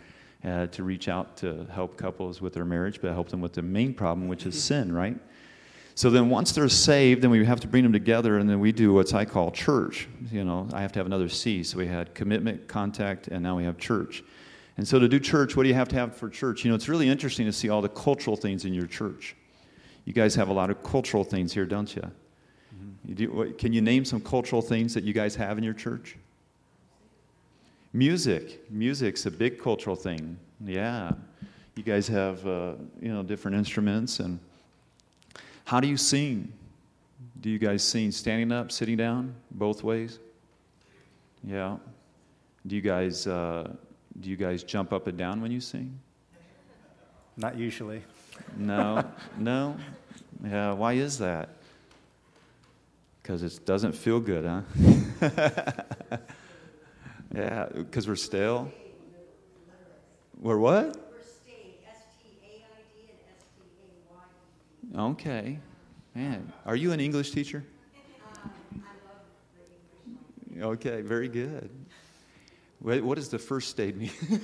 uh, 0.45 0.67
to 0.67 0.85
reach 0.85 1.09
out 1.09 1.37
to 1.39 1.67
help 1.73 1.97
couples 1.97 2.41
with 2.41 2.53
their 2.53 2.65
marriage, 2.65 3.01
but 3.01 3.13
help 3.13 3.29
them 3.29 3.41
with 3.41 3.55
the 3.55 3.63
main 3.63 3.93
problem, 3.93 4.29
which 4.29 4.47
is 4.47 4.63
sin, 4.63 4.93
right? 4.93 5.17
So 5.97 6.11
then 6.11 6.29
once 6.29 6.51
they're 6.53 6.69
saved, 6.69 7.23
then 7.23 7.31
we 7.31 7.45
have 7.45 7.61
to 7.61 7.69
bring 7.69 7.85
them 7.85 7.93
together, 7.93 8.39
and 8.39 8.51
then 8.51 8.59
we 8.59 8.73
do 8.73 8.93
what 8.93 9.15
I 9.15 9.25
call 9.25 9.53
church. 9.53 10.09
You 10.33 10.45
know, 10.45 10.69
I 10.73 10.83
have 10.83 10.91
to 10.93 10.99
have 10.99 11.07
another 11.07 11.29
C. 11.29 11.63
So 11.63 11.79
we 11.79 11.87
had 11.87 12.15
commitment, 12.15 12.67
contact, 12.67 13.29
and 13.29 13.43
now 13.43 13.57
we 13.57 13.65
have 13.65 13.79
church. 13.79 14.25
And 14.77 14.87
so 14.87 14.99
to 14.99 15.07
do 15.07 15.21
church, 15.21 15.57
what 15.57 15.63
do 15.63 15.69
you 15.69 15.75
have 15.77 15.89
to 15.89 15.97
have 15.97 16.17
for 16.17 16.29
church? 16.29 16.65
You 16.65 16.71
know, 16.71 16.75
it's 16.75 16.89
really 16.89 17.09
interesting 17.09 17.47
to 17.47 17.53
see 17.53 17.69
all 17.69 17.81
the 17.81 17.89
cultural 17.89 18.37
things 18.37 18.65
in 18.65 18.75
your 18.75 18.87
church. 18.87 19.37
You 20.05 20.13
guys 20.13 20.35
have 20.35 20.49
a 20.49 20.53
lot 20.53 20.69
of 20.69 20.83
cultural 20.83 21.23
things 21.23 21.53
here, 21.53 21.65
don't 21.65 21.95
you? 21.95 22.11
You 23.07 23.15
do, 23.15 23.31
what, 23.31 23.59
can 23.59 23.73
you 23.73 23.81
name 23.81 24.05
some 24.05 24.21
cultural 24.21 24.63
things 24.63 24.95
that 24.95 25.05
you 25.05 25.13
guys 25.13 25.37
have 25.37 25.59
in 25.59 25.65
your 25.65 25.75
church? 25.75 26.17
Music. 27.93 28.69
Music's 28.71 29.27
a 29.27 29.31
big 29.31 29.63
cultural 29.63 29.95
thing. 29.95 30.37
Yeah. 30.65 31.13
You 31.77 31.85
guys 31.85 32.09
have, 32.09 32.45
uh, 32.47 32.75
you 33.01 33.13
know, 33.13 33.23
different 33.23 33.57
instruments. 33.57 34.19
And 34.21 34.41
how 35.65 35.81
do 35.81 35.89
you 35.89 35.97
sing? 35.97 36.53
Do 37.41 37.51
you 37.51 37.59
guys 37.59 37.83
sing 37.83 38.11
standing 38.11 38.53
up, 38.53 38.71
sitting 38.71 38.97
down, 38.97 39.35
both 39.51 39.83
ways? 39.83 40.19
Yeah. 41.43 41.77
Do 42.67 42.77
you 42.77 42.83
guys, 42.83 43.27
uh, 43.27 43.71
do 44.21 44.31
you 44.31 44.37
guys 44.37 44.63
jump 44.63 44.93
up 44.93 45.07
and 45.07 45.19
down 45.19 45.43
when 45.43 45.51
you 45.51 45.61
sing? 45.61 45.99
Not 47.37 47.57
usually. 47.57 48.03
No, 48.57 49.05
no. 49.39 49.77
Yeah, 50.45 50.73
why 50.73 50.95
is 50.95 51.19
that? 51.19 51.49
Because 53.23 53.43
it 53.43 53.65
doesn't 53.65 53.93
feel 53.93 54.21
good, 54.21 54.45
huh? 54.45 54.63
yeah, 57.35 57.67
because 57.73 58.07
we're 58.07 58.17
stale. 58.17 58.71
We're 60.41 60.59
what? 60.59 61.04
Okay. 64.97 65.59
Man, 66.15 66.53
are 66.65 66.77
you 66.77 66.93
an 66.93 67.01
English 67.01 67.33
teacher? 67.33 67.65
Okay, 70.61 71.01
very 71.01 71.29
good. 71.29 71.71
What 72.81 73.17
does 73.17 73.29
the 73.29 73.39
first 73.39 73.71
state 73.71 73.97
mean? 73.97 74.11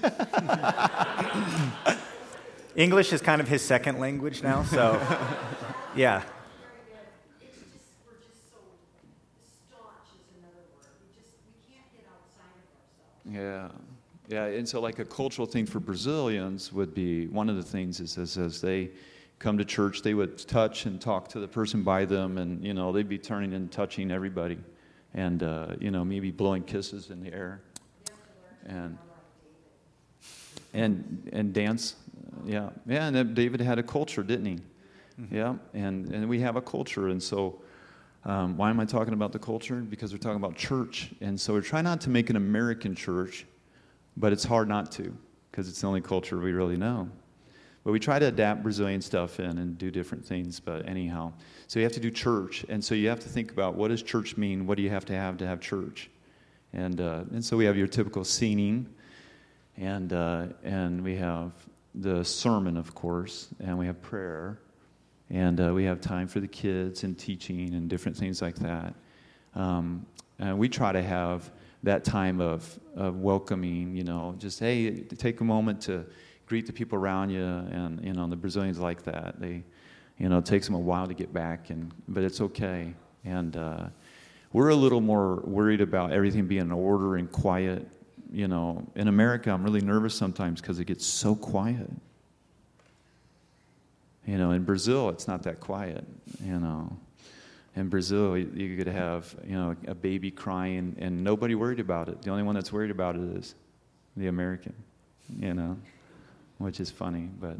English 2.76 3.12
is 3.12 3.20
kind 3.20 3.40
of 3.40 3.48
his 3.48 3.62
second 3.62 3.98
language 3.98 4.42
now, 4.42 4.62
so 4.62 5.00
yeah. 5.94 6.22
Yeah. 13.30 13.68
Yeah, 14.28 14.44
and 14.44 14.68
so 14.68 14.80
like 14.80 15.00
a 15.00 15.04
cultural 15.04 15.46
thing 15.46 15.66
for 15.66 15.80
Brazilians 15.80 16.72
would 16.72 16.94
be 16.94 17.26
one 17.26 17.48
of 17.48 17.56
the 17.56 17.62
things 17.62 17.98
is, 17.98 18.16
is 18.16 18.38
as 18.38 18.60
they 18.60 18.90
come 19.40 19.58
to 19.58 19.64
church, 19.64 20.02
they 20.02 20.14
would 20.14 20.38
touch 20.38 20.86
and 20.86 21.00
talk 21.00 21.26
to 21.30 21.40
the 21.40 21.48
person 21.48 21.82
by 21.82 22.04
them, 22.04 22.38
and 22.38 22.64
you 22.64 22.72
know 22.72 22.92
they'd 22.92 23.08
be 23.08 23.18
turning 23.18 23.52
and 23.54 23.72
touching 23.72 24.12
everybody, 24.12 24.58
and 25.14 25.42
uh, 25.42 25.74
you 25.80 25.90
know 25.90 26.04
maybe 26.04 26.30
blowing 26.30 26.62
kisses 26.62 27.10
in 27.10 27.20
the 27.20 27.32
air, 27.32 27.60
and 28.66 28.96
and 30.72 31.28
and 31.32 31.52
dance, 31.52 31.96
yeah, 32.44 32.70
yeah. 32.86 33.08
And 33.08 33.34
David 33.34 33.60
had 33.60 33.80
a 33.80 33.82
culture, 33.82 34.22
didn't 34.22 34.46
he? 34.46 34.58
Mm-hmm. 35.20 35.34
Yeah, 35.34 35.56
and 35.74 36.14
and 36.14 36.28
we 36.28 36.38
have 36.38 36.54
a 36.54 36.62
culture, 36.62 37.08
and 37.08 37.20
so 37.20 37.60
um, 38.24 38.56
why 38.56 38.70
am 38.70 38.78
I 38.80 38.84
talking 38.84 39.14
about 39.14 39.32
the 39.32 39.38
culture? 39.38 39.76
Because 39.76 40.12
we're 40.12 40.18
talking 40.18 40.36
about 40.36 40.56
church. 40.56 41.10
And 41.20 41.40
so 41.40 41.54
we're 41.54 41.62
trying 41.62 41.84
not 41.84 42.00
to 42.02 42.10
make 42.10 42.28
an 42.30 42.36
American 42.36 42.94
church, 42.94 43.46
but 44.16 44.32
it's 44.32 44.44
hard 44.44 44.68
not 44.68 44.92
to 44.92 45.16
because 45.50 45.68
it's 45.68 45.80
the 45.80 45.86
only 45.86 46.00
culture 46.00 46.38
we 46.38 46.52
really 46.52 46.76
know. 46.76 47.08
But 47.84 47.92
we 47.92 47.98
try 47.98 48.18
to 48.18 48.26
adapt 48.26 48.62
Brazilian 48.62 49.00
stuff 49.00 49.40
in 49.40 49.58
and 49.58 49.78
do 49.78 49.90
different 49.90 50.24
things. 50.24 50.60
But 50.60 50.86
anyhow, 50.86 51.32
so 51.66 51.78
you 51.78 51.84
have 51.84 51.92
to 51.94 52.00
do 52.00 52.10
church, 52.10 52.64
and 52.68 52.84
so 52.84 52.94
you 52.94 53.08
have 53.08 53.20
to 53.20 53.28
think 53.28 53.52
about 53.52 53.74
what 53.74 53.88
does 53.88 54.02
church 54.02 54.36
mean? 54.36 54.66
What 54.66 54.76
do 54.76 54.82
you 54.82 54.90
have 54.90 55.06
to 55.06 55.14
have 55.14 55.38
to 55.38 55.46
have 55.46 55.60
church? 55.60 56.10
And 56.72 57.00
uh, 57.00 57.24
and 57.32 57.44
so 57.44 57.56
we 57.56 57.64
have 57.64 57.76
your 57.76 57.88
typical 57.88 58.24
singing, 58.24 58.86
and 59.76 60.12
uh, 60.12 60.46
and 60.62 61.02
we 61.02 61.16
have 61.16 61.52
the 61.94 62.24
sermon, 62.24 62.76
of 62.76 62.94
course, 62.94 63.48
and 63.60 63.78
we 63.78 63.86
have 63.86 64.00
prayer, 64.02 64.60
and 65.30 65.60
uh, 65.60 65.72
we 65.74 65.84
have 65.84 66.00
time 66.00 66.28
for 66.28 66.40
the 66.40 66.48
kids 66.48 67.02
and 67.02 67.18
teaching 67.18 67.74
and 67.74 67.88
different 67.88 68.16
things 68.16 68.42
like 68.42 68.56
that. 68.56 68.94
Um, 69.54 70.06
and 70.38 70.58
we 70.58 70.68
try 70.68 70.92
to 70.92 71.02
have 71.02 71.50
that 71.82 72.04
time 72.04 72.40
of, 72.40 72.78
of 72.94 73.20
welcoming, 73.20 73.96
you 73.96 74.04
know, 74.04 74.34
just 74.38 74.60
hey, 74.60 75.00
take 75.00 75.40
a 75.40 75.44
moment 75.44 75.80
to 75.82 76.04
greet 76.50 76.66
the 76.66 76.72
people 76.72 76.98
around 76.98 77.30
you, 77.30 77.44
and 77.44 78.04
you 78.04 78.12
know 78.12 78.26
the 78.26 78.34
Brazilians 78.34 78.80
like 78.80 79.04
that. 79.04 79.40
They, 79.40 79.62
you 80.18 80.28
know, 80.28 80.38
it 80.38 80.46
takes 80.46 80.66
them 80.66 80.74
a 80.74 80.80
while 80.80 81.06
to 81.06 81.14
get 81.14 81.32
back, 81.32 81.70
and 81.70 81.92
but 82.08 82.24
it's 82.24 82.40
okay. 82.40 82.92
And 83.24 83.56
uh, 83.56 83.84
we're 84.52 84.70
a 84.70 84.74
little 84.74 85.00
more 85.00 85.36
worried 85.44 85.80
about 85.80 86.10
everything 86.10 86.48
being 86.48 86.62
in 86.62 86.72
order 86.72 87.14
and 87.14 87.30
quiet. 87.30 87.86
You 88.32 88.48
know, 88.48 88.84
in 88.96 89.06
America, 89.06 89.52
I'm 89.52 89.62
really 89.62 89.80
nervous 89.80 90.12
sometimes 90.12 90.60
because 90.60 90.80
it 90.80 90.86
gets 90.86 91.06
so 91.06 91.36
quiet. 91.36 91.88
You 94.26 94.36
know, 94.36 94.50
in 94.50 94.64
Brazil, 94.64 95.08
it's 95.10 95.28
not 95.28 95.44
that 95.44 95.60
quiet. 95.60 96.04
You 96.44 96.58
know, 96.58 96.96
in 97.76 97.88
Brazil, 97.88 98.36
you 98.36 98.76
could 98.76 98.88
have 98.88 99.36
you 99.46 99.54
know 99.54 99.76
a 99.86 99.94
baby 99.94 100.32
crying 100.32 100.96
and 100.98 101.22
nobody 101.22 101.54
worried 101.54 101.78
about 101.78 102.08
it. 102.08 102.22
The 102.22 102.30
only 102.30 102.42
one 102.42 102.56
that's 102.56 102.72
worried 102.72 102.90
about 102.90 103.14
it 103.14 103.36
is 103.36 103.54
the 104.16 104.26
American. 104.26 104.74
You 105.38 105.54
know 105.54 105.76
which 106.60 106.78
is 106.78 106.90
funny. 106.90 107.28
But 107.40 107.56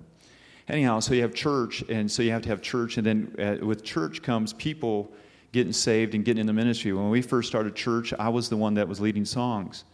anyhow, 0.69 1.01
so 1.01 1.15
you 1.15 1.23
have 1.23 1.35
church, 1.35 1.83
and 1.89 2.11
so 2.11 2.23
you 2.23 2.31
have 2.31 2.43
to 2.43 2.49
have 2.51 2.63
church, 2.63 2.99
and 2.99 3.07
then 3.07 3.35
uh, 3.39 3.65
with 3.65 3.83
church 3.83 4.23
comes 4.23 4.53
people 4.53 5.11
getting 5.53 5.73
saved 5.73 6.15
and 6.15 6.25
getting 6.25 6.43
in 6.43 6.47
the 6.47 6.53
ministry. 6.53 6.93
When 6.93 7.11
we 7.11 7.23
first 7.23 7.49
started 7.49 7.75
church, 7.75 8.13
I 8.19 8.29
was 8.29 8.49
the 8.49 8.57
one 8.57 8.75
that 8.75 8.87
was 8.87 9.01
leading 9.01 9.25
songs. 9.25 9.85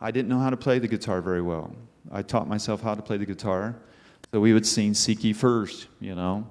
I 0.00 0.10
didn't 0.10 0.28
know 0.28 0.38
how 0.38 0.50
to 0.50 0.56
play 0.56 0.78
the 0.78 0.88
guitar 0.88 1.20
very 1.20 1.42
well. 1.42 1.74
I 2.10 2.22
taught 2.22 2.48
myself 2.48 2.80
how 2.80 2.94
to 2.94 3.02
play 3.02 3.16
the 3.16 3.26
guitar. 3.26 3.76
So 4.32 4.40
we 4.40 4.52
would 4.52 4.66
sing 4.66 4.94
Seek 4.94 5.24
Ye 5.24 5.32
first, 5.32 5.88
you 6.00 6.14
know. 6.14 6.46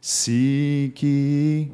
Seek 0.00 1.02
ye 1.02 1.70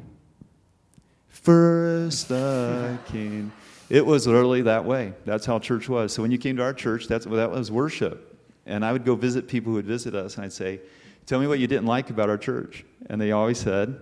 first 1.28 2.28
the 2.28 2.96
King. 3.06 3.50
It 3.88 4.06
was 4.06 4.26
literally 4.26 4.62
that 4.62 4.84
way. 4.84 5.14
That's 5.24 5.44
how 5.44 5.58
church 5.58 5.88
was. 5.88 6.12
So 6.12 6.22
when 6.22 6.30
you 6.30 6.38
came 6.38 6.56
to 6.58 6.62
our 6.62 6.72
church, 6.72 7.08
that's, 7.08 7.26
that 7.26 7.50
was 7.50 7.72
worship. 7.72 8.29
And 8.70 8.84
I 8.84 8.92
would 8.92 9.04
go 9.04 9.14
visit 9.16 9.48
people 9.48 9.70
who 9.70 9.76
would 9.76 9.86
visit 9.86 10.14
us, 10.14 10.36
and 10.36 10.44
I'd 10.44 10.52
say, 10.52 10.80
Tell 11.26 11.38
me 11.38 11.46
what 11.46 11.58
you 11.58 11.66
didn't 11.66 11.86
like 11.86 12.10
about 12.10 12.28
our 12.28 12.38
church. 12.38 12.84
And 13.08 13.20
they 13.20 13.32
always 13.32 13.58
said, 13.58 14.00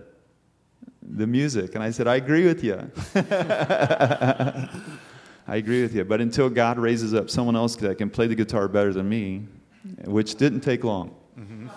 The 1.01 1.27
music. 1.27 1.75
And 1.75 1.83
I 1.83 1.91
said, 1.91 2.07
I 2.07 2.15
agree 2.15 2.45
with 2.45 2.63
you. 2.63 2.89
I 5.47 5.55
agree 5.55 5.81
with 5.81 5.95
you. 5.95 6.05
But 6.05 6.21
until 6.21 6.49
God 6.49 6.77
raises 6.77 7.13
up 7.13 7.29
someone 7.29 7.55
else 7.55 7.75
that 7.77 7.97
can 7.97 8.09
play 8.09 8.27
the 8.27 8.35
guitar 8.35 8.67
better 8.67 8.93
than 8.93 9.09
me, 9.09 9.47
which 10.05 10.35
didn't 10.35 10.61
take 10.61 10.83
long. 10.83 11.15
Mm-hmm. 11.37 11.67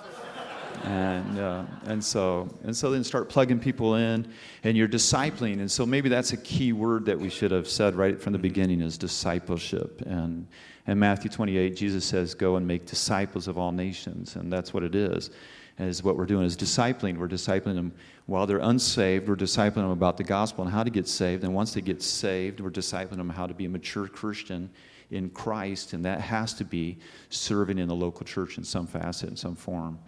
And, 0.85 1.39
uh, 1.39 1.65
and 1.85 2.05
so 2.05 2.49
and 2.65 2.77
so 2.77 2.91
then 2.91 3.05
start 3.05 3.29
plugging 3.29 3.61
people 3.61 3.95
in 3.95 4.27
and 4.65 4.77
you're 4.77 4.89
discipling 4.89 5.61
and 5.61 5.71
so 5.71 5.87
maybe 5.87 6.09
that's 6.09 6.33
a 6.33 6.37
key 6.37 6.73
word 6.73 7.05
that 7.07 7.17
we 7.17 7.31
should 7.31 7.53
have 7.53 7.69
said 7.69 7.95
right 7.95 8.21
from 8.21 8.33
the 8.33 8.39
beginning 8.41 8.81
is 8.81 8.99
discipleship 8.99 10.03
and 10.07 10.45
in 10.87 10.99
Matthew 10.99 11.31
28, 11.31 11.77
Jesus 11.77 12.05
says, 12.05 12.35
Go 12.35 12.57
and 12.57 12.67
make 12.67 12.87
disciples 12.87 13.47
of 13.49 13.57
all 13.59 13.73
nations. 13.73 14.37
And 14.37 14.53
that's 14.53 14.75
what 14.75 14.83
it 14.83 14.95
is. 14.95 15.31
Is 15.79 16.03
what 16.03 16.17
we're 16.17 16.27
doing 16.27 16.45
is 16.45 16.57
discipling. 16.57 17.17
We're 17.17 17.29
discipling 17.29 17.75
them 17.75 17.93
while 18.27 18.47
they're 18.47 18.59
unsaved. 18.59 19.29
We're 19.29 19.37
discipling 19.37 19.77
them 19.77 19.91
about 19.91 20.17
the 20.17 20.25
gospel 20.25 20.65
and 20.65 20.73
how 20.73 20.85
to 20.85 20.91
get 20.91 21.09
saved. 21.09 21.45
And 21.45 21.55
once 21.55 21.73
they 21.73 21.81
get 21.81 22.03
saved, 22.03 22.61
we're 22.61 22.71
discipling 22.71 23.17
them 23.17 23.31
how 23.31 23.47
to 23.47 23.55
be 23.55 23.65
a 23.65 23.69
mature 23.69 24.07
Christian 24.07 24.71
in 25.11 25.31
Christ. 25.31 25.93
And 25.93 26.05
that 26.05 26.21
has 26.21 26.53
to 26.55 26.65
be 26.65 26.99
serving 27.31 27.79
in 27.79 27.89
the 27.89 27.95
local 27.95 28.27
church 28.27 28.59
in 28.59 28.65
some 28.65 28.87
facet, 28.87 29.31
in 29.31 29.37
some 29.37 29.57
form. 29.57 29.99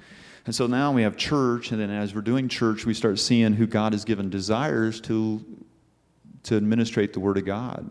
And 0.47 0.55
so 0.55 0.67
now 0.67 0.93
we 0.93 1.03
have 1.03 1.17
church, 1.17 1.73
and 1.73 1.81
then 1.81 1.91
as 1.91 2.15
we're 2.15 2.21
doing 2.21 2.49
church, 2.49 2.85
we 2.85 2.93
start 2.93 3.19
seeing 3.19 3.55
who 3.55 3.67
God 3.67 3.93
has 3.95 4.05
given 4.05 4.29
desires 4.29 5.01
to, 5.03 5.43
to 6.43 6.57
administrate 6.57 7.15
the 7.15 7.21
Word 7.21 7.39
of 7.39 7.47
God. 7.47 7.91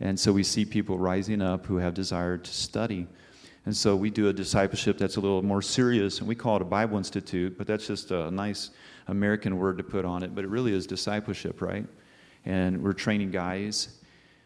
And 0.00 0.18
so 0.18 0.32
we 0.32 0.42
see 0.42 0.64
people 0.64 0.98
rising 0.98 1.40
up 1.40 1.66
who 1.66 1.76
have 1.76 1.94
desire 1.94 2.36
to 2.36 2.52
study. 2.52 3.06
And 3.64 3.76
so 3.76 3.94
we 3.94 4.10
do 4.10 4.28
a 4.28 4.32
discipleship 4.32 4.98
that's 4.98 5.16
a 5.16 5.20
little 5.20 5.42
more 5.42 5.62
serious, 5.62 6.18
and 6.18 6.28
we 6.28 6.34
call 6.34 6.56
it 6.56 6.62
a 6.62 6.66
Bible 6.66 6.98
Institute, 6.98 7.56
but 7.56 7.68
that's 7.68 7.86
just 7.86 8.10
a 8.10 8.28
nice 8.28 8.70
American 9.06 9.56
word 9.56 9.78
to 9.78 9.84
put 9.84 10.04
on 10.04 10.24
it. 10.24 10.34
But 10.34 10.44
it 10.44 10.48
really 10.48 10.74
is 10.74 10.88
discipleship, 10.88 11.62
right? 11.62 11.86
And 12.44 12.82
we're 12.82 12.92
training 12.92 13.30
guys 13.30 14.00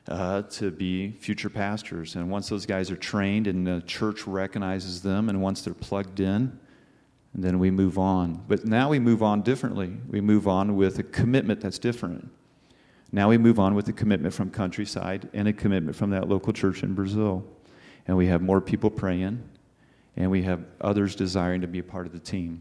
uh, 0.07 0.43
to 0.43 0.71
be 0.71 1.13
future 1.13 1.49
pastors. 1.49 2.15
And 2.15 2.31
once 2.31 2.51
those 2.51 2.67
guys 2.67 2.91
are 2.91 2.97
trained 2.97 3.47
and 3.47 3.67
the 3.67 3.83
church 3.87 4.27
recognizes 4.27 5.03
them, 5.03 5.31
and 5.31 5.41
once 5.41 5.63
they're 5.63 5.75
plugged 5.75 6.21
in, 6.21 6.59
and 7.39 7.45
then 7.45 7.61
we 7.61 7.71
move 7.71 7.99
on. 7.99 8.43
But 8.49 8.65
now 8.65 8.89
we 8.89 8.99
move 8.99 9.23
on 9.23 9.43
differently. 9.43 9.93
We 10.09 10.21
move 10.21 10.49
on 10.49 10.75
with 10.75 10.99
a 10.99 11.05
commitment 11.05 11.61
that's 11.61 11.79
different. 11.79 12.33
Now 13.13 13.29
we 13.29 13.39
move 13.39 13.61
on 13.61 13.77
with 13.77 13.87
a 13.87 13.93
commitment 13.93 14.35
from 14.35 14.51
Countryside 14.51 15.29
and 15.33 15.47
a 15.47 15.53
commitment 15.53 15.95
from 15.95 16.11
that 16.11 16.29
local 16.29 16.53
church 16.53 16.83
in 16.83 16.95
Brazil. 16.95 17.45
And 18.09 18.17
we 18.17 18.27
have 18.27 18.43
more 18.43 18.61
people 18.61 18.91
praying, 18.91 19.49
and 20.17 20.33
we 20.33 20.43
have 20.43 20.65
others 20.81 21.15
desiring 21.15 21.61
to 21.61 21.69
be 21.69 21.79
a 21.79 21.83
part 21.85 22.07
of 22.09 22.13
the 22.13 22.19
team. 22.19 22.61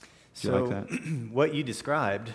Do 0.00 0.08
so, 0.32 0.64
like 0.64 0.90
what 1.30 1.54
you 1.54 1.62
described 1.62 2.32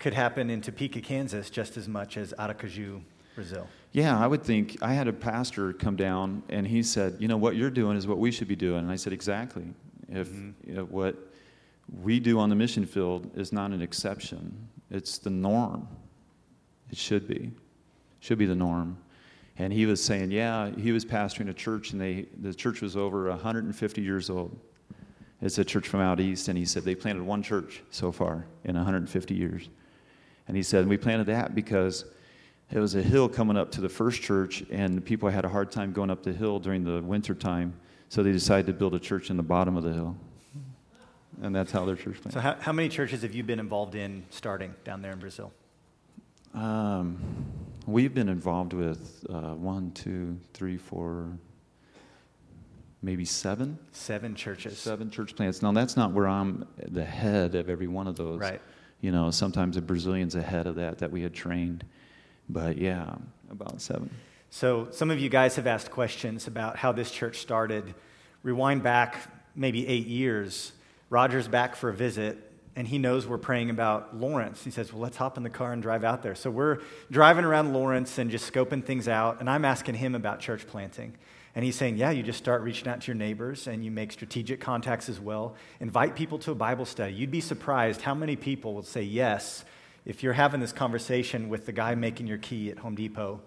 could 0.00 0.14
happen 0.14 0.50
in 0.50 0.60
Topeka, 0.60 1.02
Kansas, 1.02 1.50
just 1.50 1.76
as 1.76 1.86
much 1.86 2.16
as 2.16 2.34
Aracaju, 2.36 3.02
Brazil. 3.36 3.68
Yeah, 3.98 4.16
I 4.16 4.28
would 4.28 4.44
think. 4.44 4.76
I 4.80 4.94
had 4.94 5.08
a 5.08 5.12
pastor 5.12 5.72
come 5.72 5.96
down, 5.96 6.44
and 6.48 6.66
he 6.66 6.84
said, 6.84 7.16
"You 7.18 7.26
know 7.26 7.36
what 7.36 7.56
you're 7.56 7.70
doing 7.70 7.96
is 7.96 8.06
what 8.06 8.18
we 8.18 8.30
should 8.30 8.46
be 8.46 8.54
doing." 8.54 8.78
And 8.78 8.90
I 8.90 8.96
said, 8.96 9.12
"Exactly. 9.12 9.66
If 10.08 10.28
mm-hmm. 10.28 10.70
you 10.70 10.76
know, 10.76 10.84
what 10.84 11.16
we 12.02 12.20
do 12.20 12.38
on 12.38 12.48
the 12.48 12.54
mission 12.54 12.86
field 12.86 13.30
is 13.36 13.52
not 13.52 13.72
an 13.72 13.82
exception, 13.82 14.68
it's 14.90 15.18
the 15.18 15.30
norm. 15.30 15.88
It 16.90 16.96
should 16.96 17.26
be. 17.26 17.50
It 17.50 17.52
should 18.20 18.38
be 18.38 18.46
the 18.46 18.54
norm. 18.54 18.98
And 19.58 19.72
he 19.72 19.86
was 19.86 20.02
saying, 20.02 20.30
yeah, 20.30 20.70
he 20.70 20.92
was 20.92 21.04
pastoring 21.04 21.48
a 21.48 21.52
church, 21.52 21.90
and 21.90 22.00
they, 22.00 22.26
the 22.40 22.54
church 22.54 22.80
was 22.80 22.96
over 22.96 23.28
150 23.28 24.00
years 24.00 24.30
old. 24.30 24.56
It's 25.42 25.58
a 25.58 25.64
church 25.64 25.88
from 25.88 26.00
out 26.00 26.20
east, 26.20 26.46
and 26.48 26.56
he 26.56 26.64
said 26.64 26.84
they 26.84 26.94
planted 26.94 27.24
one 27.24 27.42
church 27.42 27.82
so 27.90 28.12
far 28.12 28.46
in 28.64 28.76
150 28.76 29.34
years. 29.34 29.68
And 30.46 30.56
he 30.56 30.62
said, 30.62 30.86
we 30.86 30.96
planted 30.96 31.26
that 31.26 31.54
because 31.54 32.04
it 32.70 32.78
was 32.78 32.94
a 32.94 33.02
hill 33.02 33.28
coming 33.28 33.56
up 33.56 33.70
to 33.72 33.80
the 33.80 33.88
first 33.88 34.22
church, 34.22 34.64
and 34.70 35.04
people 35.04 35.28
had 35.28 35.44
a 35.44 35.48
hard 35.48 35.70
time 35.70 35.92
going 35.92 36.10
up 36.10 36.22
the 36.22 36.32
hill 36.32 36.58
during 36.58 36.84
the 36.84 37.02
winter 37.02 37.34
time, 37.34 37.74
so 38.08 38.22
they 38.22 38.32
decided 38.32 38.66
to 38.66 38.72
build 38.72 38.94
a 38.94 38.98
church 38.98 39.30
in 39.30 39.36
the 39.36 39.42
bottom 39.42 39.76
of 39.76 39.84
the 39.84 39.92
hill 39.92 40.16
and 41.42 41.54
that's 41.54 41.72
how 41.72 41.84
their 41.84 41.96
church 41.96 42.20
plants. 42.20 42.34
So, 42.34 42.40
how, 42.40 42.56
how 42.58 42.72
many 42.72 42.88
churches 42.88 43.22
have 43.22 43.34
you 43.34 43.42
been 43.42 43.60
involved 43.60 43.94
in 43.94 44.24
starting 44.30 44.74
down 44.84 45.02
there 45.02 45.12
in 45.12 45.18
Brazil? 45.18 45.52
Um, 46.54 47.18
we've 47.86 48.14
been 48.14 48.28
involved 48.28 48.72
with 48.72 49.24
uh, 49.28 49.54
one, 49.54 49.92
two, 49.92 50.38
three, 50.54 50.76
four, 50.76 51.28
maybe 53.02 53.24
seven. 53.24 53.78
Seven 53.92 54.34
churches. 54.34 54.78
Seven 54.78 55.10
church 55.10 55.36
plants. 55.36 55.62
Now, 55.62 55.72
that's 55.72 55.96
not 55.96 56.12
where 56.12 56.26
I'm 56.26 56.66
the 56.76 57.04
head 57.04 57.54
of 57.54 57.68
every 57.68 57.88
one 57.88 58.06
of 58.06 58.16
those. 58.16 58.40
Right. 58.40 58.60
You 59.00 59.12
know, 59.12 59.30
sometimes 59.30 59.76
the 59.76 59.82
Brazilians 59.82 60.34
ahead 60.34 60.66
of 60.66 60.74
that 60.76 60.98
that 60.98 61.10
we 61.10 61.22
had 61.22 61.32
trained. 61.32 61.84
But 62.48 62.78
yeah, 62.78 63.14
about 63.50 63.80
seven. 63.80 64.10
So, 64.50 64.88
some 64.90 65.10
of 65.10 65.18
you 65.20 65.28
guys 65.28 65.56
have 65.56 65.66
asked 65.66 65.90
questions 65.90 66.46
about 66.46 66.76
how 66.76 66.92
this 66.92 67.10
church 67.10 67.38
started. 67.38 67.94
Rewind 68.42 68.82
back 68.82 69.18
maybe 69.54 69.86
eight 69.86 70.06
years 70.06 70.72
Roger's 71.10 71.48
back 71.48 71.74
for 71.74 71.88
a 71.88 71.94
visit, 71.94 72.38
and 72.76 72.86
he 72.86 72.98
knows 72.98 73.26
we're 73.26 73.38
praying 73.38 73.70
about 73.70 74.16
Lawrence. 74.16 74.62
He 74.62 74.70
says, 74.70 74.92
Well, 74.92 75.00
let's 75.00 75.16
hop 75.16 75.36
in 75.36 75.42
the 75.42 75.50
car 75.50 75.72
and 75.72 75.80
drive 75.80 76.04
out 76.04 76.22
there. 76.22 76.34
So 76.34 76.50
we're 76.50 76.80
driving 77.10 77.44
around 77.44 77.72
Lawrence 77.72 78.18
and 78.18 78.30
just 78.30 78.52
scoping 78.52 78.84
things 78.84 79.08
out, 79.08 79.40
and 79.40 79.48
I'm 79.48 79.64
asking 79.64 79.94
him 79.94 80.14
about 80.14 80.40
church 80.40 80.66
planting. 80.66 81.14
And 81.54 81.64
he's 81.64 81.76
saying, 81.76 81.96
Yeah, 81.96 82.10
you 82.10 82.22
just 82.22 82.38
start 82.38 82.60
reaching 82.62 82.88
out 82.88 83.00
to 83.00 83.06
your 83.06 83.16
neighbors 83.16 83.66
and 83.66 83.82
you 83.82 83.90
make 83.90 84.12
strategic 84.12 84.60
contacts 84.60 85.08
as 85.08 85.18
well. 85.18 85.56
Invite 85.80 86.14
people 86.14 86.38
to 86.40 86.52
a 86.52 86.54
Bible 86.54 86.84
study. 86.84 87.14
You'd 87.14 87.30
be 87.30 87.40
surprised 87.40 88.02
how 88.02 88.14
many 88.14 88.36
people 88.36 88.74
will 88.74 88.82
say 88.82 89.02
yes 89.02 89.64
if 90.08 90.22
you're 90.22 90.32
having 90.32 90.58
this 90.58 90.72
conversation 90.72 91.50
with 91.50 91.66
the 91.66 91.72
guy 91.72 91.94
making 91.94 92.26
your 92.26 92.38
key 92.38 92.70
at 92.70 92.78
Home 92.78 92.94
Depot. 92.94 93.40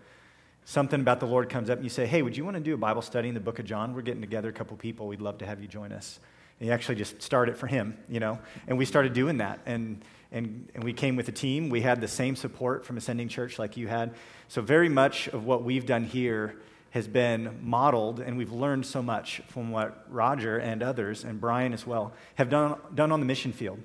Something 0.63 1.01
about 1.01 1.19
the 1.19 1.25
Lord 1.25 1.49
comes 1.49 1.71
up 1.71 1.77
and 1.77 1.83
you 1.83 1.89
say, 1.89 2.05
Hey, 2.05 2.21
would 2.21 2.37
you 2.37 2.45
want 2.45 2.55
to 2.55 2.61
do 2.61 2.75
a 2.75 2.77
Bible 2.77 3.01
study 3.01 3.27
in 3.27 3.33
the 3.33 3.39
book 3.39 3.57
of 3.57 3.65
John? 3.65 3.95
We're 3.95 4.03
getting 4.03 4.21
together 4.21 4.47
a 4.47 4.53
couple 4.53 4.77
people. 4.77 5.07
We'd 5.07 5.21
love 5.21 5.39
to 5.39 5.45
have 5.47 5.59
you 5.59 5.67
join 5.67 5.91
us. 5.91 6.19
He 6.59 6.69
actually 6.69 6.95
just 6.95 7.19
started 7.23 7.53
it 7.53 7.57
for 7.57 7.65
him, 7.65 7.97
you 8.07 8.19
know. 8.19 8.37
And 8.67 8.77
we 8.77 8.85
started 8.85 9.13
doing 9.13 9.37
that. 9.37 9.59
And, 9.65 10.05
and, 10.31 10.69
and 10.75 10.83
we 10.83 10.93
came 10.93 11.15
with 11.15 11.27
a 11.27 11.31
team. 11.31 11.69
We 11.69 11.81
had 11.81 11.99
the 11.99 12.07
same 12.07 12.35
support 12.35 12.85
from 12.85 12.95
Ascending 12.95 13.29
Church 13.29 13.57
like 13.57 13.75
you 13.75 13.87
had. 13.87 14.13
So, 14.47 14.61
very 14.61 14.87
much 14.87 15.27
of 15.29 15.43
what 15.43 15.63
we've 15.63 15.87
done 15.87 16.03
here 16.03 16.55
has 16.91 17.07
been 17.07 17.57
modeled, 17.63 18.19
and 18.19 18.37
we've 18.37 18.51
learned 18.51 18.85
so 18.85 19.01
much 19.01 19.41
from 19.47 19.71
what 19.71 20.05
Roger 20.09 20.57
and 20.57 20.83
others, 20.83 21.23
and 21.23 21.41
Brian 21.41 21.73
as 21.73 21.87
well, 21.87 22.13
have 22.35 22.49
done, 22.49 22.77
done 22.93 23.11
on 23.11 23.19
the 23.19 23.25
mission 23.25 23.51
field. 23.51 23.79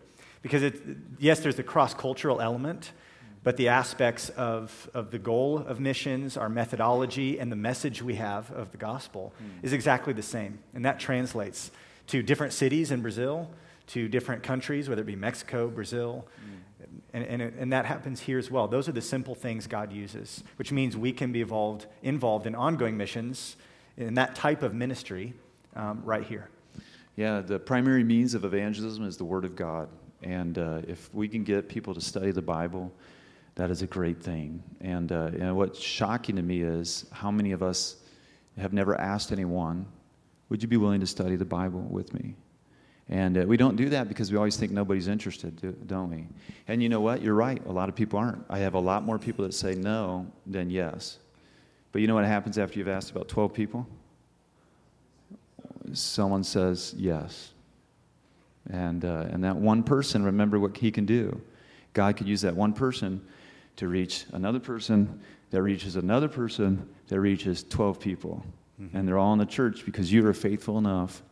Because, 0.47 0.63
it, 0.63 0.81
yes, 1.19 1.41
there's 1.41 1.57
the 1.57 1.65
cross 1.65 1.93
cultural 1.93 2.41
element, 2.41 2.93
but 3.43 3.57
the 3.57 3.67
aspects 3.67 4.29
of, 4.29 4.89
of 4.95 5.11
the 5.11 5.19
goal 5.19 5.59
of 5.59 5.81
missions, 5.81 6.37
our 6.37 6.49
methodology, 6.49 7.41
and 7.41 7.51
the 7.51 7.57
message 7.57 8.01
we 8.01 8.15
have 8.15 8.53
of 8.53 8.71
the 8.71 8.77
gospel 8.77 9.35
mm. 9.43 9.65
is 9.65 9.73
exactly 9.73 10.13
the 10.13 10.23
same. 10.23 10.61
And 10.73 10.85
that 10.85 11.01
translates 11.01 11.73
to 12.07 12.23
different 12.23 12.53
cities 12.53 12.93
in 12.93 13.03
Brazil, 13.03 13.51
to 13.89 14.07
different 14.07 14.45
countries, 14.45 14.89
whether 14.89 15.03
it 15.03 15.07
be 15.07 15.17
Mexico, 15.17 15.67
Brazil, 15.67 16.29
mm. 16.41 16.91
and, 17.13 17.25
and, 17.25 17.43
and, 17.43 17.73
that 17.73 17.87
happens 17.87 18.21
here 18.21 18.39
as 18.39 18.49
well. 18.49 18.69
Those 18.69 18.89
are 18.89 18.93
the 18.93 19.03
simple 19.03 19.35
things 19.35 19.67
God 19.67 19.93
uses, 19.93 20.45
which 20.59 20.71
means 20.71 20.97
we 20.97 21.11
can 21.11 21.33
be 21.33 21.41
involved, 21.41 21.87
involved 22.05 22.47
in 22.47 22.55
ongoing 22.55 22.97
missions 22.97 23.57
in 23.97 24.15
that 24.15 24.37
type 24.37 24.63
of 24.63 24.75
ministry 24.75 25.35
um, 25.75 26.03
right 26.05 26.23
here. 26.23 26.51
Yeah, 27.17 27.41
the 27.41 27.59
primary 27.59 28.05
means 28.05 28.35
of 28.35 28.45
evangelism 28.45 29.05
is 29.05 29.17
the 29.17 29.25
Word 29.25 29.45
of 29.45 29.57
God. 29.57 29.89
And 30.23 30.59
uh, 30.59 30.83
if 30.87 31.13
we 31.15 31.29
can 31.29 31.45
get 31.45 31.69
people 31.69 31.95
to 31.95 32.01
study 32.01 32.31
the 32.31 32.43
Bible, 32.43 32.93
that 33.55 33.71
is 33.71 33.83
a 33.83 33.87
great 33.87 34.23
thing. 34.23 34.63
And, 34.81 35.13
uh, 35.13 35.31
and 35.39 35.57
what's 35.57 35.81
shocking 35.81 36.37
to 36.37 36.43
me 36.43 36.63
is 36.63 37.07
how 37.13 37.31
many 37.31 37.53
of 37.53 37.63
us 37.63 37.97
have 38.59 38.73
never 38.73 38.99
asked 39.01 39.33
anyone, 39.33 39.87
Would 40.49 40.63
you 40.63 40.69
be 40.69 40.77
willing 40.77 41.01
to 41.01 41.07
study 41.07 41.37
the 41.37 41.45
Bible 41.45 41.81
with 41.81 42.15
me? 42.15 42.37
And 43.09 43.39
uh, 43.39 43.45
we 43.47 43.57
don't 43.57 43.77
do 43.77 43.89
that 43.91 44.09
because 44.09 44.33
we 44.33 44.37
always 44.37 44.57
think 44.57 44.73
nobody's 44.73 45.07
interested, 45.07 45.87
don't 45.87 46.11
we? 46.11 46.27
And 46.67 46.83
you 46.83 46.89
know 46.89 47.01
what? 47.01 47.23
You're 47.23 47.35
right. 47.35 47.65
A 47.67 47.73
lot 47.73 47.89
of 47.89 47.95
people 47.95 48.19
aren't. 48.19 48.45
I 48.51 48.59
have 48.59 48.75
a 48.75 48.81
lot 48.81 49.05
more 49.05 49.19
people 49.19 49.45
that 49.45 49.55
say 49.55 49.75
no 49.75 50.27
than 50.45 50.71
yes. 50.71 51.19
But 51.93 52.03
you 52.03 52.09
know 52.09 52.15
what 52.15 52.25
happens 52.25 52.59
after 52.59 52.79
you've 52.79 52.89
asked 52.89 53.11
about 53.11 53.29
12 53.29 53.55
people? 53.55 53.87
Someone 55.93 56.43
says 56.43 56.95
yes. 56.97 57.53
And, 58.71 59.05
uh, 59.05 59.27
and 59.31 59.45
that 59.45 59.57
one 59.57 59.83
person, 59.83 60.25
remember 60.25 60.59
what 60.59 60.77
he 60.77 60.91
can 60.91 61.07
do. 61.07 61.41
God 61.93 62.17
could 62.17 62.29
use 62.29 62.41
that 62.43 62.55
one 62.55 62.73
person 62.73 63.25
to 63.77 63.89
reach 63.89 64.25
another 64.33 64.59
person 64.59 65.21
that 65.51 65.63
reaches 65.63 65.97
another 65.97 66.29
person 66.29 66.89
that 67.09 67.21
reaches 67.21 67.63
12 67.65 68.01
people. 68.01 68.45
Mm-hmm. 68.81 68.97
And 68.97 69.09
they're 69.09 69.19
all 69.19 69.33
in 69.33 69.39
the 69.39 69.47
church 69.47 69.85
because 69.85 70.13
you 70.13 70.23
were 70.23 70.35
faithful 70.35 70.79
enough 70.79 71.23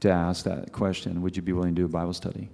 to 0.00 0.10
ask 0.10 0.44
that 0.44 0.72
question 0.72 1.22
Would 1.22 1.36
you 1.36 1.42
be 1.42 1.52
willing 1.52 1.74
to 1.74 1.82
do 1.82 1.84
a 1.84 1.88
Bible 1.88 2.12
study? 2.12 2.48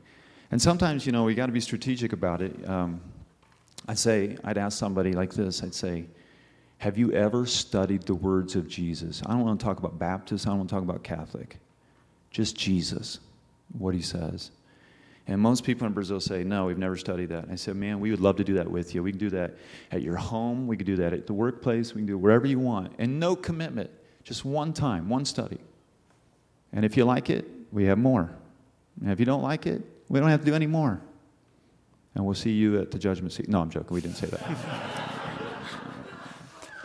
And 0.50 0.60
sometimes, 0.60 1.06
you 1.06 1.12
know, 1.12 1.24
we 1.24 1.34
got 1.34 1.46
to 1.46 1.52
be 1.52 1.60
strategic 1.60 2.12
about 2.12 2.42
it. 2.42 2.68
Um, 2.68 3.00
I'd 3.88 3.98
say, 3.98 4.36
I'd 4.44 4.58
ask 4.58 4.78
somebody 4.78 5.12
like 5.12 5.32
this 5.32 5.62
I'd 5.62 5.74
say, 5.74 6.06
Have 6.78 6.98
you 6.98 7.12
ever 7.12 7.46
studied 7.46 8.02
the 8.02 8.14
words 8.14 8.56
of 8.56 8.68
Jesus? 8.68 9.22
I 9.26 9.32
don't 9.32 9.44
want 9.44 9.60
to 9.60 9.64
talk 9.64 9.78
about 9.78 9.98
Baptist, 9.98 10.46
I 10.46 10.50
don't 10.50 10.58
want 10.58 10.70
to 10.70 10.74
talk 10.74 10.82
about 10.82 11.02
Catholic. 11.02 11.58
Just 12.30 12.56
Jesus, 12.56 13.20
what 13.76 13.94
he 13.94 14.02
says. 14.02 14.50
And 15.26 15.40
most 15.40 15.64
people 15.64 15.86
in 15.86 15.92
Brazil 15.92 16.20
say, 16.20 16.42
No, 16.42 16.66
we've 16.66 16.78
never 16.78 16.96
studied 16.96 17.28
that. 17.28 17.44
And 17.44 17.52
I 17.52 17.56
said, 17.56 17.76
Man, 17.76 18.00
we 18.00 18.10
would 18.10 18.20
love 18.20 18.36
to 18.36 18.44
do 18.44 18.54
that 18.54 18.70
with 18.70 18.94
you. 18.94 19.02
We 19.02 19.12
can 19.12 19.20
do 19.20 19.30
that 19.30 19.56
at 19.90 20.02
your 20.02 20.16
home, 20.16 20.66
we 20.66 20.76
could 20.76 20.86
do 20.86 20.96
that 20.96 21.12
at 21.12 21.26
the 21.26 21.32
workplace, 21.32 21.94
we 21.94 22.00
can 22.00 22.06
do 22.06 22.14
it 22.14 22.20
wherever 22.20 22.46
you 22.46 22.58
want. 22.58 22.94
And 22.98 23.20
no 23.20 23.36
commitment, 23.36 23.90
just 24.24 24.44
one 24.44 24.72
time, 24.72 25.08
one 25.08 25.24
study. 25.24 25.58
And 26.72 26.84
if 26.84 26.96
you 26.96 27.04
like 27.04 27.30
it, 27.30 27.46
we 27.70 27.84
have 27.84 27.98
more. 27.98 28.30
And 29.00 29.10
if 29.10 29.20
you 29.20 29.26
don't 29.26 29.42
like 29.42 29.66
it, 29.66 29.82
we 30.08 30.20
don't 30.20 30.28
have 30.28 30.40
to 30.40 30.46
do 30.46 30.54
any 30.54 30.66
more. 30.66 31.00
And 32.14 32.24
we'll 32.24 32.34
see 32.34 32.50
you 32.50 32.78
at 32.80 32.90
the 32.90 32.98
judgment 32.98 33.32
seat. 33.32 33.48
No, 33.48 33.60
I'm 33.60 33.70
joking. 33.70 33.94
We 33.94 34.00
didn't 34.00 34.16
say 34.16 34.26
that. 34.26 34.40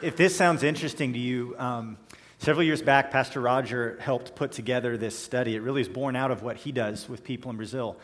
if 0.02 0.16
this 0.16 0.36
sounds 0.36 0.64
interesting 0.64 1.14
to 1.14 1.20
you, 1.20 1.56
um, 1.58 1.98
Several 2.40 2.64
years 2.64 2.82
back, 2.82 3.12
Pastor 3.12 3.42
Roger 3.42 3.98
helped 4.00 4.36
put 4.36 4.52
together 4.52 4.96
this 4.96 5.18
study. 5.18 5.56
It 5.56 5.62
really 5.62 5.82
is 5.82 5.90
born 5.90 6.16
out 6.16 6.32
of 6.32 6.44
what 6.44 6.56
he 6.56 6.72
does 6.72 7.10
with 7.10 7.24
people 7.24 7.50
in 7.50 7.58
Brazil. 7.58 7.98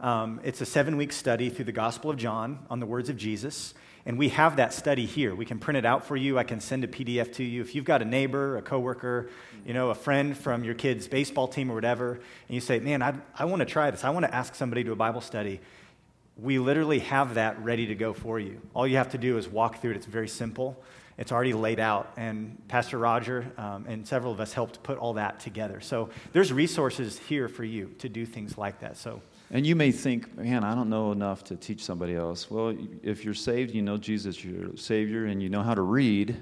Um, 0.00 0.40
it's 0.42 0.60
a 0.60 0.66
seven 0.66 0.96
week 0.96 1.12
study 1.12 1.48
through 1.48 1.66
the 1.66 1.72
Gospel 1.72 2.10
of 2.10 2.16
John 2.16 2.58
on 2.68 2.80
the 2.80 2.84
words 2.84 3.08
of 3.08 3.16
Jesus. 3.16 3.74
And 4.04 4.18
we 4.18 4.28
have 4.30 4.56
that 4.56 4.74
study 4.74 5.06
here. 5.06 5.34
We 5.34 5.46
can 5.46 5.58
print 5.58 5.78
it 5.78 5.86
out 5.86 6.04
for 6.04 6.16
you. 6.16 6.36
I 6.36 6.44
can 6.44 6.60
send 6.60 6.84
a 6.84 6.88
PDF 6.88 7.32
to 7.34 7.44
you. 7.44 7.62
If 7.62 7.74
you've 7.74 7.84
got 7.84 8.02
a 8.02 8.04
neighbor, 8.04 8.58
a 8.58 8.62
coworker, 8.62 9.30
you 9.64 9.72
know, 9.72 9.90
a 9.90 9.94
friend 9.94 10.36
from 10.36 10.62
your 10.62 10.74
kid's 10.74 11.08
baseball 11.08 11.48
team 11.48 11.70
or 11.70 11.74
whatever, 11.74 12.12
and 12.12 12.54
you 12.54 12.60
say, 12.60 12.80
man, 12.80 13.02
I, 13.02 13.14
I 13.38 13.46
want 13.46 13.60
to 13.60 13.66
try 13.66 13.90
this. 13.90 14.04
I 14.04 14.10
want 14.10 14.26
to 14.26 14.34
ask 14.34 14.56
somebody 14.56 14.84
to 14.84 14.92
a 14.92 14.96
Bible 14.96 15.20
study. 15.20 15.60
We 16.36 16.58
literally 16.58 16.98
have 16.98 17.34
that 17.34 17.62
ready 17.62 17.86
to 17.86 17.94
go 17.94 18.12
for 18.12 18.38
you. 18.38 18.60
All 18.74 18.86
you 18.86 18.96
have 18.96 19.12
to 19.12 19.18
do 19.18 19.38
is 19.38 19.48
walk 19.48 19.80
through 19.80 19.92
it. 19.92 19.96
It's 19.96 20.06
very 20.06 20.28
simple. 20.28 20.82
It's 21.18 21.32
already 21.32 21.54
laid 21.54 21.80
out. 21.80 22.12
And 22.16 22.56
Pastor 22.68 22.98
Roger 22.98 23.50
um, 23.56 23.86
and 23.88 24.06
several 24.06 24.32
of 24.32 24.40
us 24.40 24.52
helped 24.52 24.82
put 24.82 24.98
all 24.98 25.14
that 25.14 25.40
together. 25.40 25.80
So 25.80 26.10
there's 26.32 26.52
resources 26.52 27.18
here 27.18 27.48
for 27.48 27.64
you 27.64 27.94
to 27.98 28.08
do 28.08 28.26
things 28.26 28.58
like 28.58 28.80
that. 28.80 28.96
So 28.96 29.22
and 29.50 29.64
you 29.64 29.76
may 29.76 29.92
think, 29.92 30.36
man, 30.36 30.64
I 30.64 30.74
don't 30.74 30.90
know 30.90 31.12
enough 31.12 31.44
to 31.44 31.56
teach 31.56 31.84
somebody 31.84 32.16
else. 32.16 32.50
Well, 32.50 32.76
if 33.02 33.24
you're 33.24 33.34
saved, 33.34 33.72
you 33.72 33.82
know 33.82 33.96
Jesus, 33.96 34.44
your 34.44 34.76
Savior, 34.76 35.26
and 35.26 35.40
you 35.40 35.48
know 35.48 35.62
how 35.62 35.74
to 35.74 35.82
read, 35.82 36.36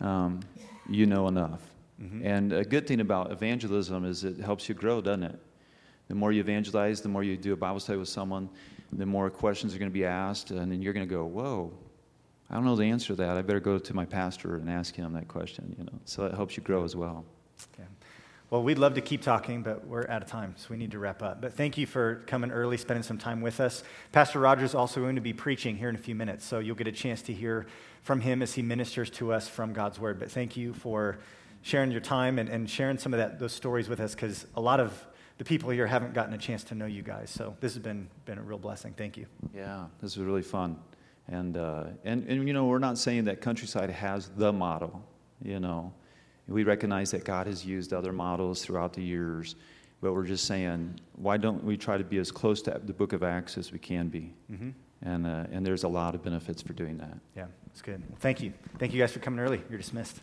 um, 0.00 0.40
you 0.88 1.06
know 1.06 1.26
enough. 1.26 1.60
Mm-hmm. 2.00 2.24
And 2.24 2.52
a 2.52 2.64
good 2.64 2.86
thing 2.86 3.00
about 3.00 3.32
evangelism 3.32 4.04
is 4.04 4.22
it 4.22 4.38
helps 4.38 4.68
you 4.68 4.76
grow, 4.76 5.00
doesn't 5.00 5.24
it? 5.24 5.40
The 6.06 6.14
more 6.14 6.30
you 6.30 6.40
evangelize, 6.40 7.00
the 7.00 7.08
more 7.08 7.24
you 7.24 7.36
do 7.36 7.52
a 7.52 7.56
Bible 7.56 7.80
study 7.80 7.98
with 7.98 8.08
someone, 8.08 8.48
the 8.92 9.06
more 9.06 9.28
questions 9.28 9.74
are 9.74 9.78
going 9.78 9.90
to 9.90 9.94
be 9.94 10.04
asked, 10.04 10.52
and 10.52 10.70
then 10.70 10.80
you're 10.80 10.92
going 10.92 11.06
to 11.06 11.12
go, 11.12 11.24
whoa, 11.24 11.72
I 12.50 12.54
don't 12.54 12.64
know 12.64 12.76
the 12.76 12.84
answer 12.84 13.08
to 13.08 13.14
that. 13.16 13.36
I 13.36 13.42
better 13.42 13.60
go 13.60 13.78
to 13.78 13.94
my 13.94 14.04
pastor 14.04 14.56
and 14.56 14.70
ask 14.70 14.94
him 14.94 15.12
that 15.14 15.28
question, 15.28 15.74
you 15.78 15.84
know. 15.84 15.98
So 16.04 16.26
it 16.26 16.34
helps 16.34 16.56
you 16.56 16.62
grow 16.62 16.84
as 16.84 16.94
well. 16.94 17.24
Okay. 17.74 17.88
Well, 18.48 18.62
we'd 18.62 18.78
love 18.78 18.94
to 18.94 19.00
keep 19.00 19.22
talking, 19.22 19.62
but 19.62 19.84
we're 19.88 20.08
out 20.08 20.22
of 20.22 20.28
time, 20.28 20.54
so 20.56 20.68
we 20.70 20.76
need 20.76 20.92
to 20.92 21.00
wrap 21.00 21.20
up. 21.20 21.40
But 21.40 21.54
thank 21.54 21.76
you 21.76 21.84
for 21.84 22.22
coming 22.28 22.52
early, 22.52 22.76
spending 22.76 23.02
some 23.02 23.18
time 23.18 23.40
with 23.40 23.58
us. 23.58 23.82
Pastor 24.12 24.38
Rogers 24.38 24.72
also 24.72 25.00
going 25.00 25.16
to 25.16 25.20
be 25.20 25.32
preaching 25.32 25.76
here 25.76 25.88
in 25.88 25.96
a 25.96 25.98
few 25.98 26.14
minutes, 26.14 26.44
so 26.44 26.60
you'll 26.60 26.76
get 26.76 26.86
a 26.86 26.92
chance 26.92 27.22
to 27.22 27.32
hear 27.32 27.66
from 28.02 28.20
him 28.20 28.42
as 28.42 28.54
he 28.54 28.62
ministers 28.62 29.10
to 29.10 29.32
us 29.32 29.48
from 29.48 29.72
God's 29.72 29.98
Word. 29.98 30.20
But 30.20 30.30
thank 30.30 30.56
you 30.56 30.74
for 30.74 31.18
sharing 31.62 31.90
your 31.90 32.00
time 32.00 32.38
and, 32.38 32.48
and 32.48 32.70
sharing 32.70 32.98
some 32.98 33.12
of 33.12 33.18
that, 33.18 33.40
those 33.40 33.52
stories 33.52 33.88
with 33.88 33.98
us, 33.98 34.14
because 34.14 34.46
a 34.54 34.60
lot 34.60 34.78
of 34.78 35.04
the 35.38 35.44
people 35.44 35.70
here 35.70 35.86
haven't 35.88 36.14
gotten 36.14 36.32
a 36.32 36.38
chance 36.38 36.62
to 36.64 36.76
know 36.76 36.86
you 36.86 37.02
guys. 37.02 37.30
So 37.30 37.56
this 37.58 37.74
has 37.74 37.82
been, 37.82 38.08
been 38.24 38.38
a 38.38 38.42
real 38.42 38.58
blessing. 38.58 38.94
Thank 38.96 39.16
you. 39.16 39.26
Yeah, 39.52 39.86
this 40.00 40.16
was 40.16 40.24
really 40.24 40.42
fun. 40.42 40.78
And, 41.28 41.56
uh, 41.56 41.84
and, 42.04 42.24
and, 42.28 42.46
you 42.46 42.54
know, 42.54 42.66
we're 42.66 42.78
not 42.78 42.98
saying 42.98 43.24
that 43.24 43.40
Countryside 43.40 43.90
has 43.90 44.30
the 44.36 44.52
model, 44.52 45.02
you 45.42 45.58
know. 45.58 45.92
We 46.48 46.62
recognize 46.62 47.10
that 47.10 47.24
God 47.24 47.48
has 47.48 47.66
used 47.66 47.92
other 47.92 48.12
models 48.12 48.64
throughout 48.64 48.92
the 48.92 49.02
years, 49.02 49.56
but 50.00 50.12
we're 50.12 50.26
just 50.26 50.44
saying, 50.44 51.00
why 51.16 51.36
don't 51.36 51.64
we 51.64 51.76
try 51.76 51.98
to 51.98 52.04
be 52.04 52.18
as 52.18 52.30
close 52.30 52.62
to 52.62 52.80
the 52.84 52.92
book 52.92 53.12
of 53.12 53.24
Acts 53.24 53.58
as 53.58 53.72
we 53.72 53.80
can 53.80 54.08
be? 54.08 54.32
Mm-hmm. 54.52 54.70
And, 55.02 55.26
uh, 55.26 55.44
and 55.50 55.66
there's 55.66 55.82
a 55.82 55.88
lot 55.88 56.14
of 56.14 56.22
benefits 56.22 56.62
for 56.62 56.72
doing 56.72 56.98
that. 56.98 57.18
Yeah, 57.36 57.46
that's 57.66 57.82
good. 57.82 58.02
Thank 58.20 58.40
you. 58.42 58.52
Thank 58.78 58.94
you 58.94 59.00
guys 59.00 59.12
for 59.12 59.18
coming 59.18 59.40
early. 59.40 59.60
You're 59.68 59.78
dismissed. 59.78 60.20